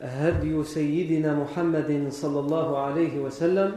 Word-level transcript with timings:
هدي 0.00 0.64
سيدنا 0.64 1.34
محمد 1.34 2.06
صلى 2.10 2.40
الله 2.40 2.78
عليه 2.78 3.18
وسلم 3.20 3.76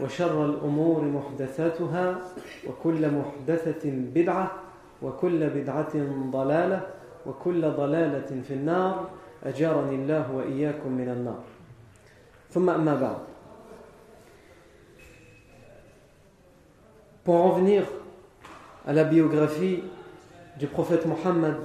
وشر 0.00 0.44
الأمور 0.44 1.02
محدثاتها 1.04 2.18
وكل 2.68 3.10
محدثة 3.10 3.90
بدعة 4.14 4.50
وكل 5.02 5.50
بدعة 5.50 5.94
ضلالة 6.30 6.86
وكل 7.26 7.70
ضلالة 7.70 8.42
في 8.48 8.54
النار. 8.54 9.10
أجارني 9.44 9.94
الله 9.94 10.32
وإياكم 10.32 10.90
من 10.92 11.08
النار. 11.08 11.42
ثم 12.50 12.70
أما 12.70 12.94
بعد. 12.94 13.18
Pour 17.24 17.34
en 17.44 17.50
venir 17.58 17.82
à 18.86 18.92
la 18.92 19.04
biographie 19.04 19.82
du 20.58 20.68
prophète 20.68 21.06
Mohammed 21.06 21.56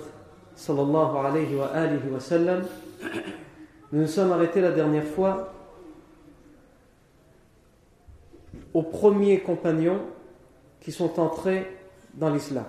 sallallahu 0.55 1.17
alayhi 1.17 1.55
wa 1.55 1.67
alihi 1.67 2.09
wa 2.11 2.19
sallam, 2.19 2.61
Nous 3.91 4.01
nous 4.01 4.07
sommes 4.07 4.31
arrêtés 4.31 4.61
la 4.61 4.71
dernière 4.71 5.03
fois 5.03 5.53
aux 8.73 8.83
premiers 8.83 9.39
compagnons 9.39 9.99
qui 10.79 10.91
sont 10.91 11.19
entrés 11.19 11.67
dans 12.13 12.29
l'islam. 12.29 12.65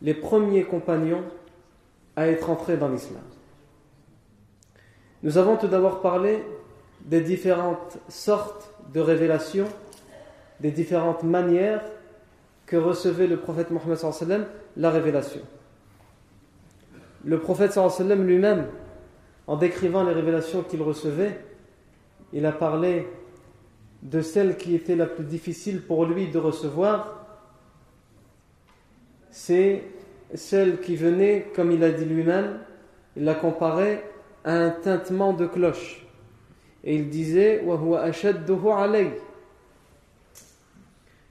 Les 0.00 0.14
premiers 0.14 0.64
compagnons 0.64 1.22
à 2.16 2.28
être 2.28 2.48
entrés 2.48 2.76
dans 2.76 2.88
l'islam. 2.88 3.22
Nous 5.22 5.36
avons 5.36 5.56
tout 5.56 5.68
d'abord 5.68 6.00
parlé 6.00 6.44
des 7.04 7.20
différentes 7.20 7.98
sortes 8.08 8.72
de 8.94 9.00
révélations, 9.00 9.68
des 10.60 10.70
différentes 10.70 11.24
manières 11.24 11.82
que 12.66 12.76
recevait 12.76 13.26
le 13.26 13.38
prophète 13.38 13.70
Mohammed 13.70 14.46
la 14.76 14.90
révélation. 14.90 15.40
Le 17.24 17.38
prophète 17.40 17.72
lui-même 18.24 18.66
en 19.48 19.56
décrivant 19.56 20.04
les 20.04 20.12
révélations 20.12 20.62
qu'il 20.62 20.82
recevait, 20.82 21.40
il 22.34 22.44
a 22.44 22.52
parlé 22.52 23.08
de 24.02 24.20
celle 24.20 24.58
qui 24.58 24.74
était 24.74 24.94
la 24.94 25.06
plus 25.06 25.24
difficile 25.24 25.82
pour 25.82 26.04
lui 26.04 26.28
de 26.28 26.38
recevoir, 26.38 27.26
c'est 29.30 29.84
celle 30.34 30.80
qui 30.80 30.96
venait, 30.96 31.50
comme 31.56 31.72
il 31.72 31.82
a 31.82 31.90
dit 31.90 32.04
lui-même, 32.04 32.60
il 33.16 33.24
l'a 33.24 33.34
comparée 33.34 34.04
à 34.44 34.52
un 34.52 34.70
tintement 34.70 35.32
de 35.32 35.46
cloche. 35.46 36.06
Et 36.84 36.94
il 36.96 37.08
disait 37.08 37.64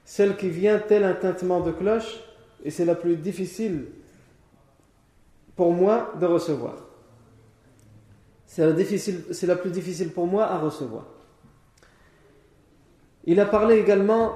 Celle 0.04 0.36
qui 0.36 0.50
vient 0.50 0.80
tel 0.80 1.04
un 1.04 1.14
tintement 1.14 1.60
de 1.60 1.70
cloche, 1.70 2.18
et 2.64 2.70
c'est 2.72 2.84
la 2.84 2.96
plus 2.96 3.16
difficile 3.16 3.86
pour 5.54 5.72
moi 5.72 6.12
de 6.20 6.26
recevoir 6.26 6.87
c'est 8.48 9.46
la, 9.46 9.56
plus 9.56 9.70
difficile 9.70 10.10
pour 10.10 10.26
moi 10.26 10.46
à 10.46 10.58
recevoir. 10.58 11.04
Il 13.26 13.38
a 13.40 13.46
parlé 13.46 13.76
également 13.76 14.32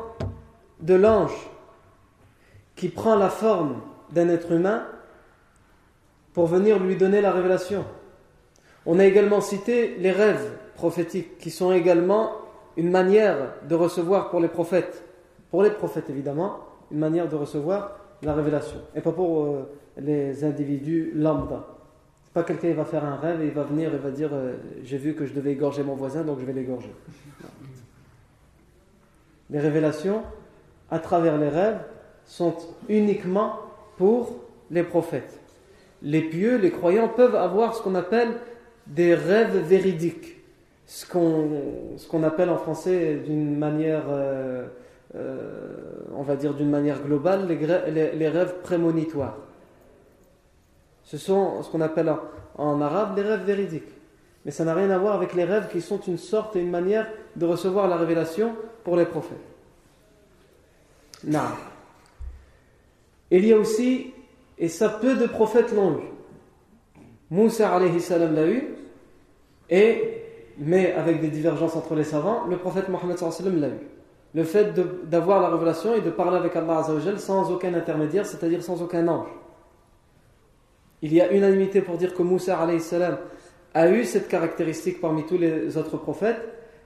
de 0.80 0.94
l'ange 0.94 1.34
qui 2.76 2.90
prend 2.90 3.16
la 3.16 3.30
forme 3.30 3.80
d'un 4.12 4.28
être 4.28 4.52
humain 4.52 4.86
pour 6.34 6.46
venir 6.46 6.78
lui 6.78 6.96
donner 6.96 7.22
la 7.22 7.32
révélation. 7.32 7.84
On 8.84 8.98
a 8.98 9.06
également 9.06 9.40
cité 9.40 9.96
les 9.96 10.12
rêves 10.12 10.50
prophétiques 10.74 11.38
qui 11.38 11.50
sont 11.50 11.72
également 11.72 12.32
une 12.76 12.90
manière 12.90 13.54
de 13.66 13.74
recevoir 13.74 14.28
pour 14.28 14.40
les 14.40 14.48
prophètes, 14.48 15.04
pour 15.50 15.62
les 15.62 15.70
prophètes 15.70 16.10
évidemment, 16.10 16.58
une 16.90 16.98
manière 16.98 17.28
de 17.28 17.36
recevoir 17.36 17.96
la 18.22 18.34
révélation 18.34 18.78
et 18.94 19.00
pas 19.00 19.12
pour 19.12 19.44
euh, 19.44 19.68
les 19.98 20.44
individus 20.44 21.12
lambda 21.14 21.66
pas 22.32 22.42
quelqu'un 22.42 22.68
qui 22.68 22.74
va 22.74 22.84
faire 22.84 23.04
un 23.04 23.16
rêve 23.16 23.42
et 23.42 23.46
il 23.46 23.52
va 23.52 23.64
venir 23.64 23.92
et 23.94 23.98
va 23.98 24.10
dire 24.10 24.30
euh, 24.32 24.54
j'ai 24.82 24.96
vu 24.96 25.14
que 25.14 25.26
je 25.26 25.34
devais 25.34 25.52
égorger 25.52 25.82
mon 25.82 25.94
voisin 25.94 26.22
donc 26.22 26.40
je 26.40 26.44
vais 26.44 26.52
l'égorger. 26.52 26.92
Les 29.50 29.60
révélations 29.60 30.22
à 30.90 30.98
travers 30.98 31.36
les 31.36 31.48
rêves 31.48 31.80
sont 32.24 32.54
uniquement 32.88 33.56
pour 33.98 34.36
les 34.70 34.82
prophètes. 34.82 35.40
Les 36.02 36.22
pieux, 36.22 36.56
les 36.56 36.70
croyants 36.70 37.08
peuvent 37.08 37.36
avoir 37.36 37.74
ce 37.74 37.82
qu'on 37.82 37.94
appelle 37.94 38.30
des 38.86 39.14
rêves 39.14 39.58
véridiques, 39.58 40.38
ce 40.86 41.06
qu'on 41.06 42.22
appelle 42.22 42.48
en 42.48 42.56
français 42.56 43.16
d'une 43.24 43.58
manière, 43.58 44.04
euh, 44.08 44.66
euh, 45.14 45.76
on 46.16 46.22
va 46.22 46.36
dire 46.36 46.54
d'une 46.54 46.70
manière 46.70 47.02
globale, 47.02 47.46
les 47.46 48.28
rêves 48.28 48.54
prémonitoires. 48.62 49.36
Ce 51.12 51.18
sont 51.18 51.62
ce 51.62 51.68
qu'on 51.68 51.82
appelle 51.82 52.10
en, 52.56 52.80
arabe 52.80 53.18
les 53.18 53.22
rêves 53.22 53.44
véridiques. 53.44 53.92
Mais 54.46 54.50
ça 54.50 54.64
n'a 54.64 54.72
rien 54.72 54.88
à 54.88 54.96
voir 54.96 55.14
avec 55.14 55.34
les 55.34 55.44
rêves 55.44 55.68
qui 55.70 55.82
sont 55.82 56.00
une 56.00 56.16
sorte 56.16 56.56
et 56.56 56.60
une 56.60 56.70
manière 56.70 57.06
de 57.36 57.44
recevoir 57.44 57.86
la 57.86 57.98
révélation 57.98 58.56
pour 58.82 58.96
les 58.96 59.04
prophètes. 59.04 59.36
Non. 61.24 61.40
Il 63.30 63.44
y 63.44 63.52
a 63.52 63.58
aussi, 63.58 64.14
et 64.56 64.68
ça 64.68 64.88
peu 64.88 65.16
de 65.16 65.26
prophètes 65.26 65.74
l'ont 65.74 65.98
eu. 65.98 67.02
Moussa 67.28 67.74
alayhi 67.74 68.00
salam 68.00 68.34
l'a 68.34 68.46
eu, 68.46 68.74
et, 69.68 70.22
mais 70.56 70.94
avec 70.94 71.20
des 71.20 71.28
divergences 71.28 71.76
entre 71.76 71.94
les 71.94 72.04
savants, 72.04 72.46
le 72.48 72.56
prophète 72.56 72.88
Mohammed 72.88 73.18
sallam 73.18 73.60
l'a 73.60 73.68
eu. 73.68 73.80
Le 74.34 74.44
fait 74.44 74.72
d'avoir 75.10 75.42
la 75.42 75.50
révélation 75.50 75.94
et 75.94 76.00
de 76.00 76.08
parler 76.08 76.38
avec 76.38 76.56
Allah 76.56 76.82
sans 77.18 77.50
aucun 77.52 77.74
intermédiaire, 77.74 78.24
c'est-à-dire 78.24 78.62
sans 78.62 78.80
aucun 78.80 79.06
ange. 79.08 79.28
Il 81.02 81.12
y 81.12 81.20
a 81.20 81.32
unanimité 81.32 81.80
pour 81.80 81.98
dire 81.98 82.14
que 82.14 82.22
Moussa 82.22 82.58
salam 82.78 83.18
a 83.74 83.90
eu 83.90 84.04
cette 84.04 84.28
caractéristique 84.28 85.00
parmi 85.00 85.26
tous 85.26 85.36
les 85.36 85.76
autres 85.76 85.96
prophètes, 85.96 86.40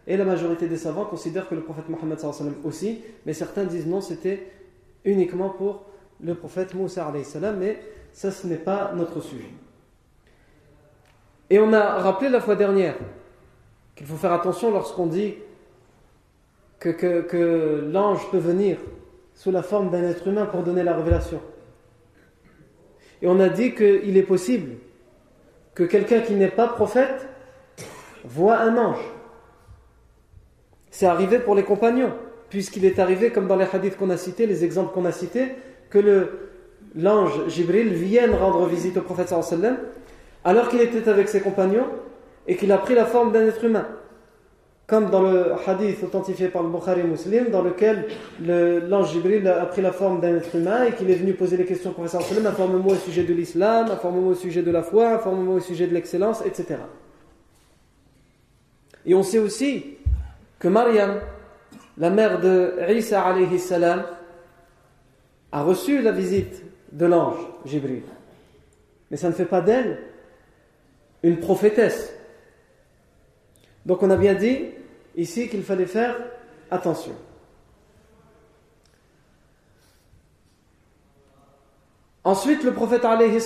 et 0.06 0.16
la 0.16 0.24
majorité 0.24 0.68
des 0.68 0.76
savants 0.76 1.04
considèrent 1.04 1.48
que 1.48 1.54
le 1.54 1.62
prophète 1.62 1.88
Mohammed 1.88 2.18
aussi, 2.64 3.02
mais 3.26 3.32
certains 3.32 3.64
disent 3.64 3.86
non, 3.86 4.00
c'était 4.00 4.50
uniquement 5.04 5.50
pour 5.50 5.84
le 6.22 6.34
prophète 6.34 6.74
Moussa 6.74 7.12
mais 7.58 7.78
ça 8.12 8.30
ce 8.30 8.46
n'est 8.46 8.56
pas 8.56 8.92
notre 8.94 9.20
sujet. 9.20 9.50
Et 11.50 11.58
on 11.58 11.72
a 11.72 11.98
rappelé 11.98 12.30
la 12.30 12.40
fois 12.40 12.56
dernière 12.56 12.96
qu'il 13.94 14.06
faut 14.06 14.16
faire 14.16 14.32
attention 14.32 14.70
lorsqu'on 14.70 15.06
dit 15.06 15.34
que 16.78 17.88
l'ange 17.90 18.30
peut 18.30 18.38
venir 18.38 18.78
sous 19.34 19.50
la 19.50 19.62
forme 19.62 19.90
d'un 19.90 20.02
être 20.04 20.26
humain 20.26 20.46
pour 20.46 20.62
donner 20.62 20.82
la 20.82 20.96
révélation. 20.96 21.40
Et 23.22 23.28
on 23.28 23.40
a 23.40 23.48
dit 23.48 23.74
qu'il 23.74 24.16
est 24.16 24.22
possible 24.22 24.72
que 25.74 25.84
quelqu'un 25.84 26.20
qui 26.20 26.34
n'est 26.34 26.48
pas 26.48 26.68
prophète 26.68 27.28
voit 28.24 28.58
un 28.58 28.76
ange. 28.76 29.04
C'est 30.90 31.06
arrivé 31.06 31.38
pour 31.38 31.54
les 31.54 31.64
compagnons. 31.64 32.12
puisqu'il 32.50 32.84
est 32.84 32.98
arrivé, 32.98 33.30
comme 33.30 33.46
dans 33.46 33.56
les 33.56 33.66
hadiths 33.72 33.96
qu'on 33.96 34.10
a 34.10 34.16
cités, 34.16 34.46
les 34.46 34.64
exemples 34.64 34.92
qu'on 34.92 35.04
a 35.04 35.12
cités, 35.12 35.48
que 35.90 36.30
l'ange 36.94 37.48
Jibril 37.48 37.92
vienne 37.92 38.34
rendre 38.34 38.66
visite 38.66 38.96
au 38.96 39.02
prophète 39.02 39.28
sallam 39.28 39.76
alors 40.44 40.68
qu'il 40.68 40.80
était 40.80 41.08
avec 41.08 41.28
ses 41.28 41.40
compagnons 41.40 41.86
et 42.46 42.56
qu'il 42.56 42.70
a 42.72 42.78
pris 42.78 42.94
la 42.94 43.04
forme 43.04 43.32
d'un 43.32 43.46
être 43.46 43.64
humain. 43.64 43.86
Comme 44.86 45.10
dans 45.10 45.22
le 45.22 45.52
hadith 45.66 46.02
authentifié 46.04 46.46
par 46.48 46.62
le 46.62 46.68
Bukhari 46.68 47.02
Muslim, 47.02 47.50
dans 47.50 47.62
lequel 47.62 48.06
l'ange 48.40 49.12
Jibril 49.12 49.48
a 49.48 49.66
pris 49.66 49.82
la 49.82 49.90
forme 49.90 50.20
d'un 50.20 50.36
être 50.36 50.54
humain 50.54 50.84
et 50.84 50.92
qu'il 50.92 51.10
est 51.10 51.16
venu 51.16 51.34
poser 51.34 51.56
les 51.56 51.64
questions 51.64 51.92
au 51.96 52.06
sallam, 52.06 52.46
informe-moi 52.46 52.92
au 52.92 52.96
sujet 52.96 53.24
de 53.24 53.34
l'islam, 53.34 53.90
informe-moi 53.90 54.32
au 54.32 54.36
sujet 54.36 54.62
de 54.62 54.70
la 54.70 54.84
foi, 54.84 55.14
informe-moi 55.14 55.56
au 55.56 55.60
sujet 55.60 55.88
de 55.88 55.94
l'excellence, 55.94 56.40
etc. 56.46 56.76
Et 59.04 59.14
on 59.14 59.24
sait 59.24 59.38
aussi 59.38 59.96
que 60.60 60.68
Mariam, 60.68 61.20
la 61.98 62.10
mère 62.10 62.40
de 62.40 62.74
Isa 62.88 63.22
alayhi 63.22 63.58
salam, 63.58 64.04
a 65.50 65.62
reçu 65.62 66.00
la 66.00 66.12
visite 66.12 66.62
de 66.92 67.06
l'ange 67.06 67.38
Jibril. 67.64 68.02
Mais 69.10 69.16
ça 69.16 69.28
ne 69.28 69.32
fait 69.32 69.46
pas 69.46 69.60
d'elle 69.60 69.98
une 71.22 71.38
prophétesse. 71.38 72.15
Donc 73.86 74.02
on 74.02 74.10
a 74.10 74.16
bien 74.16 74.34
dit 74.34 74.64
ici 75.14 75.48
qu'il 75.48 75.62
fallait 75.62 75.86
faire 75.86 76.16
attention. 76.70 77.14
Ensuite, 82.24 82.64
le 82.64 82.74
prophète 82.74 83.04
alayhi 83.04 83.38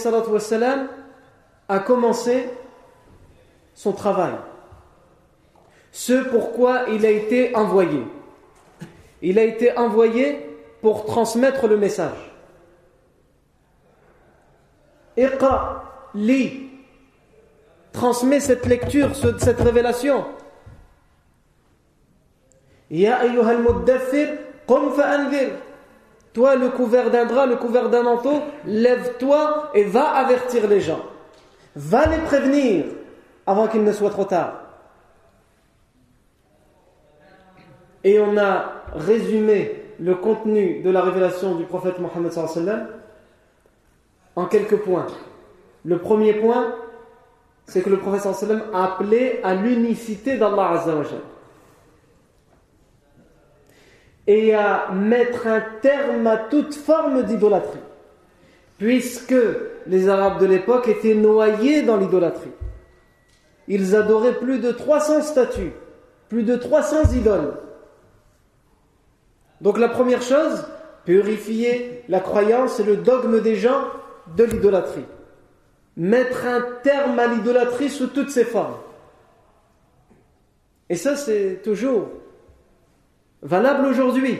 a 1.69 1.78
commencé 1.81 2.48
son 3.75 3.92
travail. 3.92 4.32
Ce 5.92 6.25
pourquoi 6.31 6.84
il 6.88 7.04
a 7.04 7.10
été 7.10 7.54
envoyé. 7.54 8.02
Il 9.20 9.38
a 9.38 9.44
été 9.44 9.76
envoyé 9.76 10.38
pour 10.81 11.04
transmettre 11.04 11.69
le 11.69 11.76
message. 11.76 12.32
Transmets 17.92 18.40
cette 18.40 18.66
lecture, 18.66 19.10
cette 19.14 19.60
révélation. 19.60 20.25
Ya 22.90 23.19
ayyuhal 23.19 23.62
muddathir, 23.62 24.28
qum 24.66 24.92
fa'anzir. 24.92 25.50
Toi, 26.32 26.54
le 26.56 26.69
couvert 26.69 27.10
d'un 27.10 27.26
drap, 27.26 27.46
le 27.46 27.56
couvert 27.56 27.88
d'un 27.88 28.02
manteau, 28.02 28.42
lève-toi 28.64 29.70
et 29.75 29.84
va 29.84 30.10
avertir 30.10 30.69
les 30.69 30.81
gens. 30.81 31.04
Va 31.75 32.06
les 32.06 32.19
prévenir 32.19 32.84
avant 33.46 33.66
qu'il 33.66 33.82
ne 33.82 33.92
soit 33.92 34.10
trop 34.10 34.25
tard. 34.25 34.60
Et 38.04 38.20
on 38.20 38.37
a 38.38 38.72
résumé 38.94 39.82
le 39.98 40.14
contenu 40.14 40.82
de 40.82 40.90
la 40.90 41.02
révélation 41.02 41.56
du 41.56 41.64
prophète 41.64 41.98
Mohammed 41.98 42.32
en 44.37 44.46
quelques 44.46 44.76
points. 44.76 45.06
Le 45.84 45.98
premier 45.98 46.34
point, 46.34 46.75
c'est 47.67 47.83
que 47.83 47.91
le 47.91 47.99
prophète 47.99 48.35
sallam 48.35 48.62
a 48.73 48.85
appelé 48.85 49.41
à 49.43 49.55
l'unicité 49.55 50.37
d'Allah 50.37 50.71
Azzawajal 50.71 51.21
et 54.27 54.55
à 54.55 54.91
mettre 54.93 55.47
un 55.47 55.62
terme 55.81 56.27
à 56.27 56.37
toute 56.37 56.75
forme 56.75 57.23
d'idolâtrie, 57.25 57.81
puisque 58.79 59.35
les 59.87 60.09
Arabes 60.09 60.41
de 60.41 60.47
l'époque 60.47 60.89
étaient 60.89 61.15
noyés 61.15 61.83
dans 61.83 61.97
l'idolâtrie. 61.97 62.53
Ils 63.67 63.97
adoraient 63.97 64.39
plus 64.39 64.59
de 64.59 64.73
300 64.73 65.23
statues, 65.23 65.73
plus 66.29 66.45
de 66.45 66.57
300 66.57 67.12
idoles. 67.15 67.55
Donc 69.61 69.79
la 69.79 69.89
première 69.89 70.23
chose, 70.23 70.65
purifier 71.05 72.05
la 72.09 72.21
croyance 72.21 72.81
et 72.81 72.85
le 72.85 72.97
dogme 72.97 73.41
des 73.41 73.57
gens 73.57 73.85
de 74.37 74.45
l'idolâtrie. 74.45 75.05
Mettre 75.96 76.46
un 76.46 76.62
terme 76.82 77.19
à 77.19 77.26
l'idolâtrie 77.26 77.90
sous 77.90 78.06
toutes 78.08 78.31
ses 78.31 78.44
formes. 78.44 78.76
Et 80.88 80.96
ça, 80.96 81.16
c'est 81.16 81.60
toujours 81.62 82.08
valable 83.42 83.87
aujourd'hui. 83.87 84.38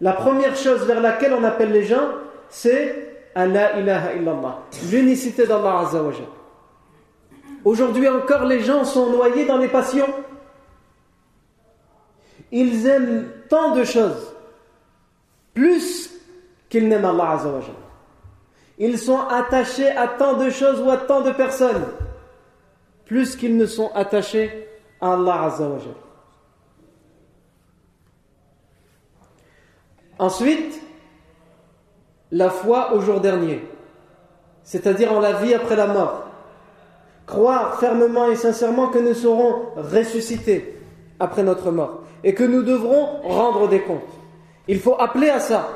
La 0.00 0.12
première 0.12 0.56
chose 0.56 0.84
vers 0.86 1.00
laquelle 1.00 1.32
on 1.32 1.44
appelle 1.44 1.72
les 1.72 1.84
gens, 1.84 2.08
c'est 2.48 3.04
Allah 3.34 3.78
ilaha 3.78 4.14
illallah, 4.14 4.62
l'unicité 4.90 5.46
d'Allah 5.46 5.80
Azzawajal. 5.80 6.26
Aujourd'hui 7.64 8.08
encore, 8.08 8.44
les 8.44 8.60
gens 8.60 8.84
sont 8.84 9.10
noyés 9.10 9.46
dans 9.46 9.56
les 9.56 9.68
passions. 9.68 10.08
Ils 12.52 12.86
aiment 12.86 13.28
tant 13.48 13.74
de 13.74 13.84
choses, 13.84 14.34
plus 15.54 16.10
qu'ils 16.68 16.88
n'aiment 16.88 17.06
Allah 17.06 17.30
Azzawajal. 17.30 17.83
Ils 18.78 18.98
sont 18.98 19.20
attachés 19.20 19.88
à 19.88 20.08
tant 20.08 20.34
de 20.34 20.50
choses 20.50 20.80
ou 20.80 20.90
à 20.90 20.96
tant 20.96 21.20
de 21.20 21.30
personnes, 21.30 21.84
plus 23.04 23.36
qu'ils 23.36 23.56
ne 23.56 23.66
sont 23.66 23.90
attachés 23.94 24.68
à 25.00 25.14
Allah 25.14 25.44
Azzawajal. 25.44 25.94
Ensuite, 30.18 30.80
la 32.30 32.50
foi 32.50 32.94
au 32.94 33.00
jour 33.00 33.20
dernier, 33.20 33.64
c'est-à-dire 34.62 35.12
en 35.12 35.20
la 35.20 35.34
vie 35.34 35.54
après 35.54 35.76
la 35.76 35.86
mort. 35.86 36.24
Croire 37.26 37.78
fermement 37.80 38.28
et 38.28 38.36
sincèrement 38.36 38.88
que 38.88 38.98
nous 38.98 39.14
serons 39.14 39.66
ressuscités 39.76 40.78
après 41.18 41.42
notre 41.42 41.70
mort 41.70 42.00
et 42.22 42.34
que 42.34 42.44
nous 42.44 42.62
devrons 42.62 43.20
rendre 43.22 43.68
des 43.68 43.80
comptes. 43.80 44.02
Il 44.68 44.80
faut 44.80 44.96
appeler 44.98 45.30
à 45.30 45.40
ça. 45.40 45.68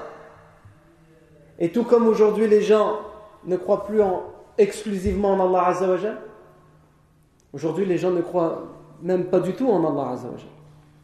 Et 1.59 1.71
tout 1.71 1.85
comme 1.85 2.07
aujourd'hui 2.07 2.47
les 2.47 2.63
gens 2.63 3.01
ne 3.45 3.57
croient 3.57 3.85
plus 3.85 4.01
en, 4.01 4.23
exclusivement 4.59 5.33
en 5.33 5.49
Allah 5.49 5.69
Azzawajal, 5.69 6.19
aujourd'hui 7.53 7.87
les 7.87 7.99
gens 7.99 8.11
ne 8.11 8.21
croient 8.21 8.65
même 9.03 9.25
pas 9.25 9.41
du 9.41 9.53
tout 9.53 9.69
en 9.69 9.79
Allah 9.81 10.13
Azzawajal. 10.13 10.49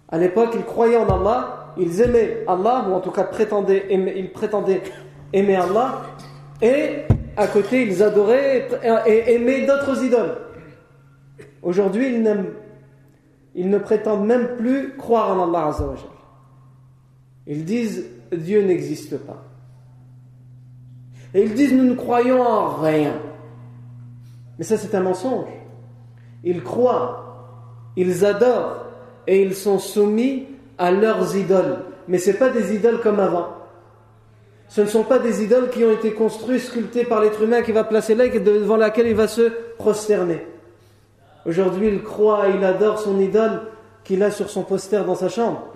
À 0.08 0.18
l'époque, 0.18 0.50
ils 0.54 0.64
croyaient 0.64 0.96
en 0.96 1.08
Allah, 1.08 1.72
ils 1.76 2.00
aimaient 2.00 2.44
Allah, 2.46 2.86
ou 2.88 2.92
en 2.92 3.00
tout 3.00 3.10
cas 3.10 3.24
prétendaient 3.24 3.86
aimer, 3.92 4.14
ils 4.16 4.32
prétendaient 4.32 4.82
aimer 5.32 5.56
Allah, 5.56 6.02
et 6.60 7.02
à 7.36 7.46
côté, 7.48 7.86
ils 7.86 8.02
adoraient 8.02 8.68
et 9.06 9.34
aimaient 9.34 9.66
d'autres 9.66 10.04
idoles. 10.04 10.36
Aujourd'hui, 11.62 12.14
ils, 12.14 12.44
ils 13.54 13.70
ne 13.70 13.78
prétendent 13.78 14.26
même 14.26 14.56
plus 14.56 14.96
croire 14.96 15.36
en 15.36 15.48
Allah. 15.48 15.74
Ils 17.46 17.64
disent 17.64 18.06
Dieu 18.30 18.62
n'existe 18.62 19.18
pas. 19.18 19.42
Et 21.34 21.42
ils 21.42 21.54
disent 21.54 21.72
nous 21.72 21.84
ne 21.84 21.94
croyons 21.94 22.40
en 22.40 22.76
rien. 22.76 23.14
Mais 24.58 24.64
ça 24.64 24.78
c'est 24.78 24.94
un 24.94 25.00
mensonge. 25.00 25.48
Ils 26.44 26.62
croient, 26.62 27.50
ils 27.96 28.24
adorent 28.24 28.86
et 29.26 29.42
ils 29.42 29.54
sont 29.54 29.78
soumis 29.78 30.46
à 30.78 30.90
leurs 30.90 31.36
idoles. 31.36 31.78
Mais 32.08 32.18
ce 32.18 32.30
pas 32.30 32.50
des 32.50 32.74
idoles 32.74 33.00
comme 33.00 33.20
avant. 33.20 33.48
Ce 34.68 34.80
ne 34.80 34.86
sont 34.86 35.04
pas 35.04 35.18
des 35.18 35.42
idoles 35.42 35.70
qui 35.70 35.84
ont 35.84 35.92
été 35.92 36.12
construites, 36.12 36.62
sculptées 36.62 37.04
par 37.04 37.20
l'être 37.20 37.42
humain 37.42 37.62
qui 37.62 37.72
va 37.72 37.84
placer 37.84 38.14
là 38.14 38.24
et 38.24 38.40
devant 38.40 38.76
laquelle 38.76 39.06
il 39.06 39.14
va 39.14 39.28
se 39.28 39.52
prosterner. 39.78 40.46
Aujourd'hui, 41.46 41.88
il 41.88 42.02
croit, 42.02 42.46
il 42.48 42.64
adore 42.64 42.98
son 42.98 43.20
idole 43.20 43.62
qu'il 44.02 44.22
a 44.22 44.30
sur 44.30 44.50
son 44.50 44.62
poster 44.62 45.04
dans 45.04 45.14
sa 45.14 45.28
chambre. 45.28 45.73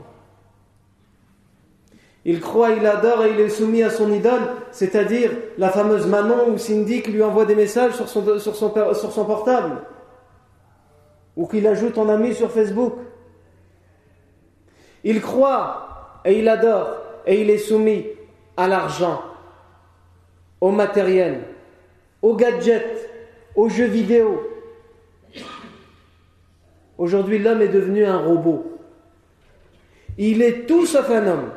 Il 2.24 2.40
croit, 2.40 2.70
il 2.70 2.84
adore 2.84 3.24
et 3.24 3.30
il 3.30 3.40
est 3.40 3.48
soumis 3.48 3.82
à 3.82 3.90
son 3.90 4.12
idole, 4.12 4.42
c'est-à-dire 4.70 5.30
la 5.56 5.70
fameuse 5.70 6.06
Manon 6.06 6.50
ou 6.52 6.58
Cindy 6.58 7.02
qui 7.02 7.12
lui 7.12 7.22
envoie 7.22 7.44
des 7.44 7.54
messages 7.54 7.92
sur 7.92 8.08
son, 8.08 8.38
sur 8.38 8.56
son, 8.56 8.72
sur 8.94 9.12
son 9.12 9.24
portable 9.24 9.82
ou 11.36 11.46
qu'il 11.46 11.66
ajoute 11.66 11.96
en 11.96 12.08
ami 12.08 12.34
sur 12.34 12.50
Facebook. 12.50 12.94
Il 15.04 15.20
croit 15.20 16.20
et 16.24 16.38
il 16.40 16.48
adore 16.48 16.96
et 17.24 17.40
il 17.40 17.48
est 17.48 17.58
soumis 17.58 18.04
à 18.56 18.66
l'argent, 18.66 19.22
au 20.60 20.72
matériel, 20.72 21.42
aux 22.20 22.34
gadgets, 22.34 23.08
aux 23.54 23.68
jeux 23.68 23.86
vidéo. 23.86 24.42
Aujourd'hui, 26.98 27.38
l'homme 27.38 27.62
est 27.62 27.68
devenu 27.68 28.04
un 28.04 28.18
robot. 28.18 28.78
Il 30.18 30.42
est 30.42 30.66
tout 30.66 30.84
sauf 30.84 31.08
un 31.10 31.26
homme 31.28 31.50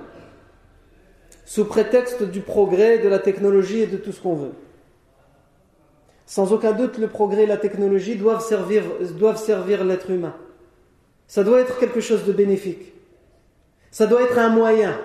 sous 1.51 1.65
prétexte 1.65 2.23
du 2.23 2.39
progrès, 2.39 2.99
de 2.99 3.09
la 3.09 3.19
technologie 3.19 3.81
et 3.81 3.87
de 3.87 3.97
tout 3.97 4.13
ce 4.13 4.21
qu'on 4.21 4.35
veut. 4.35 4.53
Sans 6.25 6.53
aucun 6.53 6.71
doute, 6.71 6.97
le 6.97 7.09
progrès 7.09 7.43
et 7.43 7.45
la 7.45 7.57
technologie 7.57 8.15
doivent 8.15 8.41
servir, 8.41 9.83
l'être 9.83 10.09
humain. 10.11 10.33
Ça 11.27 11.43
doit 11.43 11.59
être 11.59 11.77
quelque 11.77 11.99
chose 11.99 12.23
de 12.23 12.31
bénéfique. 12.31 12.93
Ça 13.91 14.07
doit 14.07 14.21
être 14.21 14.39
un 14.39 14.47
moyen. 14.47 14.97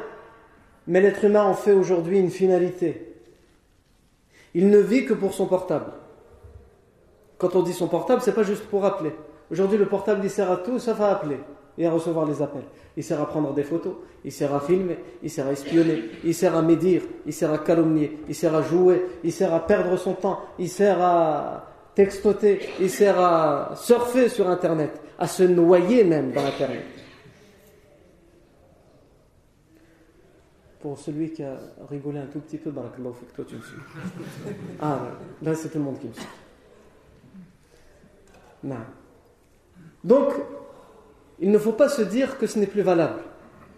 Mais 0.86 1.00
l'être 1.00 1.24
humain 1.24 1.42
en 1.42 1.54
fait 1.54 1.72
aujourd'hui 1.72 2.20
une 2.20 2.30
finalité. 2.30 3.12
Il 4.54 4.70
ne 4.70 4.78
vit 4.78 5.04
que 5.04 5.14
pour 5.14 5.34
son 5.34 5.46
portable. 5.46 5.94
Quand 7.38 7.56
on 7.56 7.62
dit 7.64 7.72
son 7.72 7.88
portable, 7.88 8.22
c'est 8.22 8.36
pas 8.36 8.44
juste 8.44 8.66
pour 8.66 8.84
appeler. 8.84 9.10
Aujourd'hui, 9.50 9.78
le 9.78 9.86
portable, 9.86 10.20
il 10.22 10.30
sert 10.30 10.52
à 10.52 10.58
tout, 10.58 10.78
sauf 10.78 11.00
à 11.00 11.10
appeler. 11.10 11.40
Et 11.78 11.86
à 11.86 11.90
recevoir 11.90 12.26
les 12.26 12.40
appels. 12.42 12.64
Il 12.96 13.04
sert 13.04 13.20
à 13.20 13.26
prendre 13.26 13.52
des 13.52 13.62
photos, 13.62 13.94
il 14.24 14.32
sert 14.32 14.54
à 14.54 14.60
filmer, 14.60 14.98
il 15.22 15.30
sert 15.30 15.46
à 15.46 15.52
espionner, 15.52 16.04
il 16.24 16.34
sert 16.34 16.56
à 16.56 16.62
médire, 16.62 17.02
il 17.26 17.32
sert 17.32 17.52
à 17.52 17.58
calomnier, 17.58 18.20
il 18.28 18.34
sert 18.34 18.54
à 18.54 18.62
jouer, 18.62 19.04
il 19.22 19.32
sert 19.32 19.52
à 19.52 19.66
perdre 19.66 19.96
son 19.96 20.14
temps, 20.14 20.40
il 20.58 20.68
sert 20.68 21.00
à 21.00 21.72
textoter, 21.94 22.60
il 22.80 22.90
sert 22.90 23.20
à 23.20 23.74
surfer 23.76 24.28
sur 24.28 24.48
Internet, 24.48 25.00
à 25.18 25.26
se 25.26 25.42
noyer 25.42 26.04
même 26.04 26.32
dans 26.32 26.44
Internet. 26.44 26.84
Pour 30.80 30.98
celui 30.98 31.32
qui 31.32 31.42
a 31.42 31.58
rigolé 31.90 32.20
un 32.20 32.26
tout 32.26 32.40
petit 32.40 32.58
peu, 32.58 32.70
barakallahu 32.70 33.12
que 33.28 33.34
toi 33.34 33.44
tu 33.46 33.56
me 33.56 33.60
suis. 33.60 33.76
Ah, 34.80 35.00
là 35.42 35.54
c'est 35.54 35.68
tout 35.68 35.78
le 35.78 35.84
monde 35.84 35.98
qui 35.98 36.06
me 36.08 36.12
suit. 36.12 36.26
Non. 38.62 38.76
Donc, 40.04 40.32
il 41.38 41.50
ne 41.50 41.58
faut 41.58 41.72
pas 41.72 41.88
se 41.88 42.02
dire 42.02 42.38
que 42.38 42.46
ce 42.46 42.58
n'est 42.58 42.66
plus 42.66 42.82
valable. 42.82 43.20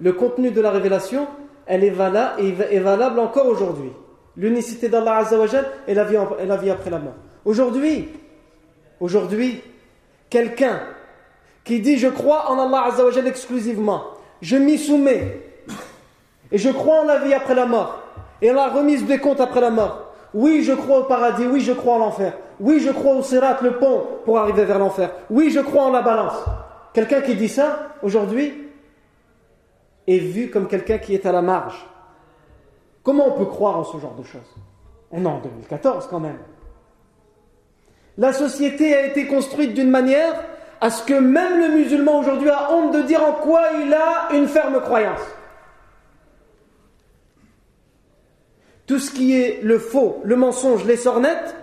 Le 0.00 0.12
contenu 0.12 0.50
de 0.50 0.60
la 0.60 0.70
révélation, 0.70 1.26
elle 1.66 1.84
est 1.84 1.90
valable, 1.90 2.40
est 2.40 2.78
valable 2.78 3.18
encore 3.18 3.46
aujourd'hui. 3.46 3.90
L'unicité 4.36 4.88
d'Allah 4.88 5.16
Azzawajal 5.16 5.66
et 5.88 5.94
la 5.94 6.04
vie, 6.04 6.70
après 6.70 6.90
la 6.90 6.98
mort. 6.98 7.14
Aujourd'hui, 7.44 8.08
aujourd'hui, 9.00 9.60
quelqu'un 10.30 10.80
qui 11.64 11.80
dit 11.80 11.98
je 11.98 12.08
crois 12.08 12.50
en 12.50 12.58
Allah 12.58 12.84
Azzawajal 12.92 13.26
exclusivement, 13.26 14.04
je 14.40 14.56
m'y 14.56 14.78
soumets, 14.78 15.42
et 16.52 16.58
je 16.58 16.70
crois 16.70 17.02
en 17.02 17.04
la 17.04 17.18
vie 17.18 17.34
après 17.34 17.56
la 17.56 17.66
mort, 17.66 18.02
et 18.40 18.50
en 18.52 18.54
la 18.54 18.68
remise 18.68 19.04
des 19.04 19.18
comptes 19.18 19.40
après 19.40 19.60
la 19.60 19.70
mort. 19.70 20.12
Oui, 20.32 20.62
je 20.62 20.72
crois 20.72 21.00
au 21.00 21.04
paradis, 21.04 21.46
oui, 21.46 21.60
je 21.60 21.72
crois 21.72 21.94
en 21.94 21.98
l'enfer. 21.98 22.34
Oui, 22.60 22.80
je 22.80 22.90
crois 22.90 23.14
au 23.14 23.22
sirat, 23.22 23.56
le 23.62 23.78
pont 23.78 24.04
pour 24.24 24.38
arriver 24.38 24.64
vers 24.64 24.78
l'enfer. 24.78 25.10
Oui, 25.30 25.50
je 25.50 25.60
crois 25.60 25.84
en 25.84 25.90
la 25.90 26.02
balance. 26.02 26.34
Quelqu'un 26.99 27.21
qui 27.21 27.37
dit 27.37 27.49
ça, 27.49 27.95
aujourd'hui, 28.02 28.52
est 30.09 30.19
vu 30.19 30.50
comme 30.50 30.67
quelqu'un 30.67 30.99
qui 30.99 31.14
est 31.14 31.26
à 31.26 31.31
la 31.31 31.43
marge. 31.43 31.87
Comment 33.05 33.28
on 33.28 33.38
peut 33.38 33.45
croire 33.45 33.78
en 33.78 33.85
ce 33.85 33.99
genre 33.99 34.17
de 34.17 34.25
choses? 34.25 34.57
On 35.12 35.25
est 35.25 35.28
en 35.28 35.38
2014 35.38 36.09
quand 36.11 36.19
même. 36.19 36.38
La 38.17 38.33
société 38.33 38.97
a 38.97 39.07
été 39.07 39.28
construite 39.28 39.75
d'une 39.75 39.90
manière 39.90 40.43
à 40.81 40.90
ce 40.90 41.05
que 41.05 41.14
même 41.14 41.61
le 41.61 41.69
musulman 41.69 42.19
aujourd'hui 42.19 42.50
a 42.50 42.73
honte 42.73 42.93
de 42.93 43.02
dire 43.02 43.23
en 43.23 43.35
quoi 43.35 43.62
il 43.81 43.95
a 43.95 44.35
une 44.35 44.49
ferme 44.49 44.81
croyance. 44.81 45.23
Tout 48.88 48.99
ce 48.99 49.12
qui 49.12 49.40
est 49.40 49.61
le 49.62 49.78
faux, 49.78 50.21
le 50.25 50.35
mensonge, 50.35 50.85
les 50.85 50.97
sornettes 50.97 51.55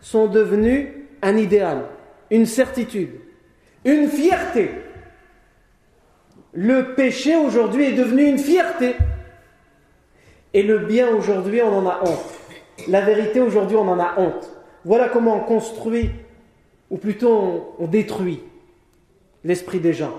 sont 0.00 0.28
devenus 0.28 0.90
un 1.22 1.36
idéal, 1.36 1.86
une 2.30 2.46
certitude, 2.46 3.25
une 3.86 4.08
fierté. 4.08 4.70
Le 6.52 6.94
péché 6.94 7.36
aujourd'hui 7.36 7.84
est 7.84 7.92
devenu 7.92 8.24
une 8.24 8.38
fierté. 8.38 8.96
Et 10.52 10.62
le 10.62 10.80
bien 10.80 11.08
aujourd'hui, 11.14 11.62
on 11.62 11.78
en 11.78 11.86
a 11.86 12.00
honte. 12.02 12.34
La 12.88 13.00
vérité 13.00 13.40
aujourd'hui, 13.40 13.76
on 13.76 13.88
en 13.88 13.98
a 13.98 14.18
honte. 14.18 14.50
Voilà 14.84 15.08
comment 15.08 15.36
on 15.36 15.40
construit, 15.40 16.10
ou 16.90 16.96
plutôt 16.96 17.74
on, 17.78 17.86
détruit 17.86 18.42
l'esprit 19.44 19.80
des 19.80 19.92
gens. 19.92 20.14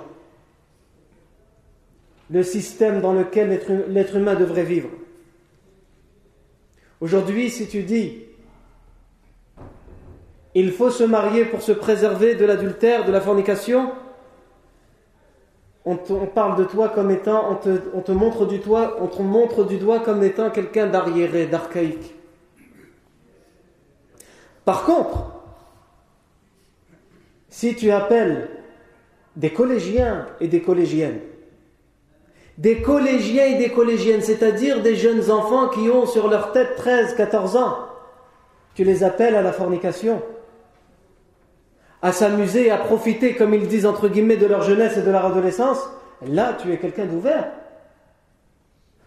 Le 2.29 2.43
système 2.43 3.01
dans 3.01 3.13
lequel 3.13 3.59
l'être 3.89 4.15
humain 4.15 4.35
devrait 4.35 4.63
vivre. 4.63 4.89
Aujourd'hui, 6.99 7.49
si 7.49 7.67
tu 7.67 7.83
dis 7.83 8.26
il 10.59 10.71
faut 10.71 10.89
se 10.89 11.03
marier 11.03 11.45
pour 11.45 11.61
se 11.61 11.71
préserver 11.71 12.33
de 12.33 12.43
l'adultère, 12.43 13.05
de 13.05 13.11
la 13.11 13.21
fornication, 13.21 13.91
on, 15.85 15.95
parle 16.25 16.57
de 16.57 16.63
toi 16.63 16.89
comme 16.89 17.11
étant, 17.11 17.51
on 17.51 17.55
te, 17.55 17.81
on 17.93 18.01
te, 18.01 18.11
montre 18.11 18.47
du 18.47 18.57
doigt, 18.57 18.97
on 18.99 19.07
te 19.07 19.21
montre 19.21 19.65
du 19.65 19.77
doigt 19.77 19.99
comme 19.99 20.23
étant 20.23 20.49
quelqu'un 20.49 20.87
d'arriéré, 20.87 21.45
d'archaïque. 21.45 22.15
Par 24.65 24.83
contre, 24.83 25.31
si 27.49 27.75
tu 27.75 27.91
appelles 27.91 28.49
des 29.35 29.53
collégiens 29.53 30.25
et 30.41 30.47
des 30.47 30.61
collégiennes, 30.61 31.19
des 32.57 32.81
collégiens 32.81 33.45
et 33.45 33.57
des 33.59 33.69
collégiennes, 33.69 34.21
c'est-à-dire 34.21 34.81
des 34.81 34.95
jeunes 34.95 35.29
enfants 35.29 35.69
qui 35.69 35.89
ont 35.89 36.07
sur 36.07 36.27
leur 36.27 36.51
tête 36.51 36.75
13, 36.75 37.15
14 37.15 37.55
ans, 37.55 37.77
tu 38.73 38.83
les 38.83 39.03
appelles 39.03 39.35
à 39.35 39.41
la 39.41 39.53
fornication, 39.53 40.21
à 42.01 42.11
s'amuser, 42.11 42.69
à 42.69 42.77
profiter, 42.77 43.35
comme 43.35 43.53
ils 43.53 43.67
disent 43.67 43.85
entre 43.85 44.07
guillemets, 44.07 44.37
de 44.37 44.45
leur 44.45 44.61
jeunesse 44.61 44.97
et 44.97 45.01
de 45.01 45.11
leur 45.11 45.25
adolescence, 45.25 45.79
là 46.25 46.55
tu 46.59 46.71
es 46.71 46.77
quelqu'un 46.77 47.05
d'ouvert, 47.05 47.51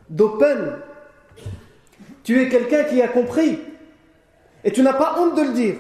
d'open. 0.09 0.79
Tu 2.23 2.43
es 2.43 2.49
quelqu'un 2.49 2.85
qui 2.85 3.01
a 3.01 3.09
compris. 3.09 3.59
Et 4.63 4.73
tu 4.73 4.83
n'as 4.83 4.93
pas 4.93 5.17
honte 5.19 5.37
de 5.37 5.43
le 5.43 5.53
dire. 5.53 5.77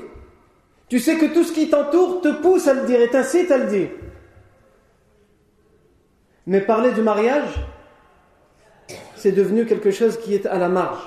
Tu 0.88 0.98
sais 0.98 1.16
que 1.16 1.26
tout 1.26 1.44
ce 1.44 1.52
qui 1.52 1.68
t'entoure 1.68 2.20
te 2.20 2.28
pousse 2.28 2.66
à 2.66 2.74
le 2.74 2.86
dire 2.86 3.00
et 3.00 3.08
t'incite 3.08 3.50
à 3.50 3.58
le 3.58 3.66
dire. 3.66 3.90
Mais 6.46 6.60
parler 6.60 6.90
du 6.92 7.02
mariage, 7.02 7.60
c'est 9.14 9.32
devenu 9.32 9.66
quelque 9.66 9.90
chose 9.90 10.18
qui 10.18 10.34
est 10.34 10.46
à 10.46 10.58
la 10.58 10.68
marge. 10.68 11.06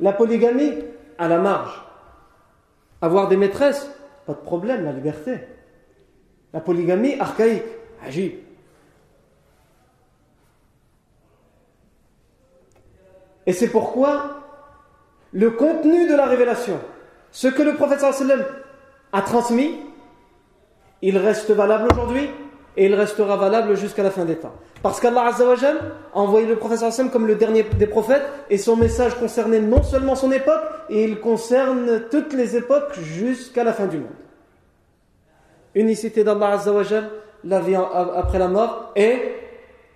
La 0.00 0.12
polygamie, 0.12 0.74
à 1.16 1.28
la 1.28 1.38
marge. 1.38 1.81
Avoir 3.02 3.28
des 3.28 3.36
maîtresses, 3.36 3.90
pas 4.26 4.32
de 4.32 4.38
problème, 4.38 4.84
la 4.84 4.92
liberté. 4.92 5.40
La 6.52 6.60
polygamie, 6.60 7.18
archaïque, 7.18 7.64
agib. 8.04 8.32
Et 13.46 13.52
c'est 13.52 13.68
pourquoi 13.68 14.42
le 15.32 15.50
contenu 15.50 16.08
de 16.08 16.14
la 16.14 16.26
révélation, 16.26 16.78
ce 17.32 17.48
que 17.48 17.62
le 17.62 17.74
prophète 17.74 18.00
sallam 18.00 18.44
a 19.12 19.22
transmis, 19.22 19.80
il 21.00 21.18
reste 21.18 21.50
valable 21.50 21.88
aujourd'hui 21.92 22.30
et 22.76 22.86
il 22.86 22.94
restera 22.94 23.36
valable 23.36 23.76
jusqu'à 23.76 24.02
la 24.02 24.10
fin 24.10 24.24
des 24.24 24.36
temps. 24.36 24.54
Parce 24.82 24.98
qu'Allah 25.00 25.26
Azzawajal 25.26 25.76
a 26.14 26.18
envoyé 26.18 26.46
le 26.46 26.56
prophète 26.56 26.80
comme 27.12 27.26
le 27.26 27.36
dernier 27.36 27.62
des 27.62 27.86
prophètes 27.86 28.24
et 28.50 28.58
son 28.58 28.76
message 28.76 29.14
concernait 29.14 29.60
non 29.60 29.82
seulement 29.82 30.14
son 30.14 30.32
époque, 30.32 30.62
et 30.88 31.04
il 31.04 31.20
concerne 31.20 32.04
toutes 32.10 32.32
les 32.32 32.56
époques 32.56 32.94
jusqu'à 33.00 33.64
la 33.64 33.72
fin 33.72 33.86
du 33.86 33.98
monde. 33.98 34.08
Unicité 35.74 36.24
d'Allah 36.24 36.52
Azzawajal, 36.52 37.10
la 37.44 37.60
vie 37.60 37.74
après 37.76 38.38
la 38.38 38.48
mort 38.48 38.92
et 38.96 39.34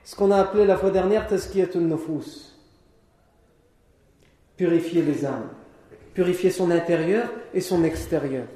ce 0.05 0.15
qu'on 0.15 0.31
a 0.31 0.39
appelé 0.39 0.65
la 0.67 0.77
fois 0.77 0.91
dernière 0.91 1.27
Tazkiyatun 1.27 1.81
Nufus 1.81 2.57
purifier 4.57 5.03
les 5.03 5.25
âmes, 5.25 5.51
purifier 6.15 6.51
son 6.51 6.71
intérieur 6.71 7.29
et 7.53 7.61
son 7.61 7.85
extérieur, 7.85 8.47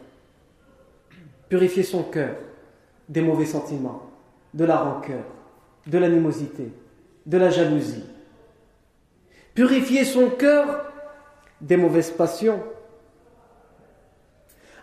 purifier 1.48 1.82
son 1.82 2.04
cœur 2.04 2.36
des 3.08 3.20
mauvais 3.20 3.44
sentiments, 3.44 4.09
de 4.54 4.64
la 4.64 4.76
rancœur, 4.76 5.24
de 5.86 5.98
l'animosité, 5.98 6.72
de 7.26 7.38
la 7.38 7.50
jalousie, 7.50 8.04
purifier 9.54 10.04
son 10.04 10.30
cœur 10.30 10.84
des 11.60 11.76
mauvaises 11.76 12.10
passions, 12.10 12.62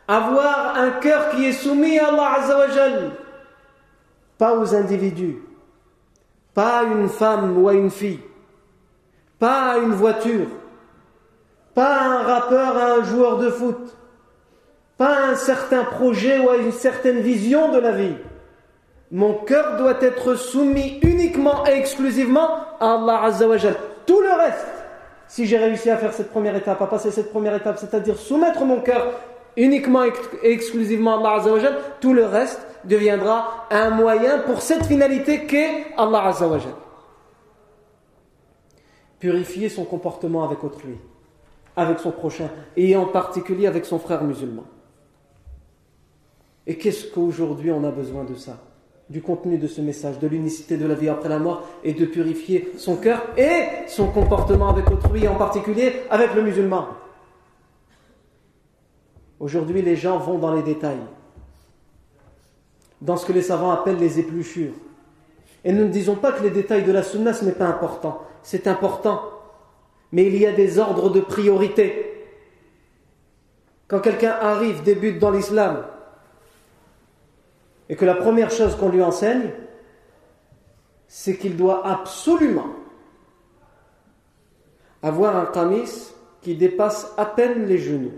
avoir 0.08 0.78
un 0.78 0.92
cœur 0.92 1.32
qui 1.32 1.46
est 1.46 1.54
soumis 1.54 2.00
à 2.00 2.08
Allah 2.08 2.34
Azzawajal, 2.40 3.12
pas 4.38 4.58
aux 4.58 4.74
individus, 4.76 5.38
pas 6.54 6.80
à 6.80 6.84
une 6.84 7.10
femme 7.10 7.58
ou 7.58 7.68
à 7.68 7.74
une 7.74 7.92
fille, 7.92 8.22
pas 9.40 9.74
à 9.74 9.78
une 9.78 9.94
voiture, 9.94 10.48
pas 11.74 12.02
un 12.02 12.24
rappeur 12.24 12.78
à 12.78 12.94
un 12.94 13.04
joueur 13.04 13.38
de 13.38 13.50
foot, 13.50 13.96
pas 14.98 15.28
un 15.28 15.36
certain 15.36 15.84
projet 15.84 16.40
ou 16.40 16.50
à 16.50 16.58
une 16.58 16.72
certaine 16.72 17.20
vision 17.20 17.72
de 17.72 17.78
la 17.78 17.92
vie. 17.92 18.16
Mon 19.12 19.34
cœur 19.34 19.78
doit 19.78 20.02
être 20.02 20.36
soumis 20.36 21.00
uniquement 21.02 21.66
et 21.66 21.78
exclusivement 21.78 22.50
à 22.80 22.96
Allah 22.96 23.24
Azzawajal. 23.24 23.76
Tout 24.06 24.22
le 24.22 24.32
reste, 24.32 24.68
si 25.28 25.46
j'ai 25.46 25.58
réussi 25.58 25.90
à 25.90 25.98
faire 25.98 26.14
cette 26.14 26.30
première 26.30 26.56
étape, 26.56 26.82
à 26.82 26.88
passer 26.88 27.12
cette 27.12 27.32
première 27.32 27.56
étape, 27.56 27.78
c'est-à-dire 27.78 28.18
soumettre 28.18 28.66
mon 28.66 28.82
cœur 28.82 29.14
uniquement 29.56 30.04
et 30.04 30.12
exclusivement 30.44 31.18
à 31.18 31.20
Allah 31.20 31.42
Azzawajal, 31.42 31.78
tout 32.02 32.14
le 32.14 32.26
reste 32.26 32.62
deviendra 32.84 33.68
un 33.72 33.90
moyen 33.92 34.40
pour 34.40 34.62
cette 34.62 34.86
finalité 34.86 35.46
qu'est 35.46 35.88
Allah 35.98 36.26
Azzawajal. 36.26 36.74
Purifier 39.20 39.70
son 39.70 39.86
comportement 39.86 40.44
avec 40.44 40.64
autrui 40.64 40.98
avec 41.78 42.00
son 42.00 42.12
prochain, 42.12 42.50
et 42.76 42.96
en 42.96 43.06
particulier 43.06 43.68
avec 43.68 43.86
son 43.86 44.00
frère 44.00 44.24
musulman. 44.24 44.66
Et 46.66 46.76
qu'est-ce 46.76 47.06
qu'aujourd'hui 47.06 47.72
on 47.72 47.84
a 47.84 47.92
besoin 47.92 48.24
de 48.24 48.34
ça? 48.34 48.58
Du 49.10 49.22
contenu 49.22 49.58
de 49.58 49.68
ce 49.68 49.80
message, 49.82 50.20
de 50.20 50.28
l'unicité 50.28 50.76
de 50.78 50.86
la 50.86 50.94
vie 50.94 51.10
après 51.10 51.30
la 51.30 51.40
mort, 51.40 51.64
et 51.84 51.94
de 51.94 52.06
purifier 52.06 52.72
son 52.78 52.98
cœur 52.98 53.24
et 53.38 53.88
son 53.88 54.08
comportement 54.08 54.70
avec 54.70 54.92
autrui, 54.92 55.28
en 55.28 55.36
particulier 55.36 56.02
avec 56.10 56.34
le 56.34 56.44
musulman. 56.44 56.88
Aujourd'hui, 59.40 59.82
les 59.82 59.96
gens 59.96 60.18
vont 60.18 60.40
dans 60.40 60.54
les 60.54 60.64
détails. 60.64 61.00
dans 63.02 63.18
ce 63.18 63.26
que 63.26 63.34
les 63.34 63.42
savants 63.42 63.72
appellent 63.72 64.00
les 64.00 64.20
épluchures. 64.20 64.74
Et 65.64 65.72
nous 65.72 65.84
ne 65.84 65.90
disons 65.90 66.16
pas 66.16 66.32
que 66.32 66.44
les 66.44 66.50
détails 66.50 66.84
de 66.84 66.92
la 66.92 67.04
sunna, 67.04 67.34
ce 67.34 67.46
n'est 67.46 67.52
pas 67.52 67.68
important. 67.68 68.22
C'est 68.42 68.68
important. 68.68 69.22
Mais 70.12 70.26
il 70.26 70.38
y 70.38 70.46
a 70.46 70.52
des 70.52 70.80
ordres 70.80 71.10
de 71.10 71.20
priorité. 71.20 72.26
Quand 73.88 74.00
quelqu'un 74.00 74.32
arrive, 74.32 74.84
débute 74.84 75.20
dans 75.20 75.32
l'islam, 75.32 75.86
et 77.89 77.96
que 77.96 78.06
la 78.06 78.15
première 78.15 78.51
chose 78.51 78.75
qu'on 78.75 78.89
lui 78.89 79.01
enseigne, 79.01 79.51
c'est 81.08 81.38
qu'il 81.38 81.56
doit 81.56 81.88
absolument 81.88 82.67
avoir 85.01 85.38
un 85.38 85.46
tamis 85.46 86.13
qui 86.41 86.56
dépasse 86.56 87.13
à 87.17 87.25
peine 87.25 87.65
les 87.65 87.77
genoux. 87.77 88.12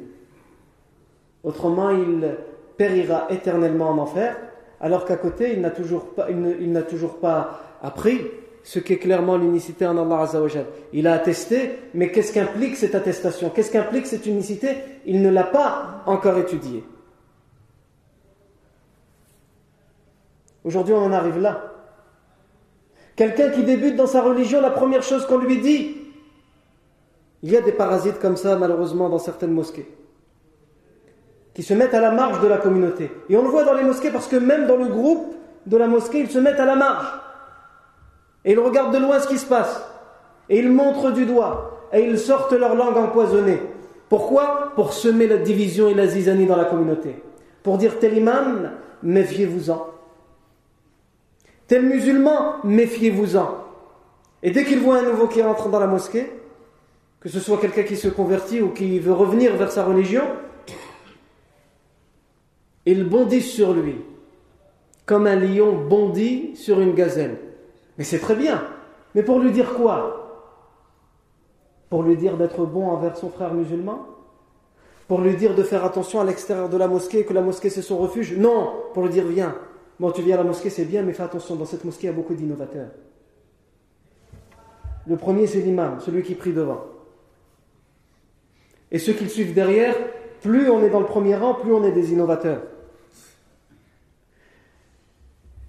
Autrement, 1.43 1.91
il 1.91 2.35
périra 2.77 3.27
éternellement 3.29 3.89
en 3.89 3.97
enfer, 3.99 4.37
alors 4.81 5.05
qu'à 5.05 5.17
côté, 5.17 5.53
il 5.53 5.61
n'a 5.61 5.69
toujours 5.71 7.19
pas, 7.19 7.61
appris 7.81 8.21
ce 8.63 8.79
qu'est 8.79 8.97
clairement 8.97 9.37
l'unicité 9.37 9.85
en 9.85 9.97
Allah. 9.97 10.27
Il 10.93 11.07
a 11.07 11.13
attesté, 11.13 11.79
mais 11.93 12.11
qu'est-ce 12.11 12.33
qu'implique 12.33 12.75
cette 12.75 12.95
attestation? 12.95 13.49
Qu'est-ce 13.49 13.71
qu'implique 13.71 14.07
cette 14.07 14.25
unicité? 14.25 14.77
Il 15.05 15.21
ne 15.21 15.29
l'a 15.29 15.43
pas 15.43 16.03
encore 16.05 16.37
étudié. 16.37 16.83
Aujourd'hui, 20.69 20.93
on 20.93 21.03
en 21.03 21.13
arrive 21.13 21.39
là. 21.39 21.63
Quelqu'un 23.15 23.49
qui 23.49 23.63
débute 23.63 23.95
dans 23.95 24.05
sa 24.05 24.21
religion, 24.21 24.61
la 24.61 24.69
première 24.69 25.01
chose 25.01 25.25
qu'on 25.25 25.39
lui 25.39 25.57
dit, 25.57 25.97
il 27.41 27.49
y 27.49 27.57
a 27.57 27.61
des 27.61 27.71
parasites 27.71 28.19
comme 28.19 28.37
ça, 28.37 28.55
malheureusement, 28.55 29.09
dans 29.09 29.17
certaines 29.17 29.51
mosquées, 29.51 29.91
qui 31.55 31.63
se 31.63 31.73
mettent 31.73 31.95
à 31.95 32.01
la 32.01 32.11
marge 32.11 32.39
de 32.41 32.47
la 32.47 32.59
communauté. 32.59 33.09
Et 33.29 33.35
on 33.35 33.41
le 33.41 33.47
voit 33.47 33.63
dans 33.63 33.73
les 33.73 33.81
mosquées 33.81 34.11
parce 34.11 34.27
que 34.27 34.35
même 34.35 34.67
dans 34.67 34.75
le 34.75 34.85
groupe 34.85 35.33
de 35.65 35.75
la 35.75 35.87
mosquée, 35.87 36.19
ils 36.19 36.29
se 36.29 36.37
mettent 36.37 36.59
à 36.59 36.65
la 36.65 36.75
marge. 36.75 37.07
Et 38.45 38.51
ils 38.51 38.59
regardent 38.59 38.93
de 38.93 38.99
loin 38.99 39.19
ce 39.19 39.27
qui 39.27 39.39
se 39.39 39.47
passe. 39.47 39.83
Et 40.49 40.59
ils 40.59 40.71
montrent 40.71 41.09
du 41.09 41.25
doigt. 41.25 41.79
Et 41.93 42.01
ils 42.01 42.19
sortent 42.19 42.53
leur 42.53 42.75
langue 42.75 42.95
empoisonnée. 42.95 43.59
Pourquoi? 44.07 44.73
Pour 44.75 44.93
semer 44.93 45.25
la 45.25 45.37
division 45.37 45.89
et 45.89 45.95
la 45.95 46.05
zizanie 46.05 46.45
dans 46.45 46.57
la 46.57 46.65
communauté. 46.65 47.23
Pour 47.63 47.79
dire 47.79 47.97
tel 47.97 48.15
imam, 48.15 48.69
méfiez-vous-en. 49.01 49.97
Tel 51.69 51.85
musulman, 51.85 52.55
méfiez-vous-en. 52.63 53.47
Et 54.41 54.49
dès 54.49 54.65
qu'ils 54.65 54.79
voient 54.79 54.97
un 54.97 55.03
nouveau 55.03 55.27
qui 55.27 55.43
rentre 55.43 55.69
dans 55.69 55.79
la 55.79 55.85
mosquée, 55.85 56.31
que 57.19 57.29
ce 57.29 57.39
soit 57.39 57.59
quelqu'un 57.59 57.83
qui 57.83 57.95
se 57.95 58.07
convertit 58.07 58.59
ou 58.59 58.69
qui 58.69 58.97
veut 58.97 59.13
revenir 59.13 59.55
vers 59.55 59.71
sa 59.71 59.85
religion, 59.85 60.23
ils 62.87 63.07
bondissent 63.07 63.51
sur 63.51 63.73
lui, 63.73 63.97
comme 65.05 65.27
un 65.27 65.35
lion 65.35 65.85
bondit 65.87 66.55
sur 66.55 66.79
une 66.79 66.95
gazelle. 66.95 67.37
Mais 67.99 68.03
c'est 68.03 68.19
très 68.19 68.35
bien. 68.35 68.63
Mais 69.13 69.21
pour 69.21 69.37
lui 69.37 69.51
dire 69.51 69.75
quoi? 69.75 70.55
Pour 71.91 72.01
lui 72.01 72.17
dire 72.17 72.35
d'être 72.35 72.65
bon 72.65 72.87
envers 72.87 73.15
son 73.15 73.29
frère 73.29 73.53
musulman? 73.53 74.07
Pour 75.07 75.21
lui 75.21 75.35
dire 75.35 75.53
de 75.53 75.61
faire 75.61 75.85
attention 75.85 76.19
à 76.19 76.23
l'extérieur 76.23 76.69
de 76.69 76.77
la 76.77 76.87
mosquée, 76.87 77.25
que 77.25 77.33
la 77.33 77.41
mosquée 77.41 77.69
c'est 77.69 77.83
son 77.83 77.99
refuge? 77.99 78.35
Non, 78.37 78.73
pour 78.95 79.03
lui 79.03 79.11
dire 79.11 79.27
viens, 79.27 79.55
Bon, 79.99 80.11
tu 80.11 80.21
viens 80.21 80.35
à 80.35 80.37
la 80.37 80.45
mosquée, 80.45 80.69
c'est 80.69 80.85
bien, 80.85 81.01
mais 81.01 81.13
fais 81.13 81.23
attention, 81.23 81.55
dans 81.55 81.65
cette 81.65 81.83
mosquée, 81.83 82.07
il 82.07 82.11
y 82.11 82.13
a 82.13 82.15
beaucoup 82.15 82.33
d'innovateurs. 82.33 82.89
Le 85.05 85.17
premier, 85.17 85.45
c'est 85.45 85.59
l'imam, 85.59 85.99
celui 85.99 86.23
qui 86.23 86.35
prie 86.35 86.53
devant. 86.53 86.85
Et 88.91 88.99
ceux 88.99 89.13
qui 89.13 89.25
le 89.25 89.29
suivent 89.29 89.53
derrière, 89.53 89.95
plus 90.41 90.69
on 90.69 90.81
est 90.83 90.89
dans 90.89 91.01
le 91.01 91.05
premier 91.05 91.35
rang, 91.35 91.55
plus 91.55 91.73
on 91.73 91.83
est 91.83 91.91
des 91.91 92.13
innovateurs. 92.13 92.61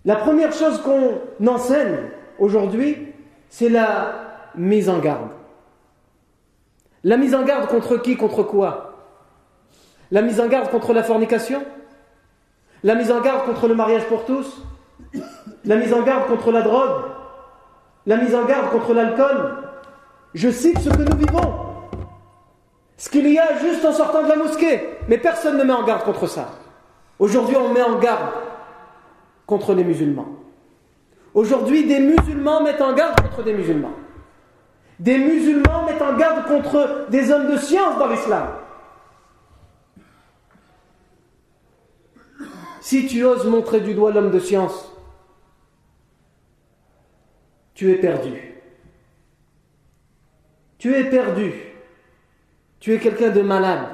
La 0.04 0.16
première 0.16 0.52
chose 0.52 0.80
qu'on 0.80 1.46
enseigne 1.46 1.98
aujourd'hui, 2.38 3.08
c'est 3.48 3.68
la 3.68 4.50
mise 4.54 4.88
en 4.88 5.00
garde. 5.00 5.30
La 7.02 7.16
mise 7.16 7.34
en 7.34 7.44
garde 7.44 7.68
contre 7.68 7.96
qui 7.96 8.16
Contre 8.16 8.42
quoi? 8.42 8.86
La 10.10 10.22
mise 10.22 10.40
en 10.40 10.48
garde 10.48 10.70
contre 10.70 10.92
la 10.92 11.02
fornication? 11.02 11.62
La 12.82 12.94
mise 12.94 13.10
en 13.10 13.20
garde 13.20 13.44
contre 13.46 13.68
le 13.68 13.74
mariage 13.74 14.04
pour 14.06 14.24
tous, 14.24 14.62
la 15.64 15.76
mise 15.76 15.92
en 15.92 16.02
garde 16.02 16.26
contre 16.26 16.50
la 16.50 16.62
drogue, 16.62 17.02
la 18.06 18.16
mise 18.16 18.34
en 18.34 18.44
garde 18.44 18.70
contre 18.70 18.94
l'alcool. 18.94 19.56
Je 20.34 20.50
cite 20.50 20.78
ce 20.78 20.88
que 20.88 21.02
nous 21.02 21.16
vivons. 21.16 21.54
Ce 22.96 23.08
qu'il 23.08 23.28
y 23.28 23.38
a 23.38 23.58
juste 23.58 23.84
en 23.84 23.92
sortant 23.92 24.22
de 24.22 24.28
la 24.28 24.36
mosquée. 24.36 24.98
Mais 25.08 25.18
personne 25.18 25.56
ne 25.58 25.64
met 25.64 25.72
en 25.72 25.84
garde 25.84 26.04
contre 26.04 26.26
ça. 26.26 26.48
Aujourd'hui, 27.18 27.56
on 27.56 27.72
met 27.72 27.82
en 27.82 27.98
garde 27.98 28.30
contre 29.46 29.74
les 29.74 29.84
musulmans. 29.84 30.28
Aujourd'hui, 31.34 31.86
des 31.86 32.00
musulmans 32.00 32.62
mettent 32.62 32.80
en 32.80 32.92
garde 32.92 33.20
contre 33.20 33.42
des 33.42 33.52
musulmans. 33.52 33.92
Des 34.98 35.18
musulmans 35.18 35.84
mettent 35.86 36.02
en 36.02 36.16
garde 36.16 36.46
contre 36.46 37.06
des 37.10 37.30
hommes 37.30 37.50
de 37.50 37.56
science 37.56 37.98
dans 37.98 38.08
l'islam. 38.08 38.48
Si 42.80 43.06
tu 43.06 43.24
oses 43.24 43.46
montrer 43.46 43.80
du 43.80 43.94
doigt 43.94 44.10
l'homme 44.10 44.30
de 44.30 44.40
science, 44.40 44.90
tu 47.74 47.90
es 47.92 47.96
perdu. 47.96 48.54
Tu 50.78 50.94
es 50.94 51.04
perdu. 51.04 51.52
Tu 52.80 52.94
es 52.94 52.98
quelqu'un 52.98 53.30
de 53.30 53.42
malade. 53.42 53.86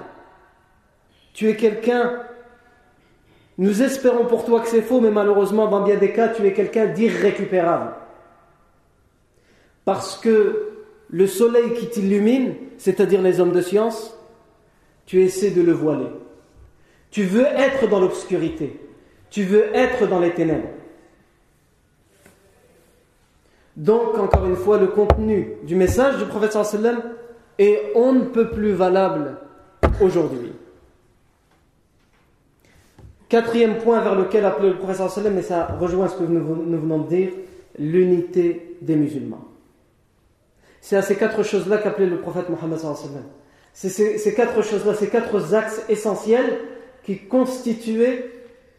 Tu 1.35 1.49
es 1.49 1.57
quelqu'un... 1.57 2.23
Nous 3.59 3.83
espérons 3.83 4.27
pour 4.27 4.45
toi 4.45 4.61
que 4.61 4.69
c'est 4.69 4.83
faux, 4.83 5.01
mais 5.01 5.11
malheureusement, 5.11 5.67
dans 5.67 5.83
bien 5.83 5.97
des 5.97 6.13
cas, 6.13 6.29
tu 6.29 6.47
es 6.47 6.53
quelqu'un 6.53 6.87
d'irrécupérable. 6.87 7.95
Parce 9.85 10.17
que 10.19 10.73
le 11.09 11.27
soleil 11.27 11.73
qui 11.75 11.89
t'illumine, 11.89 12.55
c'est-à-dire 12.77 13.23
les 13.23 13.41
hommes 13.41 13.53
de 13.53 13.63
science, 13.63 14.17
tu 15.07 15.23
essaies 15.23 15.53
de 15.53 15.63
le 15.63 15.73
voiler. 15.73 16.09
Tu 17.17 17.25
veux 17.25 17.47
être 17.47 17.89
dans 17.89 17.99
l'obscurité. 17.99 18.79
Tu 19.31 19.45
veux 19.45 19.75
être 19.75 20.07
dans 20.07 20.21
les 20.21 20.35
ténèbres. 20.35 20.69
Donc, 23.75 24.19
encore 24.19 24.45
une 24.45 24.55
fois, 24.55 24.77
le 24.77 24.89
contenu 24.89 25.53
du 25.63 25.77
message 25.77 26.19
du 26.19 26.27
prophète 26.27 26.53
sallam 26.53 27.01
est 27.59 27.93
on 27.95 28.13
ne 28.13 28.25
peut 28.25 28.51
plus 28.51 28.73
valable 28.73 29.39
aujourd'hui. 29.99 30.53
Quatrième 33.31 33.79
point 33.79 34.03
vers 34.03 34.15
lequel 34.15 34.45
appelait 34.45 34.69
le 34.69 34.77
prophète 34.77 35.09
sallam, 35.09 35.39
et 35.39 35.43
ça 35.43 35.75
rejoint 35.81 36.09
ce 36.09 36.17
que 36.19 36.25
nous 36.25 36.45
venons 36.45 36.99
de 36.99 37.09
dire, 37.09 37.31
l'unité 37.79 38.77
des 38.83 38.95
musulmans. 38.95 39.49
C'est 40.83 40.97
à 40.97 41.03
ces 41.03 41.17
quatre 41.17 41.43
choses-là 41.43 41.79
qu'appelait 41.79 42.09
le 42.09 42.21
prophète 42.21 42.51
Mohammed. 42.51 42.79
C'est 43.73 43.89
ces 43.89 44.35
quatre 44.35 44.61
choses-là, 44.61 44.93
ces 44.93 45.09
quatre 45.09 45.55
axes 45.55 45.83
essentiels 45.89 46.59
qui 47.07 47.19
constituait 47.21 48.31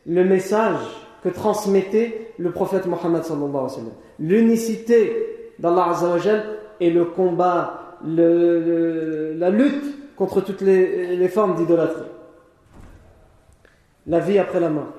le 0.05 0.25
message 0.25 0.79
que 1.23 1.29
transmettait 1.29 2.33
le 2.37 2.51
prophète 2.51 2.85
Mohammed 2.85 3.23
L'unicité 4.19 5.53
d'Allah 5.59 5.97
et 6.81 6.89
le 6.91 7.05
combat, 7.05 7.97
la 8.05 9.49
lutte 9.49 10.15
contre 10.17 10.41
toutes 10.41 10.61
les 10.61 11.29
formes 11.29 11.55
d'idolâtrie. 11.55 12.09
La 14.07 14.19
vie 14.19 14.39
après 14.39 14.59
la 14.59 14.69
mort. 14.69 14.93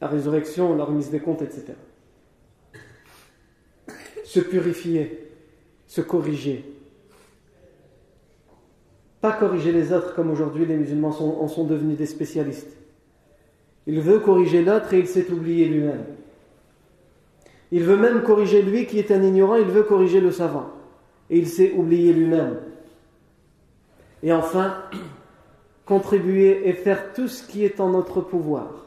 La 0.00 0.06
résurrection, 0.06 0.76
la 0.76 0.84
remise 0.84 1.10
des 1.10 1.20
comptes, 1.20 1.42
etc. 1.42 1.74
Se 4.24 4.40
purifier, 4.40 5.30
se 5.86 6.00
corriger, 6.00 6.64
pas 9.20 9.32
corriger 9.32 9.72
les 9.72 9.92
autres 9.92 10.14
comme 10.14 10.30
aujourd'hui 10.30 10.64
les 10.64 10.76
musulmans 10.76 11.10
en 11.42 11.48
sont 11.48 11.64
devenus 11.64 11.98
des 11.98 12.06
spécialistes. 12.06 12.76
Il 13.86 14.00
veut 14.00 14.20
corriger 14.20 14.62
l'autre 14.62 14.94
et 14.94 14.98
il 14.98 15.06
s'est 15.06 15.30
oublié 15.30 15.66
lui-même. 15.66 16.04
Il 17.72 17.84
veut 17.84 17.96
même 17.96 18.22
corriger 18.22 18.62
lui 18.62 18.86
qui 18.86 18.98
est 18.98 19.10
un 19.10 19.22
ignorant, 19.22 19.56
il 19.56 19.66
veut 19.66 19.82
corriger 19.82 20.20
le 20.20 20.32
savant. 20.32 20.70
Et 21.28 21.38
il 21.38 21.48
s'est 21.48 21.72
oublié 21.72 22.12
lui-même. 22.12 22.58
Et 24.22 24.32
enfin, 24.32 24.84
contribuer 25.84 26.68
et 26.68 26.72
faire 26.72 27.12
tout 27.12 27.28
ce 27.28 27.46
qui 27.46 27.64
est 27.64 27.80
en 27.80 27.90
notre 27.90 28.20
pouvoir 28.20 28.86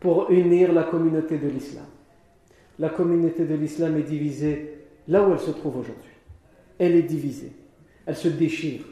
pour 0.00 0.30
unir 0.30 0.72
la 0.72 0.82
communauté 0.82 1.38
de 1.38 1.48
l'islam. 1.48 1.84
La 2.78 2.88
communauté 2.88 3.44
de 3.44 3.54
l'islam 3.54 3.96
est 3.96 4.02
divisée 4.02 4.78
là 5.08 5.26
où 5.26 5.32
elle 5.32 5.38
se 5.38 5.50
trouve 5.50 5.76
aujourd'hui. 5.76 6.10
Elle 6.78 6.96
est 6.96 7.02
divisée 7.02 7.52
elle 8.06 8.16
se 8.16 8.28
déchire, 8.28 8.82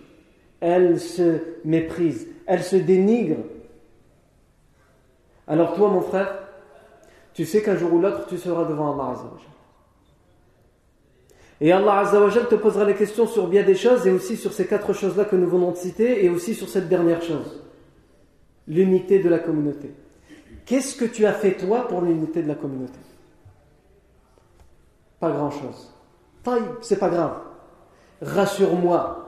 elle 0.61 1.01
se 1.01 1.39
méprise, 1.65 2.29
elle 2.47 2.63
se 2.63 2.77
dénigre. 2.77 3.39
Alors 5.47 5.75
toi, 5.75 5.89
mon 5.89 6.01
frère, 6.01 6.49
tu 7.35 7.45
sais 7.45 7.63
qu'un 7.63 7.77
jour 7.77 7.93
ou 7.95 8.01
l'autre, 8.01 8.27
tu 8.29 8.39
seras 8.39 8.65
devant 8.65 8.95
Allah 8.95 9.13
Azzawajal. 9.13 9.49
Et 11.61 11.73
Allah 11.73 11.99
Azzawajal 11.99 12.49
te 12.49 12.55
posera 12.55 12.85
les 12.85 12.95
questions 12.95 13.27
sur 13.27 13.49
bien 13.49 13.63
des 13.65 13.75
choses 13.75 14.07
et 14.07 14.11
aussi 14.11 14.37
sur 14.37 14.53
ces 14.53 14.67
quatre 14.67 14.93
choses-là 14.93 15.25
que 15.25 15.37
nous 15.37 15.49
venons 15.49 15.73
de 15.73 15.77
citer 15.77 16.25
et 16.25 16.29
aussi 16.29 16.55
sur 16.55 16.69
cette 16.69 16.89
dernière 16.89 17.23
chose, 17.23 17.63
l'unité 18.69 19.19
de 19.19 19.29
la 19.29 19.39
communauté. 19.39 19.93
Qu'est-ce 20.65 20.95
que 20.95 21.05
tu 21.05 21.27
as 21.27 21.33
fait 21.33 21.55
toi 21.55 21.89
pour 21.89 22.01
l'unité 22.03 22.43
de 22.43 22.49
la 22.49 22.55
communauté? 22.55 22.99
Pas 25.19 25.31
grand-chose. 25.33 25.93
C'est 26.81 26.99
pas 26.99 27.09
grave. 27.11 27.50
Rassure-moi. 28.23 29.27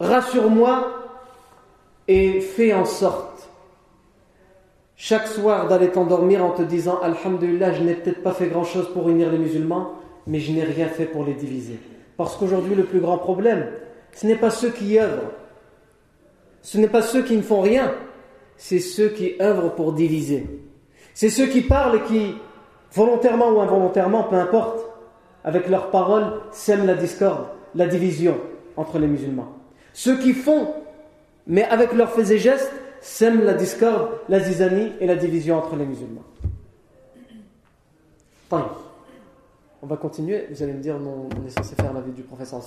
Rassure-moi 0.00 0.92
et 2.06 2.40
fais 2.40 2.72
en 2.72 2.84
sorte 2.84 3.48
chaque 5.00 5.28
soir 5.28 5.68
d'aller 5.68 5.90
t'endormir 5.90 6.44
en 6.44 6.50
te 6.50 6.62
disant 6.62 6.98
Alhamdulillah, 7.00 7.72
je 7.72 7.82
n'ai 7.82 7.94
peut-être 7.94 8.22
pas 8.22 8.32
fait 8.32 8.48
grand-chose 8.48 8.92
pour 8.92 9.08
unir 9.08 9.30
les 9.30 9.38
musulmans, 9.38 9.92
mais 10.26 10.40
je 10.40 10.52
n'ai 10.52 10.64
rien 10.64 10.88
fait 10.88 11.04
pour 11.04 11.24
les 11.24 11.34
diviser. 11.34 11.78
Parce 12.16 12.36
qu'aujourd'hui, 12.36 12.74
le 12.74 12.82
plus 12.82 12.98
grand 12.98 13.16
problème, 13.16 13.68
ce 14.12 14.26
n'est 14.26 14.36
pas 14.36 14.50
ceux 14.50 14.70
qui 14.70 14.98
œuvrent, 14.98 15.30
ce 16.62 16.78
n'est 16.78 16.88
pas 16.88 17.02
ceux 17.02 17.22
qui 17.22 17.36
ne 17.36 17.42
font 17.42 17.60
rien, 17.60 17.94
c'est 18.56 18.80
ceux 18.80 19.08
qui 19.08 19.36
œuvrent 19.40 19.72
pour 19.74 19.92
diviser. 19.92 20.46
C'est 21.14 21.30
ceux 21.30 21.46
qui 21.46 21.60
parlent 21.60 21.98
et 21.98 22.02
qui, 22.02 22.34
volontairement 22.92 23.50
ou 23.50 23.60
involontairement, 23.60 24.24
peu 24.24 24.36
importe, 24.36 24.87
avec 25.48 25.66
leurs 25.70 25.90
paroles, 25.90 26.26
sèment 26.52 26.84
la 26.84 26.94
discorde, 26.94 27.46
la 27.74 27.86
division 27.86 28.36
entre 28.76 28.98
les 28.98 29.06
musulmans. 29.06 29.56
Ceux 29.94 30.18
qui 30.18 30.34
font, 30.34 30.74
mais 31.46 31.64
avec 31.64 31.94
leurs 31.94 32.10
faits 32.10 32.30
et 32.30 32.38
gestes, 32.38 32.70
sèment 33.00 33.42
la 33.44 33.54
discorde, 33.54 34.10
la 34.28 34.40
zizanie 34.40 34.92
et 35.00 35.06
la 35.06 35.16
division 35.16 35.56
entre 35.56 35.74
les 35.76 35.86
musulmans. 35.86 36.24
On 38.50 39.86
va 39.86 39.96
continuer. 39.96 40.48
Vous 40.50 40.62
allez 40.62 40.74
me 40.74 40.82
dire, 40.82 40.98
non, 40.98 41.30
on 41.34 41.46
est 41.46 41.50
censé 41.50 41.74
faire 41.76 41.94
la 41.94 42.02
vie 42.02 42.12
du 42.12 42.24
professeur. 42.24 42.60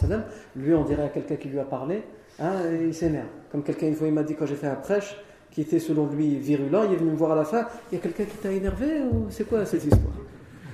Lui, 0.55 0.73
on 0.73 0.83
dirait 0.83 1.03
à 1.03 1.09
quelqu'un 1.09 1.35
qui 1.35 1.49
lui 1.49 1.59
a 1.59 1.65
parlé, 1.65 2.01
hein, 2.39 2.53
il 2.81 2.95
s'énerve. 2.95 3.27
Comme 3.51 3.61
quelqu'un, 3.61 3.89
une 3.89 3.95
fois, 3.95 4.07
il 4.07 4.13
m'a 4.13 4.23
dit 4.23 4.33
quand 4.33 4.47
j'ai 4.47 4.55
fait 4.55 4.65
un 4.65 4.75
prêche, 4.75 5.15
qui 5.51 5.61
était 5.61 5.79
selon 5.79 6.07
lui 6.07 6.35
virulent, 6.37 6.85
il 6.85 6.93
est 6.93 6.97
venu 6.97 7.11
me 7.11 7.15
voir 7.15 7.33
à 7.33 7.35
la 7.35 7.45
fin, 7.45 7.67
il 7.91 7.95
y 7.95 7.97
a 7.99 8.01
quelqu'un 8.01 8.23
qui 8.23 8.37
t'a 8.37 8.51
énervé 8.51 9.01
ou 9.01 9.27
c'est 9.29 9.43
quoi 9.43 9.65
cette 9.67 9.83
histoire? 9.83 10.15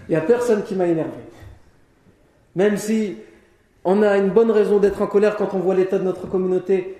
Il 0.07 0.11
n'y 0.11 0.15
a 0.15 0.21
personne 0.21 0.63
qui 0.63 0.73
m'a 0.73 0.87
énervé. 0.87 1.19
Même 2.57 2.75
si 2.77 3.17
on 3.85 4.01
a 4.01 4.17
une 4.17 4.31
bonne 4.31 4.49
raison 4.49 4.79
d'être 4.79 5.03
en 5.03 5.07
colère 5.07 5.37
quand 5.37 5.53
on 5.53 5.59
voit 5.59 5.75
l'état 5.75 5.99
de 5.99 6.03
notre 6.03 6.27
communauté, 6.27 6.97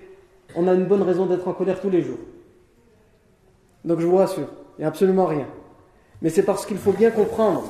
on 0.54 0.68
a 0.68 0.72
une 0.72 0.84
bonne 0.84 1.02
raison 1.02 1.26
d'être 1.26 1.48
en 1.48 1.52
colère 1.52 1.80
tous 1.80 1.90
les 1.90 2.00
jours. 2.00 2.20
Donc 3.84 3.98
je 3.98 4.06
vous 4.06 4.16
rassure, 4.16 4.46
il 4.78 4.82
n'y 4.82 4.84
a 4.84 4.88
absolument 4.88 5.26
rien. 5.26 5.48
Mais 6.22 6.30
c'est 6.30 6.44
parce 6.44 6.64
qu'il 6.64 6.78
faut 6.78 6.92
bien 6.92 7.10
comprendre 7.10 7.64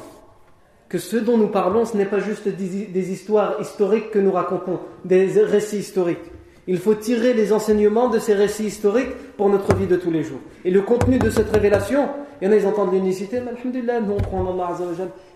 que 0.90 0.98
ce 0.98 1.16
dont 1.16 1.38
nous 1.38 1.48
parlons, 1.48 1.87
ce 1.87 1.96
n'est 1.96 2.05
pas 2.05 2.20
juste 2.20 2.46
des, 2.46 3.11
histoires 3.11 3.59
historiques 3.59 4.11
que 4.11 4.18
nous 4.18 4.33
racontons, 4.33 4.81
des 5.07 5.27
récits 5.42 5.79
historiques. 5.79 6.31
Il 6.70 6.78
faut 6.78 6.94
tirer 6.94 7.33
les 7.33 7.54
enseignements 7.54 8.11
de 8.11 8.18
ces 8.18 8.35
récits 8.35 8.66
historiques 8.66 9.14
pour 9.38 9.48
notre 9.48 9.74
vie 9.74 9.87
de 9.87 9.96
tous 9.96 10.11
les 10.11 10.22
jours. 10.22 10.40
Et 10.66 10.70
le 10.70 10.83
contenu 10.83 11.18
de 11.18 11.31
cette 11.31 11.50
révélation, 11.50 12.11
il 12.40 12.44
y 12.44 12.48
en 12.48 12.52
a, 12.52 12.57
ils 12.57 12.66
entendent 12.66 12.92
l'unicité, 12.92 13.40
mais 13.40 13.59
alhamdulillah, 13.59 14.02
nous 14.02 14.18
on 14.31 14.37
en 14.37 14.52
Allah 14.52 14.76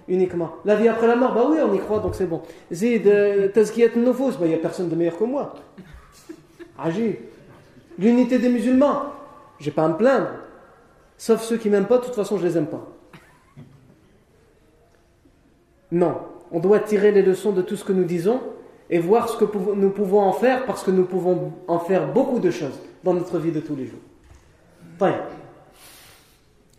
uniquement. 0.09 0.51
La 0.67 0.77
vie 0.77 0.89
après 0.89 1.07
la 1.07 1.17
mort, 1.17 1.33
bah 1.33 1.47
oui, 1.51 1.57
on 1.67 1.73
y 1.73 1.79
croit, 1.79 2.01
donc 2.01 2.15
c'est 2.17 2.27
bon. 2.27 2.43
Zid, 2.71 3.07
euh, 3.07 3.49
tazkiyat 3.49 3.97
nufus, 3.97 4.37
bah 4.39 4.43
il 4.43 4.49
n'y 4.49 4.55
a 4.55 4.59
personne 4.59 4.91
de 4.91 4.95
meilleur 4.95 5.17
que 5.17 5.25
moi. 5.25 5.55
Agir. 6.79 7.15
L'unité 7.99 8.39
des 8.39 8.51
musulmans, 8.51 9.05
j'ai 9.59 9.71
pas 9.71 9.85
à 9.85 9.89
me 9.89 9.97
plaindre. 9.97 10.29
Sauf 11.17 11.41
ceux 11.41 11.57
qui 11.57 11.71
m'aiment 11.71 11.87
pas, 11.87 11.97
de 11.97 12.05
toute 12.05 12.15
façon, 12.15 12.37
je 12.37 12.45
les 12.45 12.59
aime 12.59 12.67
pas. 12.67 12.87
Non, 15.91 16.19
on 16.51 16.61
doit 16.61 16.81
tirer 16.81 17.11
les 17.11 17.23
leçons 17.23 17.53
de 17.53 17.63
tout 17.63 17.77
ce 17.77 17.85
que 17.85 17.93
nous 17.95 18.05
disons 18.05 18.41
et 18.91 18.99
voir 18.99 19.29
ce 19.29 19.37
que 19.37 19.45
nous 19.75 19.91
pouvons 19.91 20.21
en 20.21 20.33
faire 20.33 20.67
parce 20.67 20.83
que 20.83 20.91
nous 20.91 21.05
pouvons 21.05 21.53
en 21.69 21.79
faire 21.79 22.13
beaucoup 22.13 22.39
de 22.39 22.51
choses 22.51 22.79
dans 23.05 23.15
notre 23.15 23.39
vie 23.39 23.53
de 23.53 23.61
tous 23.61 23.77
les 23.77 23.87
jours. 23.87 24.01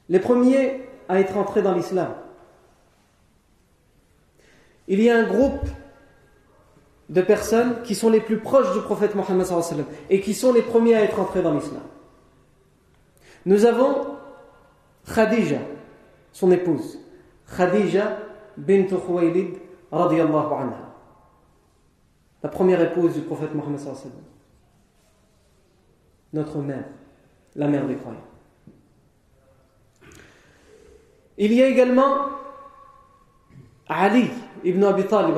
Les 0.10 0.20
premiers 0.20 0.82
à 1.10 1.20
être 1.20 1.38
entrés 1.38 1.62
dans 1.62 1.74
l'islam. 1.74 2.14
Il 4.88 5.02
y 5.02 5.10
a 5.10 5.18
un 5.18 5.24
groupe 5.24 5.68
de 7.10 7.22
personnes 7.22 7.82
qui 7.84 7.96
sont 7.96 8.10
les 8.10 8.20
plus 8.20 8.40
proches 8.40 8.74
du 8.74 8.82
prophète 8.82 9.16
Mohammed 9.16 9.46
et 10.10 10.20
qui 10.22 10.34
sont 10.34 10.54
les 10.54 10.62
premiers 10.62 10.96
à 10.96 11.04
être 11.04 11.20
entrés 11.20 11.42
dans 11.42 11.54
l'islam. 11.54 11.82
Nous 13.46 13.66
avons 13.66 14.18
Khadija, 15.14 15.60
son 16.32 16.52
épouse. 16.52 17.00
Khadija 17.58 18.18
bint 18.58 18.88
Khuwaylid 18.88 19.56
radiyallahu 19.92 20.54
anha. 20.54 20.83
La 22.44 22.50
première 22.50 22.82
épouse 22.82 23.14
du 23.14 23.22
prophète 23.22 23.56
Mohammed 23.56 23.80
Notre 26.34 26.58
mère, 26.58 26.84
la 27.56 27.68
mère 27.68 27.88
des 27.88 27.96
croyants. 27.96 28.20
Il 31.38 31.54
y 31.54 31.64
a 31.64 31.68
également 31.68 32.28
Ali 33.88 34.30
ibn 34.64 34.84
Abi 34.84 35.06
Talib 35.06 35.36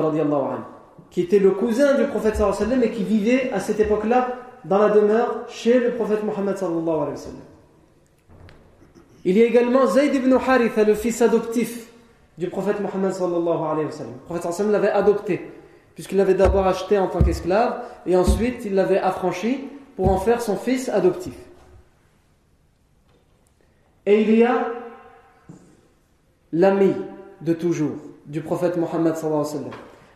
qui 1.10 1.20
était 1.22 1.38
le 1.38 1.52
cousin 1.52 1.94
du 1.94 2.04
prophète 2.08 2.36
sallallahu 2.36 2.82
et 2.82 2.90
qui 2.90 3.04
vivait 3.04 3.50
à 3.52 3.60
cette 3.60 3.80
époque-là 3.80 4.36
dans 4.64 4.78
la 4.78 4.90
demeure 4.90 5.44
chez 5.48 5.78
le 5.78 5.92
prophète 5.92 6.24
Mohammed 6.24 6.56
sallallahu. 6.56 7.14
Il 9.24 9.38
y 9.38 9.42
a 9.42 9.46
également 9.46 9.86
Zayd 9.86 10.14
ibn 10.14 10.32
Haritha, 10.34 10.84
le 10.84 10.94
fils 10.94 11.22
adoptif 11.22 11.88
du 12.36 12.48
prophète 12.48 12.80
Mohammed 12.80 13.12
sallallahu. 13.12 13.82
Le 13.84 14.24
prophète 14.24 14.66
l'avait 14.70 14.90
adopté, 14.90 15.50
puisqu'il 15.96 16.18
l'avait 16.18 16.34
d'abord 16.34 16.66
acheté 16.66 16.98
en 16.98 17.08
tant 17.08 17.22
qu'esclave, 17.22 17.82
et 18.06 18.16
ensuite 18.16 18.64
il 18.64 18.74
l'avait 18.74 18.98
affranchi 18.98 19.68
pour 19.96 20.12
en 20.12 20.18
faire 20.18 20.40
son 20.40 20.56
fils 20.56 20.88
adoptif. 20.88 21.34
Et 24.04 24.22
il 24.22 24.36
y 24.36 24.44
a 24.44 24.68
l'ami 26.52 26.94
de 27.40 27.54
toujours 27.54 27.96
du 28.26 28.42
prophète 28.42 28.76
Mohammed. 28.76 29.14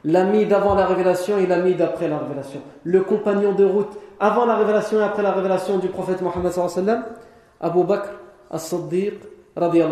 L'ami 0.05 0.47
d'avant 0.47 0.75
la 0.75 0.87
révélation 0.87 1.39
et 1.39 1.47
l'ami 1.47 1.75
d'après 1.75 2.09
la 2.09 2.19
révélation. 2.19 2.61
Le 2.85 3.01
compagnon 3.01 3.53
de 3.53 3.65
route 3.65 3.99
avant 4.21 4.45
la 4.45 4.57
révélation 4.57 5.01
et 5.01 5.03
après 5.03 5.23
la 5.23 5.33
révélation 5.33 5.79
du 5.79 5.89
prophète 5.89 6.23
Mohammed 6.23 6.53
sallallahu. 6.53 7.05
Abu 7.61 7.85
Bakr 7.85 8.11
as-Siddiq 8.51 9.15
anhu. 9.57 9.83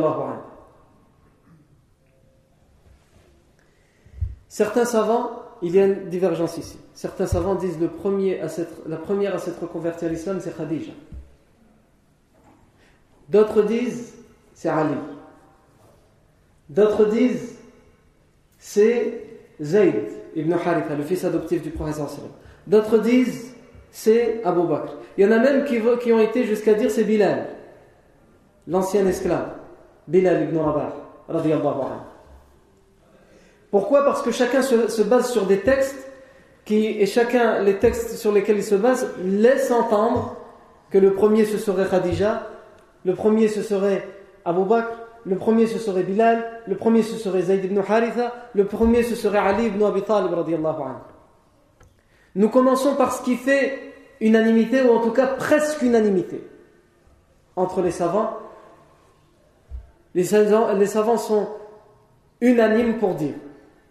Certains 4.48 4.86
savants, 4.86 5.37
il 5.62 5.74
y 5.74 5.80
a 5.80 5.86
une 5.86 6.08
divergence 6.08 6.56
ici. 6.58 6.78
Certains 6.94 7.26
savants 7.26 7.54
disent 7.54 7.78
le 7.80 7.88
premier 7.88 8.40
à 8.40 8.46
la 8.86 8.96
première 8.96 9.34
à 9.34 9.38
s'être 9.38 9.60
reconvertie 9.60 10.04
à 10.04 10.08
l'islam, 10.08 10.38
c'est 10.40 10.56
Khadija. 10.56 10.92
D'autres 13.28 13.62
disent, 13.62 14.14
c'est 14.54 14.68
Ali. 14.68 14.94
D'autres 16.68 17.06
disent, 17.06 17.56
c'est 18.58 19.22
Zayd 19.60 20.06
ibn 20.34 20.52
Haritha, 20.52 20.94
le 20.96 21.02
fils 21.02 21.24
adoptif 21.24 21.62
du 21.62 21.70
prophète. 21.70 22.04
D'autres 22.66 22.98
disent, 22.98 23.54
c'est 23.90 24.42
Abu 24.44 24.66
Bakr. 24.66 24.94
Il 25.16 25.24
y 25.24 25.26
en 25.26 25.32
a 25.32 25.38
même 25.38 25.64
qui, 25.64 25.80
qui 26.02 26.12
ont 26.12 26.20
été 26.20 26.44
jusqu'à 26.44 26.74
dire, 26.74 26.90
c'est 26.90 27.04
Bilal, 27.04 27.46
l'ancien 28.66 29.06
esclave. 29.06 29.54
Bilal 30.06 30.44
ibn 30.44 30.58
Rabah, 30.58 30.94
radiyallahu 31.28 31.66
anhu. 31.66 32.07
Pourquoi? 33.70 34.04
Parce 34.04 34.22
que 34.22 34.30
chacun 34.30 34.62
se, 34.62 35.02
base 35.02 35.30
sur 35.30 35.46
des 35.46 35.60
textes 35.60 36.10
qui, 36.64 36.86
et 36.86 37.06
chacun, 37.06 37.62
les 37.62 37.78
textes 37.78 38.16
sur 38.16 38.32
lesquels 38.32 38.56
il 38.56 38.64
se 38.64 38.74
base, 38.74 39.10
laissent 39.22 39.70
entendre 39.70 40.36
que 40.90 40.98
le 40.98 41.12
premier 41.12 41.44
ce 41.44 41.58
serait 41.58 41.86
Khadija, 41.86 42.46
le 43.04 43.14
premier 43.14 43.48
ce 43.48 43.62
serait 43.62 44.08
Abu 44.44 44.64
Bakr, 44.64 44.90
le 45.26 45.36
premier 45.36 45.66
ce 45.66 45.78
serait 45.78 46.02
Bilal, 46.02 46.62
le 46.66 46.76
premier 46.76 47.02
ce 47.02 47.16
serait 47.16 47.42
Zayd 47.42 47.64
ibn 47.64 47.78
Haritha, 47.86 48.32
le 48.54 48.64
premier 48.64 49.02
ce 49.02 49.14
serait 49.14 49.38
Ali 49.38 49.66
ibn 49.66 49.82
Abi 49.84 50.02
Talib 50.02 50.32
Nous 52.34 52.48
commençons 52.48 52.94
par 52.94 53.12
ce 53.12 53.22
qui 53.22 53.36
fait 53.36 53.92
unanimité, 54.20 54.82
ou 54.82 54.92
en 54.92 55.00
tout 55.00 55.12
cas 55.12 55.26
presque 55.26 55.82
unanimité, 55.82 56.42
entre. 57.56 57.82
Les 57.82 57.90
savants, 57.90 58.38
les 60.14 60.86
savants 60.86 61.18
sont 61.18 61.48
unanimes 62.40 62.96
pour 62.96 63.14
dire 63.14 63.34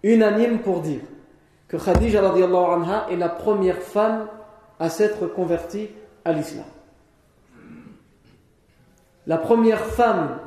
unanime 0.04 0.60
pour 0.60 0.82
dire 0.82 1.02
que 1.68 1.78
Khadija 1.78 2.20
anha 2.20 3.08
est 3.12 3.16
la 3.16 3.30
première 3.30 3.78
femme 3.78 4.28
à 4.80 4.90
s'être 4.90 5.28
convertie 5.28 5.90
à 6.24 6.34
l'islam. 6.34 6.66
La 9.26 9.38
première 9.38 9.82
femme 9.82 10.40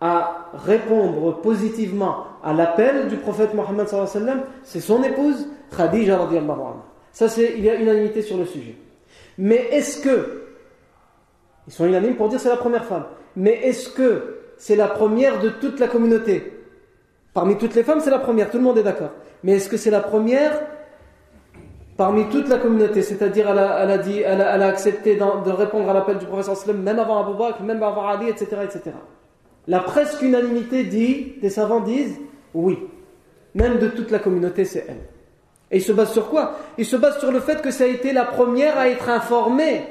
à 0.00 0.48
répondre 0.54 1.40
positivement 1.40 2.26
à 2.42 2.52
l'appel 2.52 3.08
du 3.08 3.16
prophète 3.16 3.54
Mohammed 3.54 3.86
c'est 4.64 4.80
son 4.80 5.02
épouse 5.02 5.48
Khadija 5.76 6.20
anha. 6.20 6.76
Ça 7.12 7.28
c'est 7.28 7.54
il 7.56 7.64
y 7.64 7.70
a 7.70 7.76
unanimité 7.76 8.22
sur 8.22 8.36
le 8.36 8.44
sujet. 8.44 8.76
Mais 9.38 9.68
est-ce 9.70 10.02
que 10.02 10.42
ils 11.66 11.72
sont 11.72 11.86
unanimes 11.86 12.16
pour 12.16 12.28
dire 12.28 12.40
c'est 12.40 12.48
la 12.48 12.56
première 12.56 12.84
femme, 12.84 13.04
mais 13.34 13.52
est-ce 13.62 13.88
que 13.88 14.36
c'est 14.56 14.76
la 14.76 14.88
première 14.88 15.40
de 15.40 15.50
toute 15.50 15.80
la 15.80 15.88
communauté 15.88 16.52
Parmi 17.36 17.58
toutes 17.58 17.74
les 17.74 17.82
femmes, 17.82 18.00
c'est 18.00 18.08
la 18.08 18.18
première, 18.18 18.50
tout 18.50 18.56
le 18.56 18.62
monde 18.62 18.78
est 18.78 18.82
d'accord. 18.82 19.10
Mais 19.44 19.56
est-ce 19.56 19.68
que 19.68 19.76
c'est 19.76 19.90
la 19.90 20.00
première 20.00 20.58
parmi 21.98 22.30
toute 22.30 22.48
la 22.48 22.56
communauté, 22.56 23.02
c'est-à-dire 23.02 23.50
elle, 23.50 23.58
a, 23.58 24.66
accepté 24.66 25.16
de 25.16 25.50
répondre 25.50 25.90
à 25.90 25.92
l'appel 25.92 26.16
du 26.16 26.24
professeur 26.24 26.56
sallam, 26.56 26.80
même 26.80 26.98
avant 26.98 27.22
Abu 27.22 27.36
Bakr, 27.36 27.62
même 27.62 27.82
avant 27.82 28.08
Ali, 28.08 28.30
etc., 28.30 28.46
etc. 28.64 28.96
La 29.66 29.80
presque 29.80 30.22
unanimité 30.22 30.84
dit, 30.84 31.34
des 31.42 31.50
savants 31.50 31.80
disent, 31.80 32.18
oui, 32.54 32.78
même 33.54 33.80
de 33.80 33.88
toute 33.88 34.10
la 34.10 34.18
communauté, 34.18 34.64
c'est 34.64 34.86
elle. 34.88 35.04
Et 35.70 35.76
il 35.76 35.82
se 35.82 35.92
base 35.92 36.12
sur 36.12 36.30
quoi? 36.30 36.54
Il 36.78 36.86
se 36.86 36.96
base 36.96 37.18
sur 37.18 37.30
le 37.30 37.40
fait 37.40 37.60
que 37.60 37.70
ça 37.70 37.84
a 37.84 37.86
été 37.86 38.14
la 38.14 38.24
première 38.24 38.78
à 38.78 38.88
être 38.88 39.10
informée 39.10 39.82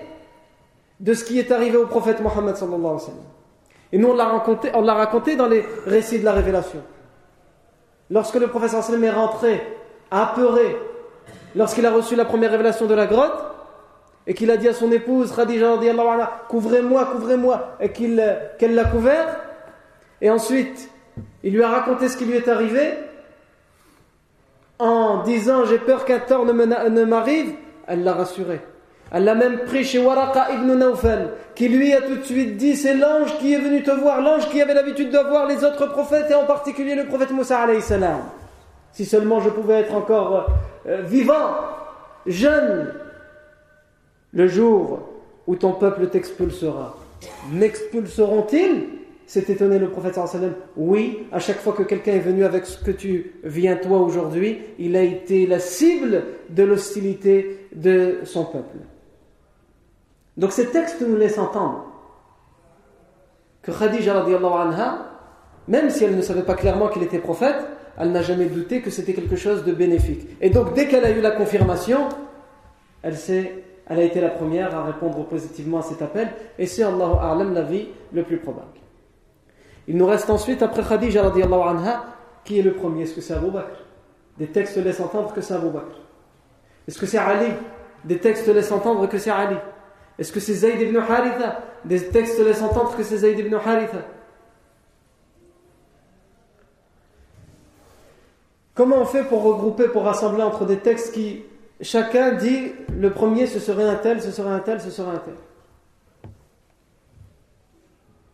de 1.00 1.14
ce 1.14 1.24
qui 1.24 1.38
est 1.38 1.52
arrivé 1.52 1.78
au 1.78 1.86
prophète 1.86 2.22
Mohammed. 2.22 2.56
Et 3.92 4.00
nous, 4.00 4.16
l'a 4.16 4.26
raconté, 4.26 4.72
on 4.74 4.82
l'a 4.82 4.96
raconté 4.96 5.36
dans 5.36 5.48
les 5.48 5.64
récits 5.86 6.18
de 6.18 6.26
la 6.26 6.32
révélation. 6.32 6.82
Lorsque 8.12 8.36
le 8.36 8.50
sallam 8.68 9.04
est 9.04 9.12
rentré, 9.12 9.62
apeuré, 10.12 10.78
lorsqu'il 11.56 11.86
a 11.86 11.92
reçu 11.92 12.16
la 12.16 12.26
première 12.26 12.52
révélation 12.52 12.86
de 12.86 12.94
la 12.94 13.08
grotte, 13.08 13.44
et 14.28 14.34
qu'il 14.34 14.50
a 14.52 14.58
dit 14.58 14.68
à 14.68 14.74
son 14.74 14.92
épouse, 14.92 15.36
Khadija, 15.36 15.78
couvrez-moi, 16.48 17.06
couvrez-moi, 17.06 17.78
et 17.80 17.90
qu'elle 17.90 18.76
l'a 18.76 18.86
couvert, 18.86 19.40
et 20.22 20.30
ensuite, 20.30 20.90
il 21.44 21.54
lui 21.54 21.64
a 21.64 21.70
raconté 21.70 22.10
ce 22.10 22.18
qui 22.18 22.26
lui 22.26 22.36
est 22.36 22.48
arrivé, 22.48 22.94
en 24.78 25.24
disant 25.24 25.66
j'ai 25.66 25.80
peur 25.80 26.06
qu'un 26.06 26.20
tort 26.20 26.46
ne 26.46 27.04
m'arrive, 27.06 27.54
elle 27.88 28.04
l'a 28.04 28.14
rassuré. 28.14 28.62
Elle 29.12 29.24
l'a 29.24 29.36
même 29.36 29.60
pris 29.60 29.84
chez 29.84 30.00
Waraka 30.00 30.48
ibn 30.54 30.74
Nawfal, 30.74 31.30
qui 31.54 31.70
lui 31.70 31.94
a 31.94 32.02
tout 32.02 32.16
de 32.16 32.24
suite 32.24 32.58
dit 32.58 32.76
c'est 32.76 32.96
l'ange 32.96 33.38
qui 33.38 33.54
est 33.54 33.60
venu 33.60 33.84
te 33.84 33.92
voir, 33.92 34.22
l'ange 34.22 34.50
qui 34.50 34.62
avait 34.62 34.74
l'habitude 34.74 35.12
de 35.12 35.20
voir 35.20 35.48
les 35.48 35.64
autres 35.64 35.88
prophètes, 35.88 36.30
et 36.30 36.34
en 36.34 36.46
particulier 36.46 36.96
le 36.96 37.06
prophète 37.06 37.32
Moussa 37.32 37.60
alayhi 37.60 37.82
salam. 37.82 38.22
Si 38.92 39.06
seulement 39.06 39.40
je 39.42 39.50
pouvais 39.50 39.82
être 39.82 39.94
encore 39.94 40.48
euh, 40.88 41.02
vivant, 41.02 41.52
jeune, 42.26 42.94
le 44.34 44.48
jour 44.48 45.00
où 45.48 45.56
ton 45.56 45.74
peuple 45.74 46.08
t'expulsera. 46.08 46.98
M'expulseront-ils? 47.52 48.88
S'est 49.28 49.46
étonné 49.48 49.80
le 49.80 49.90
prophète 49.90 50.16
sallam. 50.16 50.54
Oui, 50.78 51.26
à 51.32 51.40
chaque 51.40 51.58
fois 51.58 51.74
que 51.74 51.82
quelqu'un 51.82 52.14
est 52.14 52.20
venu 52.20 52.44
avec 52.46 52.66
ce 52.66 52.84
que 52.84 52.92
tu 52.92 53.34
viens 53.44 53.76
toi 53.76 53.98
aujourd'hui, 53.98 54.60
il 54.78 54.96
a 54.96 55.02
été 55.02 55.48
la 55.48 55.60
cible 55.60 56.24
de 56.50 56.64
l'hostilité 56.64 57.68
de 57.74 58.20
son 58.24 58.46
peuple. 58.46 58.78
Donc 60.38 60.52
ces 60.52 60.68
textes 60.68 61.02
nous 61.02 61.16
laissent 61.16 61.38
entendre 61.38 61.86
que 63.62 63.72
Khadija 63.72 64.24
anha, 64.24 64.98
même 65.68 65.90
si 65.90 66.04
elle 66.04 66.16
ne 66.16 66.22
savait 66.22 66.44
pas 66.44 66.56
clairement 66.56 66.88
qu'il 66.88 67.04
était 67.04 67.20
prophète, 67.20 67.56
elle 67.98 68.12
n'a 68.12 68.22
jamais 68.22 68.46
douté 68.46 68.82
que 68.82 68.90
c'était 68.90 69.14
quelque 69.14 69.36
chose 69.36 69.64
de 69.64 69.72
bénéfique. 69.72 70.28
Et 70.42 70.50
donc 70.50 70.74
dès 70.74 70.88
qu'elle 70.88 71.06
a 71.06 71.12
eu 71.12 71.22
la 71.22 71.32
confirmation, 71.32 72.10
elle 73.02 73.16
elle 73.88 74.00
a 74.00 74.04
été 74.04 74.20
la 74.20 74.30
première 74.30 74.76
à 74.76 74.84
répondre 74.84 75.26
positivement 75.26 75.80
à 75.80 75.82
cet 75.84 76.02
appel, 76.02 76.30
et 76.58 76.66
c'est 76.66 76.84
Allah 76.84 77.20
A'lam 77.22 77.54
la 77.54 77.62
vie 77.62 77.88
le 78.12 78.24
plus 78.24 78.38
probable. 78.38 78.80
Il 79.88 79.96
nous 79.98 80.08
reste 80.08 80.30
ensuite, 80.30 80.64
après 80.64 80.82
Khadija 80.84 81.22
radiallahu 81.22 81.62
anha, 81.62 82.06
qui 82.44 82.60
est 82.60 82.64
le 82.64 82.74
premier 82.74 83.04
Est-ce 83.04 83.14
que 83.14 83.22
c'est 83.22 83.36
Abu 83.36 83.52
Bakr? 83.52 83.84
Des 84.38 84.48
textes 84.48 84.78
laissent 84.78 85.00
entendre 85.00 85.34
que 85.34 85.42
c'est 85.42 85.54
Abu 85.54 85.70
Bakr. 85.70 86.02
Est-ce 86.88 86.98
que 86.98 87.06
c'est 87.06 87.20
Ali? 87.20 87.52
Des 88.04 88.18
textes 88.18 88.48
laissent 88.48 88.72
entendre 88.72 89.08
que 89.08 89.18
c'est 89.18 89.30
Ali. 89.30 89.58
Est-ce 90.18 90.32
que 90.32 90.40
c'est 90.40 90.54
Zayd 90.54 90.80
ibn 90.82 90.98
Haritha? 90.98 91.62
Des 91.84 92.08
textes 92.10 92.40
laissent 92.40 92.62
entendre 92.62 92.96
que 92.96 93.04
c'est 93.04 93.18
Zayd 93.18 93.38
ibn 93.40 93.54
Haritha. 93.56 94.00
Comment 98.74 98.98
on 98.98 99.06
fait 99.06 99.24
pour 99.24 99.44
regrouper, 99.44 99.88
pour 99.88 100.04
rassembler 100.04 100.44
entre 100.44 100.66
des 100.66 100.78
textes 100.78 101.14
qui, 101.14 101.44
chacun 101.82 102.34
dit, 102.34 102.74
le 102.98 103.10
premier 103.12 103.48
ce 103.48 103.60
serait 103.60 103.88
un 103.88 103.96
tel, 103.96 104.22
ce 104.22 104.32
serait 104.32 104.50
un 104.50 104.60
tel, 104.60 104.82
ce 104.82 104.92
serait 104.92 105.16
un 105.16 105.20
tel 105.20 105.36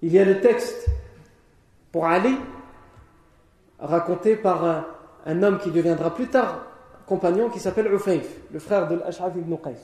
Il 0.01 0.11
y 0.11 0.17
a 0.17 0.25
le 0.25 0.41
texte 0.41 0.87
pour 1.91 2.07
Ali, 2.07 2.35
raconté 3.79 4.35
par 4.35 4.85
un, 5.25 5.43
homme 5.43 5.59
qui 5.59 5.69
deviendra 5.69 6.13
plus 6.13 6.27
tard 6.27 6.65
compagnon 7.05 7.49
qui 7.49 7.59
s'appelle 7.59 7.91
Ufayf, 7.93 8.27
le 8.51 8.59
frère 8.59 8.87
de 8.87 8.95
l'Ash'af 8.95 9.33
ibn 9.35 9.55
Qais. 9.57 9.75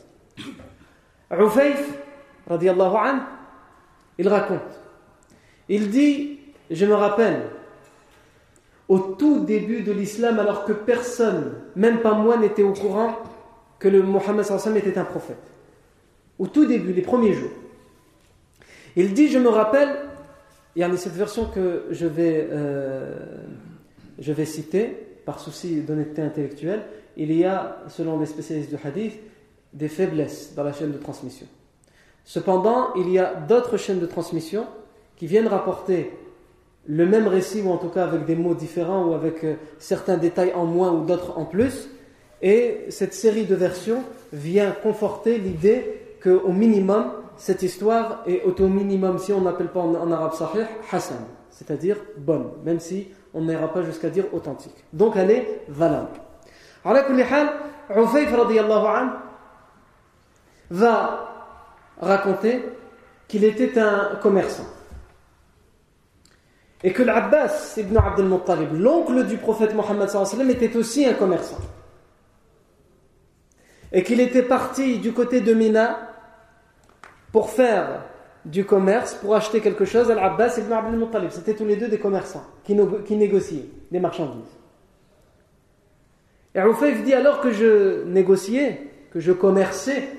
Ufayf, 1.31 1.93
radiallahu 2.47 2.95
anhu, 2.95 3.21
il 4.17 4.27
raconte. 4.27 4.79
Il 5.69 5.89
dit, 5.89 6.39
je 6.71 6.85
me 6.85 6.93
rappelle, 6.93 7.41
au 8.87 8.99
tout 8.99 9.43
début 9.43 9.81
de 9.81 9.91
l'islam, 9.91 10.39
alors 10.39 10.63
que 10.63 10.71
personne, 10.71 11.53
même 11.75 11.99
pas 11.99 12.13
moi, 12.13 12.37
n'était 12.37 12.63
au 12.63 12.73
courant 12.73 13.17
que 13.79 13.87
le 13.87 14.01
Mohammed 14.01 14.45
sallam 14.45 14.77
était 14.77 14.97
un 14.97 15.03
prophète. 15.03 15.37
Au 16.39 16.47
tout 16.47 16.65
début, 16.65 16.93
les 16.93 17.01
premiers 17.01 17.33
jours. 17.33 17.51
Il 18.95 19.13
dit, 19.13 19.27
je 19.27 19.37
me 19.37 19.49
rappelle, 19.49 19.89
il 20.75 20.79
y 20.79 20.83
a 20.83 20.97
cette 20.97 21.13
version 21.13 21.45
que 21.45 21.85
je 21.91 22.07
vais, 22.07 22.47
euh, 22.49 23.15
je 24.19 24.31
vais 24.31 24.45
citer, 24.45 24.95
par 25.25 25.39
souci 25.39 25.81
d'honnêteté 25.81 26.21
intellectuelle, 26.21 26.83
il 27.17 27.33
y 27.33 27.43
a, 27.43 27.79
selon 27.89 28.19
les 28.19 28.25
spécialistes 28.25 28.69
du 28.69 28.77
hadith, 28.81 29.19
des 29.77 29.87
faiblesses 29.87 30.53
dans 30.55 30.63
la 30.63 30.73
chaîne 30.73 30.91
de 30.91 30.97
transmission. 30.97 31.45
Cependant, 32.25 32.93
il 32.95 33.09
y 33.09 33.19
a 33.19 33.33
d'autres 33.35 33.77
chaînes 33.77 33.99
de 33.99 34.05
transmission 34.05 34.65
qui 35.15 35.27
viennent 35.27 35.47
rapporter 35.47 36.11
le 36.87 37.05
même 37.05 37.27
récit, 37.27 37.61
ou 37.61 37.69
en 37.69 37.77
tout 37.77 37.89
cas 37.89 38.03
avec 38.03 38.25
des 38.25 38.35
mots 38.35 38.55
différents, 38.55 39.05
ou 39.05 39.13
avec 39.13 39.43
euh, 39.43 39.55
certains 39.77 40.17
détails 40.17 40.53
en 40.53 40.65
moins 40.65 40.91
ou 40.91 41.05
d'autres 41.05 41.37
en 41.37 41.45
plus. 41.45 41.89
Et 42.41 42.85
cette 42.89 43.13
série 43.13 43.45
de 43.45 43.55
versions 43.55 44.03
vient 44.33 44.71
conforter 44.71 45.37
l'idée 45.37 46.01
qu'au 46.23 46.51
minimum, 46.51 47.11
cette 47.35 47.61
histoire 47.61 48.23
est 48.25 48.43
au 48.59 48.67
minimum, 48.67 49.19
si 49.19 49.31
on 49.31 49.41
n'appelle 49.41 49.67
pas 49.67 49.81
en, 49.81 50.11
arabe 50.11 50.33
sahih, 50.33 50.65
Hassan, 50.91 51.17
c'est-à-dire 51.49 51.97
bonne, 52.17 52.49
même 52.63 52.79
si 52.79 53.09
on 53.33 53.41
n'ira 53.41 53.71
pas 53.71 53.83
jusqu'à 53.83 54.09
dire 54.09 54.25
authentique. 54.33 54.85
Donc 54.93 55.15
elle 55.15 55.31
est 55.31 55.61
valable. 55.67 56.09
Va 60.69 61.27
raconter 61.99 62.63
qu'il 63.27 63.43
était 63.43 63.79
un 63.79 64.17
commerçant. 64.21 64.65
Et 66.83 66.93
que 66.93 67.03
l'Abbas 67.03 67.73
ibn 67.77 67.97
Abd 67.97 68.19
al-Muttalib, 68.19 68.73
l'oncle 68.73 69.25
du 69.25 69.37
prophète 69.37 69.73
Mohammed 69.73 70.09
était 70.49 70.75
aussi 70.75 71.05
un 71.05 71.13
commerçant. 71.13 71.57
Et 73.91 74.03
qu'il 74.03 74.19
était 74.19 74.43
parti 74.43 74.99
du 74.99 75.13
côté 75.13 75.41
de 75.41 75.53
Mina 75.53 75.97
pour 77.31 77.49
faire 77.49 78.03
du 78.45 78.65
commerce, 78.65 79.15
pour 79.15 79.35
acheter 79.35 79.59
quelque 79.59 79.85
chose, 79.85 80.09
Al-Abbas 80.11 80.57
ibn 80.59 80.71
Abdul 80.71 80.99
Muttalib. 80.99 81.31
C'était 81.31 81.55
tous 81.55 81.65
les 81.65 81.75
deux 81.75 81.87
des 81.87 81.99
commerçants 81.99 82.45
qui, 82.63 82.75
négociaient 83.15 83.65
des 83.91 83.99
marchandises. 83.99 84.57
Et 86.55 86.59
Ufayf 86.59 87.03
dit 87.03 87.13
alors 87.13 87.41
que 87.41 87.51
je 87.51 88.03
négociais, 88.05 88.87
que 89.11 89.19
je 89.19 89.31
commerçais 89.31 90.09